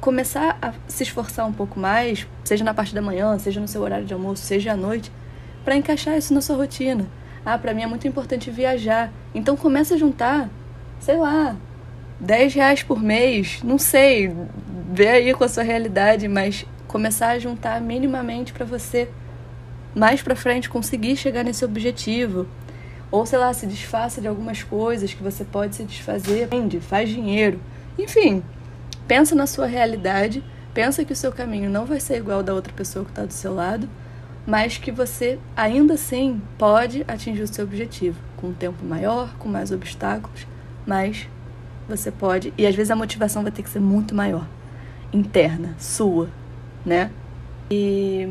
começar 0.00 0.58
a 0.60 0.72
se 0.88 1.02
esforçar 1.02 1.46
um 1.46 1.52
pouco 1.52 1.78
mais, 1.78 2.26
seja 2.44 2.64
na 2.64 2.72
parte 2.72 2.94
da 2.94 3.02
manhã, 3.02 3.38
seja 3.38 3.60
no 3.60 3.68
seu 3.68 3.82
horário 3.82 4.06
de 4.06 4.14
almoço, 4.14 4.42
seja 4.42 4.72
à 4.72 4.76
noite, 4.76 5.12
para 5.64 5.76
encaixar 5.76 6.16
isso 6.16 6.32
na 6.32 6.40
sua 6.40 6.56
rotina. 6.56 7.06
Ah, 7.44 7.58
para 7.58 7.74
mim 7.74 7.82
é 7.82 7.86
muito 7.86 8.06
importante 8.06 8.50
viajar. 8.50 9.12
Então 9.34 9.56
começa 9.56 9.94
a 9.94 9.98
juntar, 9.98 10.48
sei 11.00 11.16
lá, 11.16 11.56
10 12.18 12.54
reais 12.54 12.82
por 12.82 13.02
mês, 13.02 13.60
não 13.62 13.78
sei, 13.78 14.34
vê 14.92 15.08
aí 15.08 15.34
com 15.34 15.44
a 15.44 15.48
sua 15.48 15.62
realidade, 15.62 16.28
mas 16.28 16.64
começar 16.86 17.30
a 17.30 17.38
juntar 17.38 17.80
minimamente 17.80 18.52
para 18.52 18.64
você 18.64 19.08
mais 19.94 20.22
para 20.22 20.36
frente 20.36 20.68
conseguir 20.68 21.16
chegar 21.16 21.44
nesse 21.44 21.64
objetivo. 21.64 22.46
Ou 23.10 23.26
sei 23.26 23.38
lá, 23.38 23.52
se 23.52 23.66
desfaça 23.66 24.20
de 24.20 24.28
algumas 24.28 24.62
coisas 24.62 25.12
que 25.12 25.22
você 25.22 25.44
pode 25.44 25.76
se 25.76 25.84
desfazer, 25.84 26.48
vende, 26.48 26.80
faz 26.80 27.10
dinheiro. 27.10 27.60
Enfim, 27.98 28.42
pensa 29.06 29.34
na 29.34 29.46
sua 29.46 29.66
realidade, 29.66 30.42
pensa 30.72 31.04
que 31.04 31.12
o 31.12 31.16
seu 31.16 31.30
caminho 31.30 31.68
não 31.68 31.84
vai 31.84 32.00
ser 32.00 32.16
igual 32.16 32.42
da 32.42 32.54
outra 32.54 32.72
pessoa 32.72 33.04
que 33.04 33.10
está 33.10 33.24
do 33.24 33.32
seu 33.32 33.54
lado, 33.54 33.88
mas 34.46 34.78
que 34.78 34.90
você 34.90 35.38
ainda 35.56 35.94
assim 35.94 36.40
pode 36.58 37.04
atingir 37.06 37.42
o 37.42 37.46
seu 37.46 37.64
objetivo 37.64 38.18
com 38.36 38.48
um 38.48 38.52
tempo 38.52 38.84
maior, 38.84 39.34
com 39.38 39.48
mais 39.48 39.70
obstáculos, 39.70 40.46
mas 40.86 41.28
você 41.88 42.10
pode. 42.10 42.52
E 42.56 42.66
às 42.66 42.74
vezes 42.74 42.90
a 42.90 42.96
motivação 42.96 43.42
vai 43.42 43.52
ter 43.52 43.62
que 43.62 43.70
ser 43.70 43.80
muito 43.80 44.14
maior, 44.14 44.46
interna, 45.12 45.74
sua, 45.78 46.28
né? 46.84 47.10
E 47.70 48.28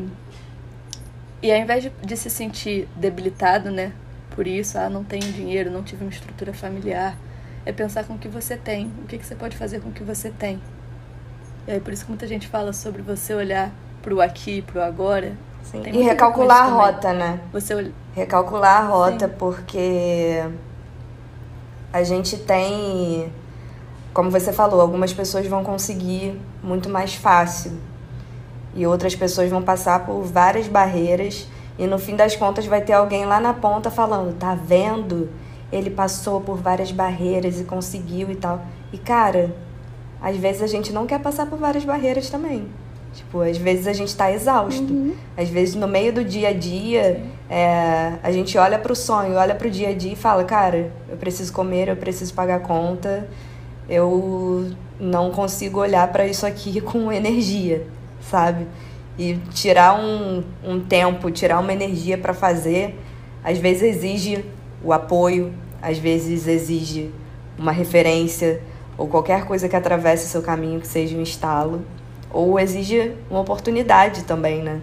e 1.41 1.51
ao 1.51 1.57
invés 1.57 1.83
de, 1.83 1.89
de 1.89 2.15
se 2.15 2.29
sentir 2.29 2.87
debilitado, 2.95 3.71
né? 3.71 3.91
Por 4.35 4.45
isso, 4.45 4.77
ah, 4.77 4.89
não 4.89 5.03
tenho 5.03 5.23
dinheiro, 5.31 5.71
não 5.71 5.83
tive 5.83 6.03
uma 6.03 6.11
estrutura 6.11 6.53
familiar. 6.53 7.17
É 7.65 7.71
pensar 7.71 8.03
com 8.05 8.13
o 8.13 8.17
que 8.17 8.27
você 8.27 8.55
tem, 8.55 8.91
o 9.03 9.07
que, 9.07 9.17
que 9.17 9.25
você 9.25 9.35
pode 9.35 9.57
fazer 9.57 9.81
com 9.81 9.89
o 9.89 9.91
que 9.91 10.03
você 10.03 10.29
tem. 10.29 10.61
E 11.67 11.71
aí 11.71 11.79
por 11.79 11.93
isso 11.93 12.05
que 12.05 12.11
muita 12.11 12.27
gente 12.27 12.47
fala 12.47 12.73
sobre 12.73 13.01
você 13.01 13.33
olhar 13.33 13.71
pro 14.01 14.21
aqui, 14.21 14.61
pro 14.61 14.81
agora. 14.81 15.33
E 15.93 16.01
recalcular 16.01 16.65
a 16.65 16.67
rota, 16.67 17.13
né? 17.13 17.39
Você 17.51 17.73
olha... 17.73 17.91
Recalcular 18.13 18.83
a 18.83 18.87
rota, 18.87 19.27
Sim. 19.27 19.35
porque 19.37 20.43
a 21.93 22.03
gente 22.03 22.37
tem, 22.37 23.31
como 24.13 24.31
você 24.31 24.51
falou, 24.51 24.81
algumas 24.81 25.13
pessoas 25.13 25.45
vão 25.45 25.63
conseguir 25.63 26.39
muito 26.63 26.89
mais 26.89 27.13
fácil 27.13 27.90
e 28.75 28.85
outras 28.85 29.15
pessoas 29.15 29.49
vão 29.49 29.61
passar 29.61 30.05
por 30.05 30.21
várias 30.23 30.67
barreiras 30.67 31.47
e 31.77 31.87
no 31.87 31.97
fim 31.97 32.15
das 32.15 32.35
contas 32.35 32.65
vai 32.65 32.81
ter 32.81 32.93
alguém 32.93 33.25
lá 33.25 33.39
na 33.39 33.53
ponta 33.53 33.89
falando: 33.89 34.37
"Tá 34.37 34.55
vendo? 34.55 35.29
Ele 35.71 35.89
passou 35.89 36.41
por 36.41 36.57
várias 36.57 36.91
barreiras 36.91 37.59
e 37.59 37.63
conseguiu 37.63 38.31
e 38.31 38.35
tal". 38.35 38.61
E 38.91 38.97
cara, 38.97 39.55
às 40.21 40.37
vezes 40.37 40.61
a 40.61 40.67
gente 40.67 40.93
não 40.93 41.05
quer 41.05 41.19
passar 41.19 41.47
por 41.47 41.57
várias 41.57 41.83
barreiras 41.83 42.29
também. 42.29 42.67
Tipo, 43.13 43.41
às 43.41 43.57
vezes 43.57 43.87
a 43.87 43.93
gente 43.93 44.15
tá 44.15 44.31
exausto. 44.31 44.91
Uhum. 44.91 45.13
Às 45.35 45.49
vezes 45.49 45.75
no 45.75 45.87
meio 45.87 46.13
do 46.13 46.23
dia 46.23 46.49
a 46.49 46.53
dia, 46.53 47.21
é, 47.49 48.13
a 48.23 48.31
gente 48.31 48.57
olha 48.57 48.79
pro 48.79 48.95
sonho, 48.95 49.35
olha 49.35 49.53
pro 49.53 49.69
dia 49.69 49.89
a 49.89 49.93
dia 49.93 50.13
e 50.13 50.15
fala, 50.15 50.43
cara, 50.43 50.91
eu 51.09 51.17
preciso 51.17 51.51
comer, 51.51 51.89
eu 51.89 51.97
preciso 51.97 52.33
pagar 52.33 52.61
conta, 52.61 53.27
eu 53.89 54.71
não 54.99 55.31
consigo 55.31 55.79
olhar 55.79 56.07
para 56.09 56.25
isso 56.25 56.45
aqui 56.45 56.79
com 56.81 57.11
energia, 57.11 57.85
sabe? 58.29 58.67
E 59.17 59.35
tirar 59.53 59.99
um, 59.99 60.43
um 60.63 60.79
tempo, 60.79 61.29
tirar 61.31 61.59
uma 61.59 61.73
energia 61.73 62.17
para 62.17 62.33
fazer, 62.33 62.97
às 63.43 63.57
vezes 63.57 63.83
exige 63.83 64.45
o 64.83 64.93
apoio, 64.93 65.53
às 65.81 65.97
vezes 65.97 66.47
exige 66.47 67.11
uma 67.57 67.71
referência 67.71 68.61
ou 68.97 69.07
qualquer 69.07 69.45
coisa 69.45 69.67
que 69.67 69.75
atravesse 69.75 70.25
o 70.25 70.29
seu 70.29 70.41
caminho 70.41 70.79
que 70.79 70.87
seja 70.87 71.17
um 71.17 71.23
estalo, 71.23 71.83
ou 72.29 72.59
exige 72.59 73.15
uma 73.29 73.39
oportunidade 73.39 74.23
também, 74.23 74.61
né? 74.61 74.81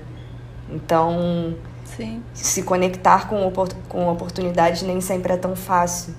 Então, 0.71 1.55
Sim. 1.85 2.23
se 2.35 2.63
conectar 2.63 3.29
com, 3.29 3.51
com 3.89 4.09
oportunidades 4.09 4.83
nem 4.83 5.01
sempre 5.01 5.33
é 5.33 5.37
tão 5.37 5.57
fácil. 5.57 6.15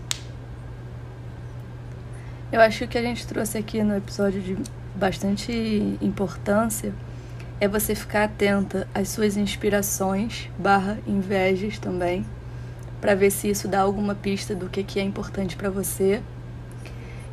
Eu 2.52 2.62
acho 2.62 2.88
que 2.88 2.98
a 2.98 3.02
gente 3.02 3.28
trouxe 3.28 3.58
aqui 3.58 3.84
no 3.84 3.96
episódio 3.96 4.42
de 4.42 4.58
bastante 4.96 5.98
importância 6.02 6.94
é 7.60 7.68
você 7.68 7.94
ficar 7.94 8.24
atenta 8.24 8.88
às 8.94 9.10
suas 9.10 9.36
inspirações 9.36 10.50
barra 10.58 10.98
invejas 11.06 11.78
também 11.78 12.26
para 13.02 13.16
ver 13.16 13.32
se 13.32 13.50
isso 13.50 13.68
dá 13.68 13.82
alguma 13.82 14.16
pista 14.16 14.54
do 14.54 14.70
que, 14.70 14.84
que 14.84 15.00
é 15.00 15.04
importante 15.04 15.56
para 15.56 15.70
você. 15.70 16.22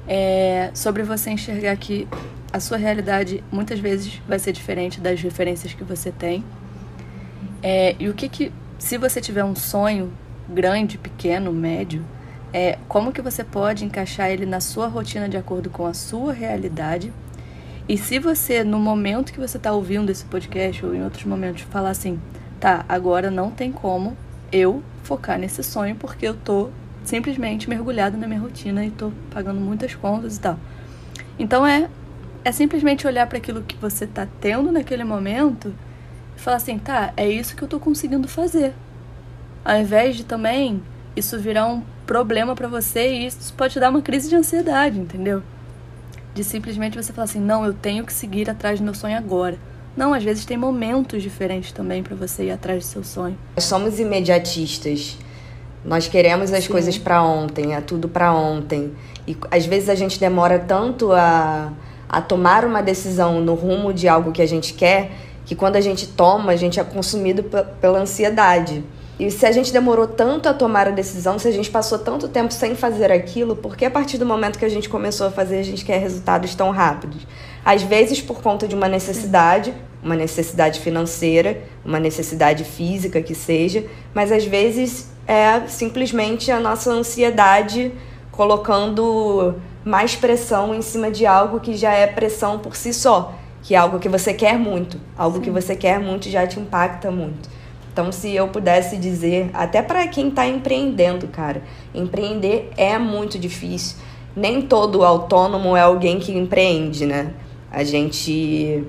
É, 0.07 0.71
sobre 0.75 1.03
você 1.03 1.31
enxergar 1.31 1.77
que 1.77 2.07
a 2.53 2.61
sua 2.61 2.77
realidade 2.77 3.43
muitas 3.51 3.79
vezes 3.81 4.21
vai 4.27 4.39
ser 4.39 4.53
diferente 4.53 5.01
das 5.01 5.21
referências 5.21 5.75
que 5.75 5.83
você 5.83 6.13
tem. 6.13 6.45
É, 7.63 7.97
e 7.99 8.09
o 8.09 8.15
que 8.15 8.29
que, 8.29 8.53
se 8.79 8.97
você 8.97 9.21
tiver 9.21 9.45
um 9.45 9.57
sonho 9.57 10.13
grande, 10.49 10.97
pequeno, 10.97 11.53
médio, 11.53 12.05
é 12.53 12.79
como 12.89 13.13
que 13.13 13.21
você 13.21 13.43
pode 13.43 13.85
encaixar 13.85 14.31
ele 14.31 14.47
na 14.47 14.61
sua 14.61 14.87
rotina 14.87 15.29
de 15.29 15.37
acordo 15.37 15.69
com 15.69 15.85
a 15.85 15.93
sua 15.93 16.33
realidade. 16.33 17.13
E 17.89 17.97
se 17.97 18.19
você, 18.19 18.65
no 18.65 18.81
momento 18.81 19.33
que 19.33 19.39
você 19.39 19.57
está 19.57 19.73
ouvindo 19.73 20.11
esse 20.11 20.25
podcast 20.25 20.85
ou 20.85 20.95
em 20.95 21.05
outros 21.05 21.25
momentos, 21.25 21.63
falar 21.63 21.91
assim, 21.91 22.21
tá, 22.59 22.85
agora 22.89 23.31
não 23.31 23.51
tem 23.51 23.71
como 23.71 24.17
eu 24.51 24.83
focar 25.05 25.39
nesse 25.39 25.63
sonho 25.63 25.95
porque 25.95 26.27
eu 26.27 26.35
tô 26.35 26.71
simplesmente 27.05 27.69
mergulhado 27.71 28.17
na 28.17 28.27
minha 28.27 28.41
rotina 28.41 28.85
e 28.85 28.91
tô 28.91 29.13
pagando 29.31 29.61
muitas 29.61 29.95
contas 29.95 30.37
e 30.37 30.41
tal. 30.41 30.59
Então 31.39 31.65
é 31.65 31.89
é 32.45 32.53
simplesmente 32.53 33.07
olhar 33.09 33.27
para 33.27 33.39
aquilo 33.39 33.61
que 33.63 33.75
você 33.75 34.07
tá 34.07 34.27
tendo 34.41 34.71
naquele 34.71 35.03
momento 35.03 35.75
e 36.37 36.41
falar 36.41 36.59
assim, 36.59 36.79
tá, 36.79 37.13
é 37.17 37.29
isso 37.29 37.57
que 37.57 37.63
eu 37.63 37.67
tô 37.67 37.81
conseguindo 37.81 38.29
fazer. 38.29 38.73
Ao 39.65 39.77
invés 39.77 40.15
de 40.15 40.25
também 40.25 40.81
isso 41.17 41.37
virar 41.41 41.67
um 41.67 41.83
problema 42.07 42.55
para 42.55 42.69
você 42.69 43.13
e 43.13 43.27
isso 43.27 43.53
pode 43.55 43.81
dar 43.81 43.91
uma 43.91 44.01
crise 44.01 44.29
de 44.29 44.37
ansiedade, 44.37 44.97
entendeu? 44.97 45.43
De 46.37 46.45
simplesmente 46.45 47.03
você 47.03 47.15
falar 47.15 47.25
assim, 47.25 47.41
não, 47.41 47.65
eu 47.65 47.73
tenho 47.73 48.05
que 48.05 48.13
seguir 48.13 48.51
atrás 48.51 48.79
do 48.79 48.85
meu 48.85 48.93
sonho 48.93 49.17
agora. 49.17 49.57
Não, 49.97 50.13
às 50.13 50.23
vezes 50.23 50.45
tem 50.45 50.55
momentos 50.55 51.23
diferentes 51.23 51.73
também 51.73 52.03
para 52.03 52.15
você 52.15 52.45
ir 52.45 52.51
atrás 52.51 52.85
do 52.85 52.87
seu 52.87 53.03
sonho. 53.03 53.39
Nós 53.55 53.65
somos 53.65 53.99
imediatistas. 53.99 55.17
Nós 55.83 56.09
queremos 56.09 56.53
as 56.53 56.65
Sim. 56.65 56.73
coisas 56.73 56.99
para 56.99 57.23
ontem, 57.23 57.75
é 57.75 57.81
tudo 57.81 58.07
para 58.07 58.35
ontem. 58.35 58.93
E 59.27 59.35
às 59.51 59.65
vezes 59.65 59.89
a 59.89 59.95
gente 59.95 60.21
demora 60.21 60.59
tanto 60.59 61.11
a, 61.11 61.73
a 62.07 62.21
tomar 62.21 62.67
uma 62.67 62.83
decisão 62.83 63.41
no 63.41 63.55
rumo 63.55 63.91
de 63.95 64.07
algo 64.07 64.31
que 64.31 64.43
a 64.43 64.47
gente 64.47 64.75
quer, 64.75 65.13
que 65.47 65.55
quando 65.55 65.77
a 65.77 65.81
gente 65.81 66.07
toma, 66.07 66.53
a 66.53 66.57
gente 66.57 66.79
é 66.79 66.85
consumido 66.85 67.45
pela 67.81 67.99
ansiedade. 67.99 68.85
E 69.19 69.31
se 69.31 69.47
a 69.47 69.53
gente 69.53 69.73
demorou 69.73 70.07
tanto 70.07 70.47
a 70.47 70.53
tomar 70.53 70.89
a 70.89 70.91
decisão, 70.91 71.39
se 71.39 71.49
a 71.49 71.51
gente 71.51 71.71
passou 71.71 71.99
tanto 71.99 72.29
tempo 72.29 72.53
sem 72.53 72.75
fazer 72.75 73.11
aquilo, 73.11 73.57
por 73.57 73.75
que 73.75 73.87
a 73.87 73.91
partir 73.91 74.19
do 74.19 74.27
momento 74.27 74.59
que 74.59 74.65
a 74.65 74.69
gente 74.69 74.91
começou 74.91 75.27
a 75.27 75.31
fazer, 75.31 75.59
a 75.59 75.63
gente 75.63 75.85
quer 75.87 75.99
resultados 75.99 76.55
tão 76.55 76.71
rápidos? 76.71 77.27
Às 77.65 77.83
vezes 77.83 78.21
por 78.21 78.43
conta 78.43 78.69
de 78.69 78.75
uma 78.75 78.89
necessidade, 78.89 79.73
uma 80.03 80.15
necessidade 80.15 80.81
financeira, 80.81 81.63
uma 81.83 81.99
necessidade 81.99 82.63
física 82.63 83.23
que 83.23 83.35
seja, 83.35 83.85
mas 84.13 84.31
às 84.31 84.45
vezes 84.45 85.11
é 85.27 85.67
simplesmente 85.67 86.53
a 86.53 86.61
nossa 86.61 86.91
ansiedade 86.91 87.93
colocando 88.31 89.55
mais 89.83 90.15
pressão 90.15 90.75
em 90.75 90.83
cima 90.83 91.11
de 91.11 91.25
algo 91.25 91.59
que 91.59 91.75
já 91.75 91.93
é 91.95 92.07
pressão 92.07 92.59
por 92.59 92.77
si 92.77 92.93
só, 92.93 93.35
que 93.63 93.75
é 93.75 93.79
algo 93.79 93.99
que 93.99 94.11
você 94.11 94.35
quer 94.35 94.59
muito, 94.59 95.01
algo 95.17 95.39
Sim. 95.39 95.45
que 95.45 95.51
você 95.51 95.75
quer 95.75 95.99
muito 95.99 96.29
já 96.29 96.47
te 96.47 96.61
impacta 96.61 97.11
muito. 97.11 97.56
Então, 97.97 98.13
se 98.13 98.35
eu 98.35 98.47
pudesse 98.49 98.99
dizer, 98.99 99.49
até 99.55 99.81
para 99.81 100.07
quem 100.07 100.29
está 100.29 100.47
empreendendo, 100.47 101.29
cara, 101.29 101.63
empreender 101.95 102.69
é 102.77 102.99
muito 102.99 103.39
difícil. 103.39 103.97
Nem 104.37 104.61
todo 104.61 105.03
autônomo 105.03 105.75
é 105.75 105.81
alguém 105.81 106.19
que 106.19 106.31
empreende, 106.31 107.07
né? 107.07 107.33
A 107.73 107.83
gente, 107.85 108.85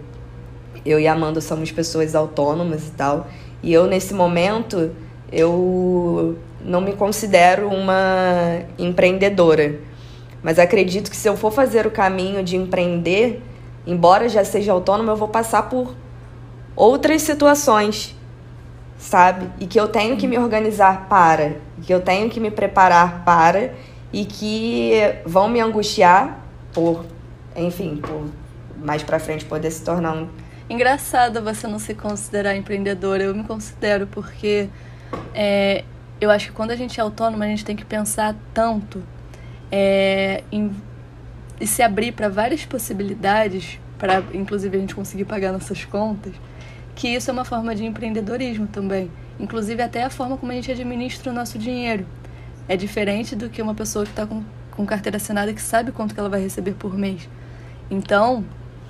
eu 0.85 0.99
e 0.99 1.07
a 1.07 1.13
Amanda 1.13 1.39
somos 1.39 1.71
pessoas 1.71 2.15
autônomas 2.15 2.89
e 2.89 2.91
tal. 2.91 3.27
E 3.63 3.71
eu, 3.71 3.87
nesse 3.87 4.13
momento, 4.13 4.91
eu 5.31 6.37
não 6.61 6.81
me 6.81 6.91
considero 6.91 7.69
uma 7.69 8.59
empreendedora. 8.77 9.79
Mas 10.43 10.59
acredito 10.59 11.09
que 11.09 11.15
se 11.15 11.29
eu 11.29 11.37
for 11.37 11.53
fazer 11.53 11.87
o 11.87 11.91
caminho 11.91 12.43
de 12.43 12.57
empreender, 12.57 13.41
embora 13.85 14.27
já 14.27 14.43
seja 14.43 14.73
autônoma, 14.73 15.13
eu 15.13 15.15
vou 15.15 15.29
passar 15.29 15.69
por 15.69 15.95
outras 16.75 17.21
situações 17.21 18.16
sabe? 18.97 19.49
E 19.59 19.67
que 19.67 19.79
eu 19.79 19.87
tenho 19.87 20.17
que 20.17 20.27
me 20.27 20.37
organizar 20.37 21.07
para, 21.07 21.57
que 21.83 21.93
eu 21.93 22.01
tenho 22.01 22.29
que 22.29 22.39
me 22.39 22.51
preparar 22.51 23.23
para 23.23 23.73
e 24.11 24.25
que 24.25 24.93
vão 25.25 25.47
me 25.47 25.59
angustiar 25.59 26.39
por, 26.73 27.05
enfim, 27.55 27.97
por 27.97 28.29
mais 28.83 29.03
para 29.03 29.19
frente 29.19 29.45
poder 29.45 29.71
se 29.71 29.83
tornar 29.83 30.13
um 30.13 30.27
engraçado 30.69 31.41
você 31.41 31.67
não 31.67 31.79
se 31.79 31.93
considerar 31.93 32.55
empreendedora. 32.55 33.23
Eu 33.23 33.35
me 33.35 33.43
considero 33.43 34.07
porque 34.07 34.69
é, 35.33 35.83
eu 36.19 36.29
acho 36.29 36.47
que 36.47 36.51
quando 36.51 36.71
a 36.71 36.75
gente 36.75 36.99
é 36.99 37.03
autônoma 37.03 37.45
a 37.45 37.47
gente 37.47 37.63
tem 37.63 37.75
que 37.75 37.85
pensar 37.85 38.35
tanto 38.53 39.01
é, 39.71 40.43
em, 40.51 40.71
e 41.59 41.67
se 41.67 41.81
abrir 41.81 42.11
para 42.11 42.29
várias 42.29 42.65
possibilidades 42.65 43.79
para 43.97 44.23
inclusive 44.33 44.77
a 44.77 44.79
gente 44.79 44.93
conseguir 44.93 45.25
pagar 45.25 45.51
nossas 45.51 45.85
contas 45.85 46.33
que 46.97 47.07
isso 47.07 47.29
é 47.29 47.33
uma 47.33 47.45
forma 47.45 47.75
de 47.75 47.85
empreendedorismo 47.85 48.65
também. 48.67 49.09
Inclusive 49.39 49.81
até 49.83 50.03
a 50.03 50.09
forma 50.09 50.35
como 50.35 50.51
a 50.51 50.55
gente 50.55 50.71
administra 50.71 51.31
o 51.31 51.33
nosso 51.33 51.57
dinheiro. 51.59 52.05
É 52.67 52.75
diferente 52.75 53.35
do 53.35 53.49
que 53.49 53.61
uma 53.61 53.75
pessoa 53.75 54.03
que 54.03 54.11
está 54.11 54.25
com, 54.25 54.43
com 54.71 54.85
carteira 54.85 55.17
assinada 55.17 55.53
que 55.53 55.61
sabe 55.61 55.91
quanto 55.91 56.13
que 56.13 56.19
ela 56.19 56.27
vai 56.27 56.41
receber 56.41 56.73
por 56.73 56.97
mês. 56.97 57.29
Então, 57.89 58.43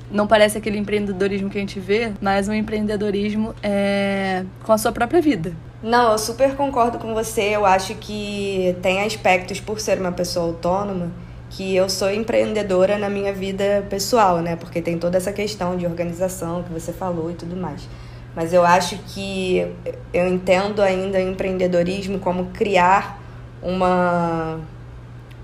não 0.10 0.26
parece 0.26 0.58
aquele 0.58 0.78
empreendedorismo 0.78 1.50
que 1.50 1.58
a 1.58 1.62
gente 1.62 1.82
vê, 1.82 2.14
mas 2.22 2.48
um 2.48 2.54
empreendedorismo 2.54 3.54
é 3.62 4.46
com 4.64 4.72
a 4.72 4.78
sua 4.78 4.94
própria 4.94 5.22
vida. 5.22 5.54
Não, 5.84 6.14
eu 6.14 6.18
super 6.18 6.56
concordo 6.56 6.98
com 6.98 7.14
você. 7.14 7.42
Eu 7.42 7.66
acho 7.66 7.94
que 7.96 8.76
tem 8.82 9.02
aspectos 9.02 9.60
por 9.60 9.82
ser 9.82 10.00
uma 10.00 10.14
pessoa 10.14 10.48
autônoma 10.48 11.12
que 11.50 11.76
eu 11.76 11.90
sou 11.90 12.12
empreendedora 12.12 12.98
na 12.98 13.10
minha 13.10 13.32
vida 13.34 13.86
pessoal, 13.90 14.40
né? 14.40 14.56
Porque 14.56 14.82
tem 14.82 14.98
toda 14.98 15.18
essa 15.18 15.32
questão 15.32 15.78
de 15.78 15.86
organização 15.86 16.64
que 16.64 16.72
você 16.72 16.92
falou 16.92 17.32
e 17.32 17.34
tudo 17.34 17.56
mais. 17.56 17.88
Mas 18.36 18.54
eu 18.54 18.64
acho 18.64 18.98
que 19.08 19.66
eu 20.14 20.28
entendo 20.28 20.82
ainda 20.82 21.18
o 21.18 21.22
empreendedorismo 21.22 22.20
como 22.20 22.48
criar 22.48 23.20
uma, 23.62 24.60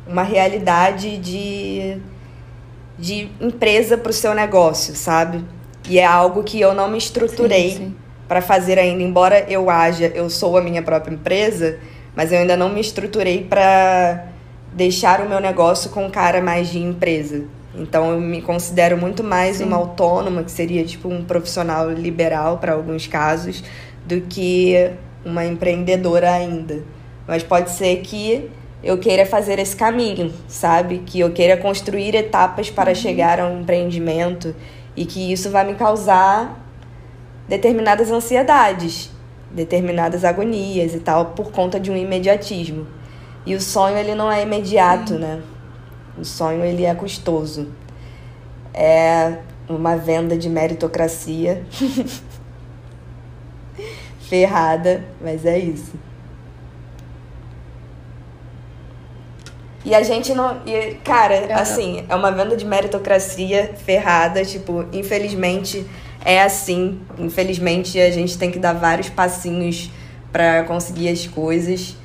uma 0.08 0.24
realidade 0.24 1.18
de, 1.18 1.98
de 3.00 3.30
empresa 3.42 3.98
para 3.98 4.12
o 4.12 4.14
seu 4.14 4.36
negócio, 4.36 4.96
sabe? 4.96 5.44
E 5.90 5.98
é 5.98 6.06
algo 6.06 6.44
que 6.44 6.60
eu 6.60 6.74
não 6.74 6.90
me 6.90 6.98
estruturei 6.98 7.92
para 8.28 8.42
fazer 8.42 8.78
ainda. 8.78 9.02
Embora 9.02 9.40
eu 9.50 9.70
haja, 9.70 10.08
eu 10.14 10.30
sou 10.30 10.58
a 10.58 10.62
minha 10.62 10.84
própria 10.84 11.14
empresa, 11.14 11.80
mas 12.16 12.32
eu 12.32 12.40
ainda 12.40 12.56
não 12.56 12.70
me 12.70 12.80
estruturei 12.80 13.44
para 13.44 14.33
deixar 14.76 15.22
o 15.22 15.30
meu 15.30 15.40
negócio 15.40 15.90
com 15.90 16.10
cara 16.10 16.42
mais 16.42 16.70
de 16.70 16.80
empresa. 16.80 17.46
Então 17.76 18.12
eu 18.12 18.20
me 18.20 18.42
considero 18.42 18.98
muito 18.98 19.24
mais 19.24 19.58
Sim. 19.58 19.66
uma 19.66 19.78
autônoma, 19.78 20.44
que 20.44 20.52
seria 20.52 20.84
tipo 20.84 21.10
um 21.10 21.24
profissional 21.24 21.90
liberal 21.90 22.58
para 22.58 22.74
alguns 22.74 23.08
casos, 23.08 23.64
do 24.06 24.22
que 24.22 24.92
uma 25.26 25.46
empreendedora 25.46 26.32
ainda. 26.32 26.84
Mas 27.28 27.42
pode 27.42 27.72
ser 27.72 28.02
que 28.02 28.50
eu 28.84 28.98
queira 28.98 29.26
fazer 29.26 29.60
esse 29.60 29.76
caminho, 29.76 30.32
sabe? 30.48 31.00
Que 31.06 31.20
eu 31.22 31.32
queira 31.32 31.56
construir 31.56 32.14
etapas 32.16 32.70
para 32.70 32.90
uhum. 32.90 32.96
chegar 32.96 33.40
a 33.40 33.48
um 33.48 33.62
empreendimento 33.62 34.54
e 34.96 35.06
que 35.06 35.32
isso 35.32 35.50
vai 35.50 35.66
me 35.66 35.76
causar 35.76 36.60
determinadas 37.48 38.12
ansiedades, 38.12 39.10
determinadas 39.50 40.24
agonias 40.24 40.94
e 40.94 41.00
tal, 41.00 41.28
por 41.28 41.52
conta 41.52 41.80
de 41.80 41.90
um 41.90 41.98
imediatismo. 41.98 42.86
E 43.46 43.56
o 43.56 43.62
sonho 43.62 43.98
ele 43.98 44.16
não 44.16 44.32
é 44.32 44.44
imediato, 44.44 45.16
né? 45.16 45.42
O 46.18 46.24
sonho 46.24 46.64
ele 46.64 46.86
é 46.86 46.96
custoso. 46.96 47.68
É, 48.74 49.40
uma 49.68 49.96
venda 49.96 50.38
de 50.38 50.50
meritocracia 50.50 51.64
ferrada, 54.30 55.04
mas 55.22 55.46
é 55.46 55.60
isso. 55.60 55.94
E 59.86 59.94
a 59.94 60.02
gente 60.02 60.34
não. 60.34 60.62
E, 60.66 60.96
cara, 61.04 61.36
é, 61.36 61.54
assim, 61.54 62.06
é 62.08 62.16
uma 62.16 62.32
venda 62.32 62.56
de 62.56 62.66
meritocracia 62.66 63.74
ferrada. 63.86 64.44
Tipo, 64.46 64.86
infelizmente 64.94 65.86
é 66.24 66.42
assim. 66.42 67.02
Infelizmente 67.18 68.00
a 68.00 68.10
gente 68.10 68.38
tem 68.38 68.50
que 68.50 68.60
dar 68.60 68.74
vários 68.74 69.10
passinhos 69.10 69.92
para 70.32 70.64
conseguir 70.64 71.10
as 71.10 71.28
coisas. 71.28 71.98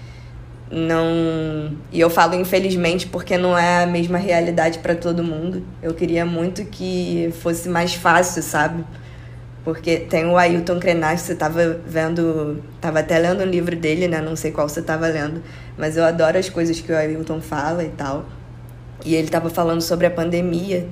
Não. 0.71 1.73
E 1.91 1.99
eu 1.99 2.11
falo 2.11 2.35
infelizmente 2.35 3.07
porque 3.07 3.39
não 3.39 3.57
é 3.57 3.85
a 3.85 3.87
mesma 3.87 4.19
realidade 4.19 4.79
para 4.81 4.95
todo 4.95 5.25
mundo. 5.25 5.63
Eu 5.83 5.95
queria 5.95 6.27
muito 6.27 6.65
que 6.65 7.33
fosse 7.41 7.69
mais 7.69 7.95
fácil, 7.95 8.43
sabe? 8.43 8.85
Porque 9.65 9.97
tem 9.97 10.27
o 10.27 10.37
Ailton 10.37 10.79
Krenak, 10.79 11.21
você 11.21 11.35
tava 11.35 11.81
vendo, 11.87 12.63
tava 12.81 13.01
até 13.01 13.19
lendo 13.19 13.43
um 13.43 13.47
livro 13.47 13.77
dele, 13.77 14.09
né? 14.09 14.21
Não 14.21 14.37
sei 14.37 14.51
qual 14.51 14.69
você 14.69 14.81
tava 14.81 15.07
lendo, 15.09 15.43
mas 15.77 15.97
eu 15.97 16.05
adoro 16.05 16.39
as 16.39 16.49
coisas 16.49 16.81
que 16.81 16.93
o 16.93 16.97
Ailton 16.97 17.41
fala 17.41 17.85
e 17.85 17.91
tal. 17.91 18.27
E 19.05 19.15
ele 19.15 19.29
tava 19.29 19.51
falando 19.51 19.81
sobre 19.81 20.07
a 20.07 20.11
pandemia 20.11 20.87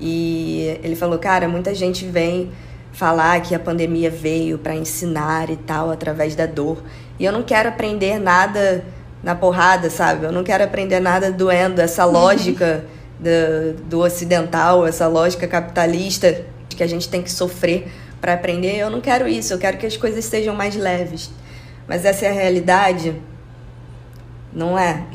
e 0.00 0.78
ele 0.82 0.96
falou, 0.96 1.18
cara, 1.18 1.48
muita 1.48 1.74
gente 1.74 2.04
vem 2.06 2.50
falar 2.92 3.40
que 3.40 3.54
a 3.54 3.58
pandemia 3.58 4.10
veio 4.10 4.58
para 4.58 4.74
ensinar 4.74 5.50
e 5.50 5.56
tal 5.56 5.90
através 5.90 6.34
da 6.34 6.46
dor. 6.46 6.82
E 7.18 7.24
eu 7.24 7.32
não 7.32 7.42
quero 7.42 7.68
aprender 7.68 8.18
nada 8.18 8.84
na 9.22 9.34
porrada, 9.34 9.88
sabe? 9.88 10.26
Eu 10.26 10.32
não 10.32 10.42
quero 10.42 10.64
aprender 10.64 11.00
nada 11.00 11.30
doendo, 11.30 11.80
essa 11.80 12.04
lógica 12.04 12.84
do, 13.18 13.82
do 13.84 14.00
ocidental, 14.00 14.86
essa 14.86 15.06
lógica 15.06 15.46
capitalista 15.46 16.44
de 16.68 16.76
que 16.76 16.82
a 16.82 16.86
gente 16.86 17.08
tem 17.08 17.22
que 17.22 17.30
sofrer 17.30 17.88
para 18.20 18.34
aprender. 18.34 18.76
Eu 18.76 18.90
não 18.90 19.00
quero 19.00 19.28
isso, 19.28 19.52
eu 19.52 19.58
quero 19.58 19.78
que 19.78 19.86
as 19.86 19.96
coisas 19.96 20.24
sejam 20.24 20.54
mais 20.54 20.74
leves. 20.74 21.30
Mas 21.86 22.04
essa 22.04 22.26
é 22.26 22.28
a 22.28 22.32
realidade? 22.32 23.14
Não 24.52 24.78
é. 24.78 25.06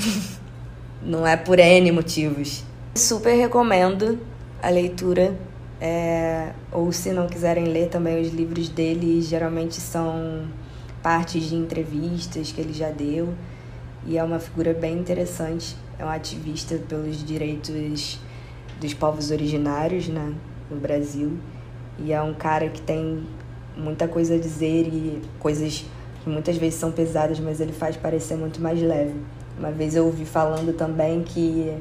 não 1.01 1.25
é 1.25 1.35
por 1.35 1.59
N 1.59 1.91
motivos. 1.91 2.63
Super 2.95 3.35
recomendo 3.35 4.19
a 4.61 4.69
leitura. 4.69 5.35
É... 5.79 6.53
ou 6.71 6.91
se 6.91 7.11
não 7.11 7.27
quiserem 7.27 7.65
ler 7.65 7.87
também 7.89 8.19
os 8.19 8.33
livros 8.33 8.67
dele, 8.67 9.21
geralmente 9.21 9.75
são 9.75 10.47
partes 11.03 11.43
de 11.43 11.55
entrevistas 11.55 12.51
que 12.51 12.59
ele 12.59 12.73
já 12.73 12.89
deu. 12.89 13.33
E 14.07 14.17
é 14.17 14.23
uma 14.23 14.39
figura 14.39 14.73
bem 14.73 14.97
interessante. 14.97 15.75
É 15.99 16.05
um 16.05 16.09
ativista 16.09 16.77
pelos 16.87 17.23
direitos 17.23 18.19
dos 18.79 18.93
povos 18.93 19.31
originários 19.31 20.07
né, 20.07 20.33
no 20.71 20.77
Brasil. 20.77 21.37
E 21.99 22.13
é 22.13 22.21
um 22.21 22.33
cara 22.33 22.69
que 22.69 22.81
tem 22.81 23.27
muita 23.75 24.07
coisa 24.07 24.35
a 24.35 24.39
dizer 24.39 24.87
e 24.87 25.21
coisas 25.39 25.85
que 26.23 26.29
muitas 26.29 26.55
vezes 26.55 26.79
são 26.79 26.91
pesadas, 26.91 27.37
mas 27.39 27.59
ele 27.59 27.73
faz 27.73 27.97
parecer 27.97 28.37
muito 28.37 28.61
mais 28.61 28.81
leve. 28.81 29.15
Uma 29.59 29.71
vez 29.71 29.93
eu 29.93 30.05
ouvi 30.05 30.23
falando 30.23 30.73
também 30.73 31.21
que 31.23 31.75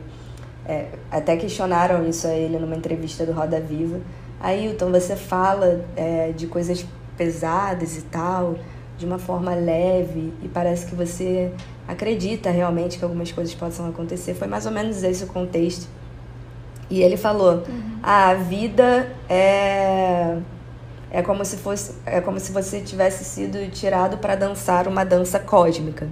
é, 0.65 0.89
até 1.11 1.37
questionaram 1.37 2.09
isso 2.09 2.27
a 2.27 2.33
ele 2.33 2.59
numa 2.59 2.75
entrevista 2.75 3.25
do 3.25 3.31
Roda 3.31 3.61
Viva. 3.61 4.01
Ailton, 4.41 4.91
você 4.91 5.15
fala 5.15 5.85
é, 5.95 6.33
de 6.33 6.49
coisas 6.49 6.85
pesadas 7.17 7.97
e 7.97 8.03
tal, 8.03 8.59
de 8.99 9.05
uma 9.05 9.19
forma 9.19 9.55
leve, 9.55 10.33
e 10.43 10.49
parece 10.49 10.87
que 10.87 10.95
você 10.95 11.53
acredita 11.87 12.51
realmente 12.51 12.99
que 12.99 13.05
algumas 13.05 13.31
coisas 13.31 13.55
possam 13.55 13.89
acontecer. 13.89 14.35
Foi 14.35 14.49
mais 14.49 14.67
ou 14.67 14.73
menos 14.73 15.03
esse 15.03 15.25
o 15.25 15.27
contexto 15.27 15.89
e 16.91 17.03
ele 17.03 17.17
falou: 17.17 17.65
uhum. 17.69 17.99
a 18.03 18.35
vida 18.35 19.13
é 19.29 20.37
é 21.11 21.23
como 21.23 21.45
se 21.45 21.57
fosse 21.57 21.95
é 22.05 22.21
como 22.21 22.39
se 22.39 22.53
você 22.53 22.81
tivesse 22.81 23.25
sido 23.25 23.71
tirado 23.71 24.19
para 24.19 24.35
dançar 24.35 24.87
uma 24.89 25.05
dança 25.05 25.39
cósmica. 25.39 26.09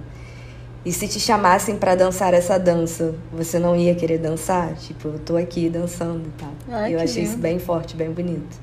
E 0.83 0.91
se 0.91 1.07
te 1.07 1.19
chamassem 1.19 1.77
para 1.77 1.95
dançar 1.95 2.31
essa 2.35 2.59
dança, 2.59 3.15
você 3.33 3.57
não 3.57 3.75
ia 3.75 3.95
querer 3.95 4.19
dançar? 4.19 4.75
Tipo, 4.75 5.07
eu 5.07 5.19
tô 5.19 5.35
aqui 5.35 5.67
dançando 5.67 6.27
e 6.27 6.31
tal. 6.39 6.51
Ai, 6.69 6.93
eu 6.93 6.99
achei 6.99 7.23
lindo. 7.23 7.33
isso 7.33 7.41
bem 7.41 7.57
forte, 7.57 7.95
bem 7.95 8.11
bonito. 8.11 8.55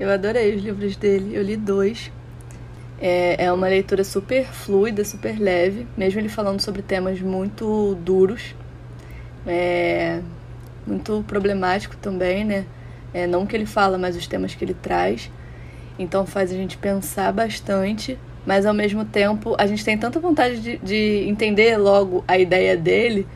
Eu 0.00 0.10
adorei 0.10 0.56
os 0.56 0.60
livros 0.60 0.96
dele. 0.96 1.36
Eu 1.36 1.44
li 1.44 1.56
dois. 1.56 2.10
É, 3.02 3.46
é 3.46 3.52
uma 3.52 3.66
leitura 3.66 4.04
super 4.04 4.46
fluida, 4.46 5.04
super 5.04 5.38
leve, 5.38 5.86
mesmo 5.96 6.20
ele 6.20 6.28
falando 6.28 6.60
sobre 6.60 6.82
temas 6.82 7.20
muito 7.20 7.96
duros 7.96 8.54
é 9.46 10.20
muito 10.86 11.24
problemático 11.26 11.96
também, 11.96 12.44
né? 12.44 12.64
É, 13.14 13.26
não 13.26 13.42
o 13.42 13.46
que 13.46 13.54
ele 13.54 13.66
fala, 13.66 13.98
mas 13.98 14.16
os 14.16 14.26
temas 14.26 14.54
que 14.54 14.64
ele 14.64 14.74
traz. 14.74 15.30
Então 15.98 16.26
faz 16.26 16.50
a 16.50 16.54
gente 16.54 16.76
pensar 16.78 17.32
bastante, 17.32 18.18
mas 18.46 18.66
ao 18.66 18.74
mesmo 18.74 19.04
tempo 19.04 19.54
a 19.58 19.66
gente 19.66 19.84
tem 19.84 19.96
tanta 19.96 20.18
vontade 20.18 20.60
de, 20.60 20.78
de 20.78 21.28
entender 21.28 21.76
logo 21.76 22.24
a 22.26 22.38
ideia 22.38 22.76
dele. 22.76 23.26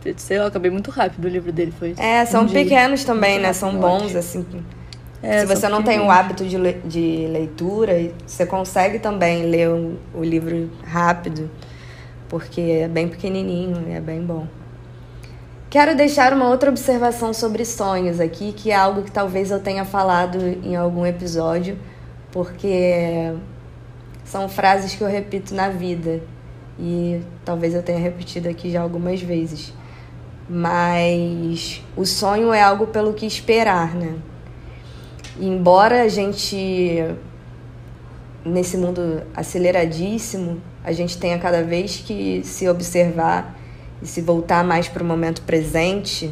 Que, 0.00 0.14
sei 0.16 0.38
lá, 0.38 0.44
eu 0.44 0.48
acabei 0.48 0.70
muito 0.70 0.90
rápido 0.90 1.26
o 1.26 1.28
livro 1.28 1.52
dele. 1.52 1.72
Foi 1.78 1.94
é, 1.98 2.24
são 2.24 2.44
um 2.44 2.48
pequenos 2.48 3.00
dia, 3.00 3.06
também, 3.06 3.38
né? 3.38 3.52
São 3.52 3.76
bons, 3.76 4.16
assim. 4.16 4.46
É, 5.22 5.40
Se 5.40 5.46
você 5.46 5.68
não 5.68 5.82
tem 5.82 6.00
o 6.00 6.10
hábito 6.10 6.44
de, 6.46 6.56
le 6.56 6.72
de 6.84 7.26
leitura, 7.30 8.12
você 8.26 8.46
consegue 8.46 8.98
também 8.98 9.44
ler 9.44 9.68
o, 9.68 9.98
o 10.14 10.24
livro 10.24 10.70
rápido, 10.82 11.50
porque 12.28 12.60
é 12.60 12.88
bem 12.88 13.06
pequenininho 13.08 13.86
e 13.88 13.92
é 13.92 14.00
bem 14.00 14.22
bom. 14.22 14.46
Quero 15.68 15.94
deixar 15.94 16.32
uma 16.32 16.48
outra 16.48 16.70
observação 16.70 17.32
sobre 17.32 17.64
sonhos 17.64 18.18
aqui, 18.18 18.52
que 18.52 18.70
é 18.70 18.74
algo 18.74 19.02
que 19.02 19.12
talvez 19.12 19.50
eu 19.50 19.60
tenha 19.60 19.84
falado 19.84 20.38
em 20.64 20.74
algum 20.74 21.06
episódio, 21.06 21.78
porque 22.32 23.32
são 24.24 24.48
frases 24.48 24.94
que 24.94 25.02
eu 25.02 25.08
repito 25.08 25.54
na 25.54 25.68
vida 25.68 26.22
e 26.78 27.20
talvez 27.44 27.74
eu 27.74 27.82
tenha 27.82 27.98
repetido 27.98 28.48
aqui 28.48 28.70
já 28.70 28.80
algumas 28.80 29.20
vezes. 29.20 29.72
Mas 30.48 31.84
o 31.94 32.04
sonho 32.06 32.52
é 32.52 32.62
algo 32.62 32.88
pelo 32.88 33.12
que 33.12 33.26
esperar, 33.26 33.94
né? 33.94 34.16
E 35.38 35.46
embora 35.46 36.02
a 36.02 36.08
gente 36.08 37.04
nesse 38.44 38.76
mundo 38.76 39.22
aceleradíssimo, 39.34 40.60
a 40.82 40.92
gente 40.92 41.18
tenha 41.18 41.38
cada 41.38 41.62
vez 41.62 41.98
que 41.98 42.42
se 42.44 42.68
observar 42.68 43.58
e 44.02 44.06
se 44.06 44.20
voltar 44.20 44.64
mais 44.64 44.88
para 44.88 45.02
o 45.02 45.06
momento 45.06 45.42
presente, 45.42 46.30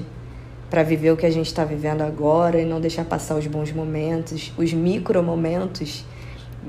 para 0.70 0.82
viver 0.82 1.12
o 1.12 1.16
que 1.16 1.26
a 1.26 1.30
gente 1.30 1.46
está 1.46 1.64
vivendo 1.64 2.02
agora 2.02 2.60
e 2.60 2.64
não 2.64 2.80
deixar 2.80 3.04
passar 3.04 3.36
os 3.36 3.46
bons 3.46 3.72
momentos, 3.72 4.52
os 4.56 4.72
micro 4.72 5.22
momentos 5.22 6.04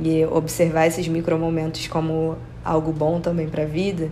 e 0.02 0.26
observar 0.26 0.88
esses 0.88 1.08
micro 1.08 1.38
momentos 1.38 1.88
como 1.88 2.38
algo 2.64 2.92
bom 2.92 3.20
também 3.20 3.48
para 3.48 3.64
a 3.64 3.66
vida. 3.66 4.12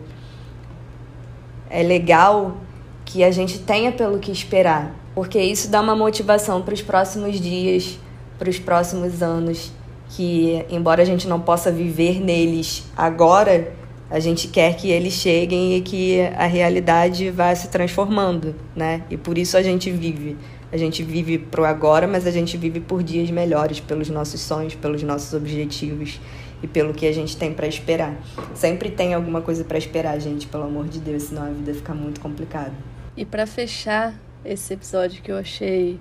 É 1.69 1.83
legal 1.83 2.57
que 3.05 3.23
a 3.23 3.31
gente 3.31 3.59
tenha 3.59 3.91
pelo 3.91 4.19
que 4.19 4.31
esperar, 4.31 4.93
porque 5.13 5.39
isso 5.39 5.69
dá 5.69 5.79
uma 5.81 5.95
motivação 5.95 6.61
para 6.61 6.73
os 6.73 6.81
próximos 6.81 7.39
dias, 7.39 7.97
para 8.37 8.49
os 8.49 8.59
próximos 8.59 9.21
anos, 9.21 9.71
que 10.09 10.65
embora 10.69 11.01
a 11.01 11.05
gente 11.05 11.27
não 11.27 11.39
possa 11.39 11.71
viver 11.71 12.21
neles 12.21 12.83
agora, 12.95 13.73
a 14.09 14.19
gente 14.19 14.47
quer 14.47 14.75
que 14.75 14.89
eles 14.89 15.13
cheguem 15.13 15.75
e 15.75 15.81
que 15.81 16.21
a 16.35 16.45
realidade 16.45 17.29
vá 17.29 17.53
se 17.53 17.67
transformando, 17.67 18.55
né? 18.75 19.03
E 19.09 19.17
por 19.17 19.37
isso 19.37 19.57
a 19.57 19.61
gente 19.61 19.91
vive. 19.91 20.37
A 20.71 20.77
gente 20.77 21.03
vive 21.03 21.37
pro 21.37 21.65
agora, 21.65 22.07
mas 22.07 22.25
a 22.25 22.31
gente 22.31 22.57
vive 22.57 22.79
por 22.79 23.03
dias 23.03 23.29
melhores, 23.29 23.79
pelos 23.79 24.09
nossos 24.09 24.41
sonhos, 24.41 24.75
pelos 24.75 25.01
nossos 25.03 25.33
objetivos 25.33 26.19
e 26.61 26.67
pelo 26.67 26.93
que 26.93 27.05
a 27.05 27.13
gente 27.13 27.37
tem 27.37 27.53
para 27.53 27.67
esperar. 27.67 28.17
Sempre 28.53 28.89
tem 28.89 29.13
alguma 29.13 29.41
coisa 29.41 29.63
para 29.63 29.77
esperar, 29.77 30.19
gente, 30.19 30.47
pelo 30.47 30.63
amor 30.63 30.87
de 30.87 30.99
Deus, 30.99 31.23
senão 31.23 31.43
a 31.43 31.49
vida 31.49 31.73
fica 31.73 31.93
muito 31.93 32.19
complicada. 32.19 32.73
E 33.15 33.25
para 33.25 33.47
fechar 33.47 34.13
esse 34.43 34.73
episódio 34.73 35.21
que 35.21 35.31
eu 35.31 35.37
achei 35.37 35.99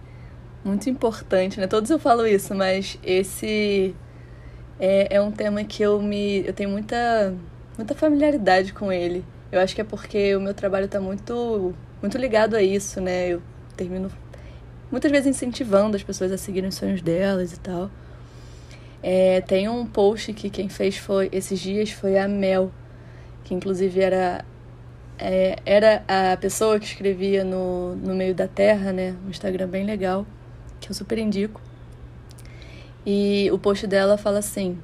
muito 0.66 0.90
importante, 0.90 1.60
né? 1.60 1.66
Todos 1.66 1.90
eu 1.90 1.98
falo 1.98 2.26
isso, 2.26 2.54
mas 2.54 2.98
esse 3.02 3.94
é, 4.80 5.16
é 5.16 5.20
um 5.20 5.30
tema 5.30 5.64
que 5.64 5.82
eu 5.82 6.02
me 6.02 6.44
eu 6.46 6.52
tenho 6.52 6.70
muita 6.70 7.34
muita 7.76 7.94
familiaridade 7.94 8.72
com 8.72 8.92
ele. 8.92 9.24
Eu 9.52 9.60
acho 9.60 9.74
que 9.74 9.80
é 9.80 9.84
porque 9.84 10.34
o 10.34 10.40
meu 10.40 10.54
trabalho 10.54 10.86
está 10.86 11.00
muito, 11.00 11.74
muito 12.02 12.18
ligado 12.18 12.56
a 12.56 12.62
isso, 12.62 13.00
né? 13.00 13.28
Eu 13.28 13.42
termino 13.76 14.10
muitas 14.90 15.10
vezes 15.10 15.26
incentivando 15.28 15.96
as 15.96 16.02
pessoas 16.02 16.32
a 16.32 16.38
seguirem 16.38 16.68
os 16.68 16.74
sonhos 16.74 17.02
delas 17.02 17.52
e 17.52 17.60
tal. 17.60 17.90
É, 19.02 19.40
tem 19.42 19.68
um 19.68 19.86
post 19.86 20.32
que 20.32 20.50
quem 20.50 20.68
fez 20.68 20.96
foi 20.96 21.28
esses 21.32 21.60
dias 21.60 21.90
foi 21.90 22.18
a 22.18 22.26
Mel, 22.26 22.72
que 23.44 23.54
inclusive 23.54 24.00
era 24.00 24.44
é, 25.18 25.58
era 25.64 26.04
a 26.08 26.36
pessoa 26.36 26.78
que 26.80 26.86
escrevia 26.86 27.44
no, 27.44 27.94
no 27.96 28.14
meio 28.14 28.34
da 28.34 28.48
terra, 28.48 28.92
né? 28.92 29.14
Um 29.26 29.30
Instagram 29.30 29.68
bem 29.68 29.84
legal, 29.86 30.26
que 30.86 30.92
eu 30.92 30.94
super 30.94 31.18
indico. 31.18 31.60
E 33.04 33.50
o 33.52 33.58
post 33.58 33.86
dela 33.86 34.16
fala 34.16 34.38
assim: 34.38 34.78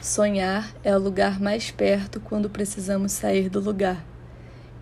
Sonhar 0.00 0.72
é 0.82 0.96
o 0.96 1.00
lugar 1.00 1.40
mais 1.40 1.70
perto 1.70 2.20
quando 2.20 2.48
precisamos 2.48 3.12
sair 3.12 3.48
do 3.48 3.60
lugar. 3.60 4.04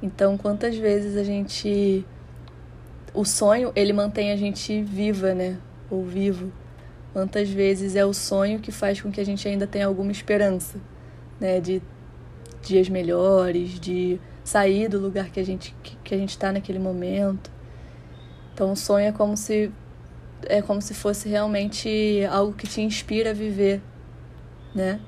Então, 0.03 0.37
quantas 0.37 0.77
vezes 0.77 1.17
a 1.17 1.25
gente 1.25 2.05
o 3.15 3.25
sonho, 3.25 3.73
ele 3.77 3.93
mantém 3.93 4.33
a 4.33 4.37
gente 4.37 4.83
viva, 4.83 5.35
né? 5.35 5.59
Ou 5.91 6.05
vivo. 6.05 6.53
Quantas 7.13 7.51
vezes 7.51 7.95
é 7.95 8.05
o 8.05 8.15
sonho 8.15 8.59
que 8.59 8.73
faz 8.73 9.01
com 9.01 9.11
que 9.11 9.21
a 9.21 9.25
gente 9.25 9.47
ainda 9.47 9.67
tenha 9.67 9.87
alguma 9.87 10.11
esperança, 10.11 10.79
né? 11.39 11.61
De 11.61 11.83
dias 12.63 12.89
melhores, 12.89 13.79
de 13.79 14.19
sair 14.43 14.89
do 14.89 14.99
lugar 14.99 15.31
que 15.31 15.39
a 15.39 15.45
gente 15.45 15.75
que, 15.83 15.97
que 15.97 16.15
a 16.15 16.19
gente 16.19 16.31
está 16.31 16.53
naquele 16.53 16.79
momento. 16.79 17.51
Então 18.55 18.73
o 18.73 18.77
sonho 18.77 19.07
é 19.07 19.13
como 19.13 19.37
se 19.37 19.71
é 20.49 20.63
como 20.63 20.81
se 20.81 20.95
fosse 20.95 21.29
realmente 21.29 22.25
algo 22.31 22.53
que 22.53 22.67
te 22.67 22.81
inspira 22.81 23.31
a 23.31 23.33
viver, 23.33 23.81
né? 24.75 25.01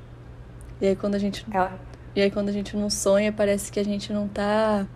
E 0.80 0.86
aí 0.86 0.96
quando 0.96 1.14
a 1.14 1.18
gente 1.18 1.46
é. 1.52 1.70
e 2.16 2.22
aí 2.22 2.30
quando 2.30 2.48
a 2.48 2.52
gente 2.52 2.76
não 2.76 2.90
sonha, 2.90 3.32
parece 3.32 3.70
que 3.70 3.80
a 3.80 3.84
gente 3.84 4.12
não 4.12 4.28
tá 4.28 4.86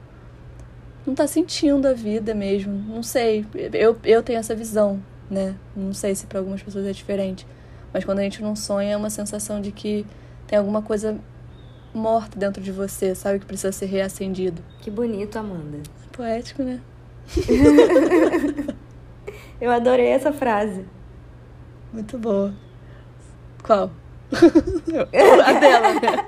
não 1.06 1.14
tá 1.14 1.26
sentindo 1.26 1.86
a 1.86 1.92
vida 1.92 2.34
mesmo. 2.34 2.72
Não 2.72 3.02
sei, 3.02 3.46
eu 3.72 3.96
eu 4.04 4.22
tenho 4.22 4.38
essa 4.38 4.54
visão, 4.54 5.02
né? 5.30 5.54
Não 5.76 5.92
sei 5.92 6.14
se 6.14 6.26
para 6.26 6.38
algumas 6.38 6.62
pessoas 6.62 6.86
é 6.86 6.92
diferente, 6.92 7.46
mas 7.92 8.04
quando 8.04 8.18
a 8.18 8.22
gente 8.22 8.42
não 8.42 8.54
sonha 8.54 8.92
é 8.92 8.96
uma 8.96 9.10
sensação 9.10 9.60
de 9.60 9.72
que 9.72 10.06
tem 10.46 10.58
alguma 10.58 10.82
coisa 10.82 11.18
morta 11.94 12.38
dentro 12.38 12.62
de 12.62 12.72
você, 12.72 13.14
sabe 13.14 13.38
que 13.38 13.46
precisa 13.46 13.72
ser 13.72 13.86
reacendido. 13.86 14.62
Que 14.80 14.90
bonito, 14.90 15.36
Amanda. 15.36 15.78
Poético, 16.12 16.62
né? 16.62 16.80
Eu 19.60 19.70
adorei 19.70 20.06
essa 20.08 20.32
frase. 20.32 20.84
Muito 21.92 22.18
boa. 22.18 22.54
Qual? 23.62 23.90
A 25.44 25.52
dela, 25.54 25.94
né? 25.94 26.26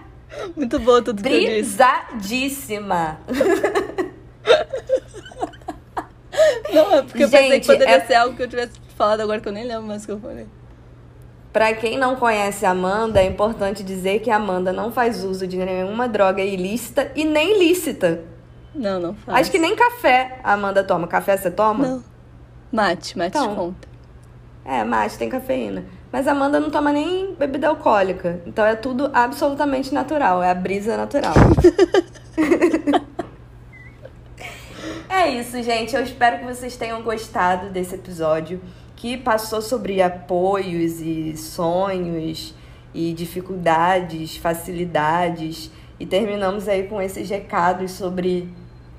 Muito 0.56 0.78
boa 0.78 1.02
tudo 1.02 1.22
que 1.22 1.28
eu 1.28 1.40
disse. 1.40 1.76
Brisadíssima. 1.76 3.18
Não, 6.72 6.94
é 6.94 7.02
porque 7.02 7.26
Gente, 7.26 7.34
eu 7.34 7.40
pensei 7.40 7.60
que 7.60 7.66
poderia 7.66 7.96
é... 7.96 8.00
ser 8.00 8.14
algo 8.14 8.36
que 8.36 8.42
eu 8.42 8.48
tivesse 8.48 8.72
falado 8.96 9.20
agora 9.20 9.40
que 9.40 9.48
eu 9.48 9.52
nem 9.52 9.64
lembro 9.64 9.84
mais 9.86 10.04
o 10.04 10.06
que 10.06 10.12
eu 10.12 10.20
falei. 10.20 10.46
Para 11.52 11.74
quem 11.74 11.98
não 11.98 12.14
conhece 12.14 12.64
a 12.64 12.70
Amanda, 12.70 13.20
é 13.20 13.26
importante 13.26 13.82
dizer 13.82 14.20
que 14.20 14.30
a 14.30 14.36
Amanda 14.36 14.72
não 14.72 14.92
faz 14.92 15.24
uso 15.24 15.48
de 15.48 15.56
nenhuma 15.56 16.08
droga 16.08 16.42
ilícita 16.42 17.10
e 17.16 17.24
nem 17.24 17.58
lícita. 17.58 18.22
Não, 18.74 19.00
não 19.00 19.14
faz. 19.14 19.40
Acho 19.40 19.50
que 19.50 19.58
nem 19.58 19.74
café 19.74 20.38
a 20.42 20.52
Amanda 20.52 20.84
toma. 20.84 21.06
Café 21.06 21.36
você 21.36 21.50
toma? 21.50 21.86
Não. 21.86 22.04
Mate, 22.72 23.18
mate 23.18 23.36
então, 23.36 23.54
conta. 23.54 23.88
É, 24.64 24.84
mate 24.84 25.18
tem 25.18 25.28
cafeína. 25.28 25.84
Mas 26.12 26.26
a 26.26 26.32
Amanda 26.32 26.58
não 26.58 26.70
toma 26.70 26.92
nem 26.92 27.34
bebida 27.34 27.68
alcoólica. 27.68 28.40
Então 28.46 28.64
é 28.64 28.74
tudo 28.74 29.10
absolutamente 29.12 29.92
natural. 29.92 30.42
É 30.42 30.50
a 30.50 30.54
brisa 30.54 30.96
natural. 30.96 31.34
é 35.08 35.28
isso, 35.30 35.62
gente. 35.62 35.94
Eu 35.94 36.02
espero 36.02 36.38
que 36.38 36.44
vocês 36.44 36.76
tenham 36.76 37.02
gostado 37.02 37.70
desse 37.70 37.94
episódio 37.94 38.60
que 38.96 39.16
passou 39.16 39.62
sobre 39.62 40.02
apoios 40.02 41.00
e 41.00 41.36
sonhos 41.36 42.54
e 42.92 43.12
dificuldades, 43.12 44.36
facilidades. 44.36 45.70
E 46.00 46.06
terminamos 46.06 46.66
aí 46.66 46.88
com 46.88 47.00
esses 47.00 47.28
recados 47.28 47.90
sobre 47.90 48.48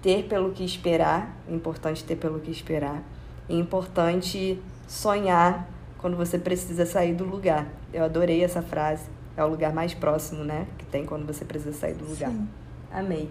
ter 0.03 0.25
pelo 0.25 0.51
que 0.51 0.63
esperar, 0.63 1.35
é 1.49 1.53
importante 1.53 2.03
ter 2.03 2.15
pelo 2.15 2.39
que 2.39 2.51
esperar. 2.51 3.01
É 3.49 3.55
importante 3.55 4.61
sonhar 4.87 5.67
quando 5.97 6.15
você 6.15 6.37
precisa 6.37 6.85
sair 6.85 7.15
do 7.15 7.23
lugar. 7.23 7.67
Eu 7.91 8.03
adorei 8.03 8.43
essa 8.43 8.61
frase. 8.61 9.09
É 9.35 9.43
o 9.43 9.47
lugar 9.47 9.73
mais 9.73 9.95
próximo, 9.95 10.43
né? 10.43 10.67
Que 10.77 10.85
tem 10.85 11.03
quando 11.03 11.25
você 11.25 11.43
precisa 11.43 11.73
sair 11.73 11.95
do 11.95 12.05
lugar. 12.05 12.29
Sim. 12.29 12.47
Amei. 12.91 13.29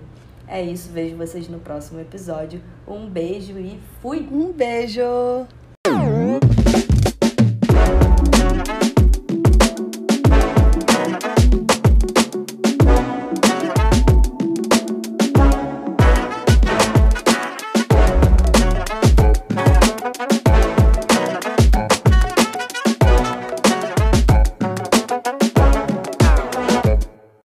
É 0.49 0.61
isso. 0.61 0.91
Vejo 0.91 1.17
vocês 1.17 1.49
no 1.49 1.61
próximo 1.61 2.01
episódio. 2.01 2.61
Um 2.89 3.09
beijo 3.09 3.57
e 3.57 3.79
fui! 4.03 4.29
Um 4.33 4.53
beijo! 4.53 5.01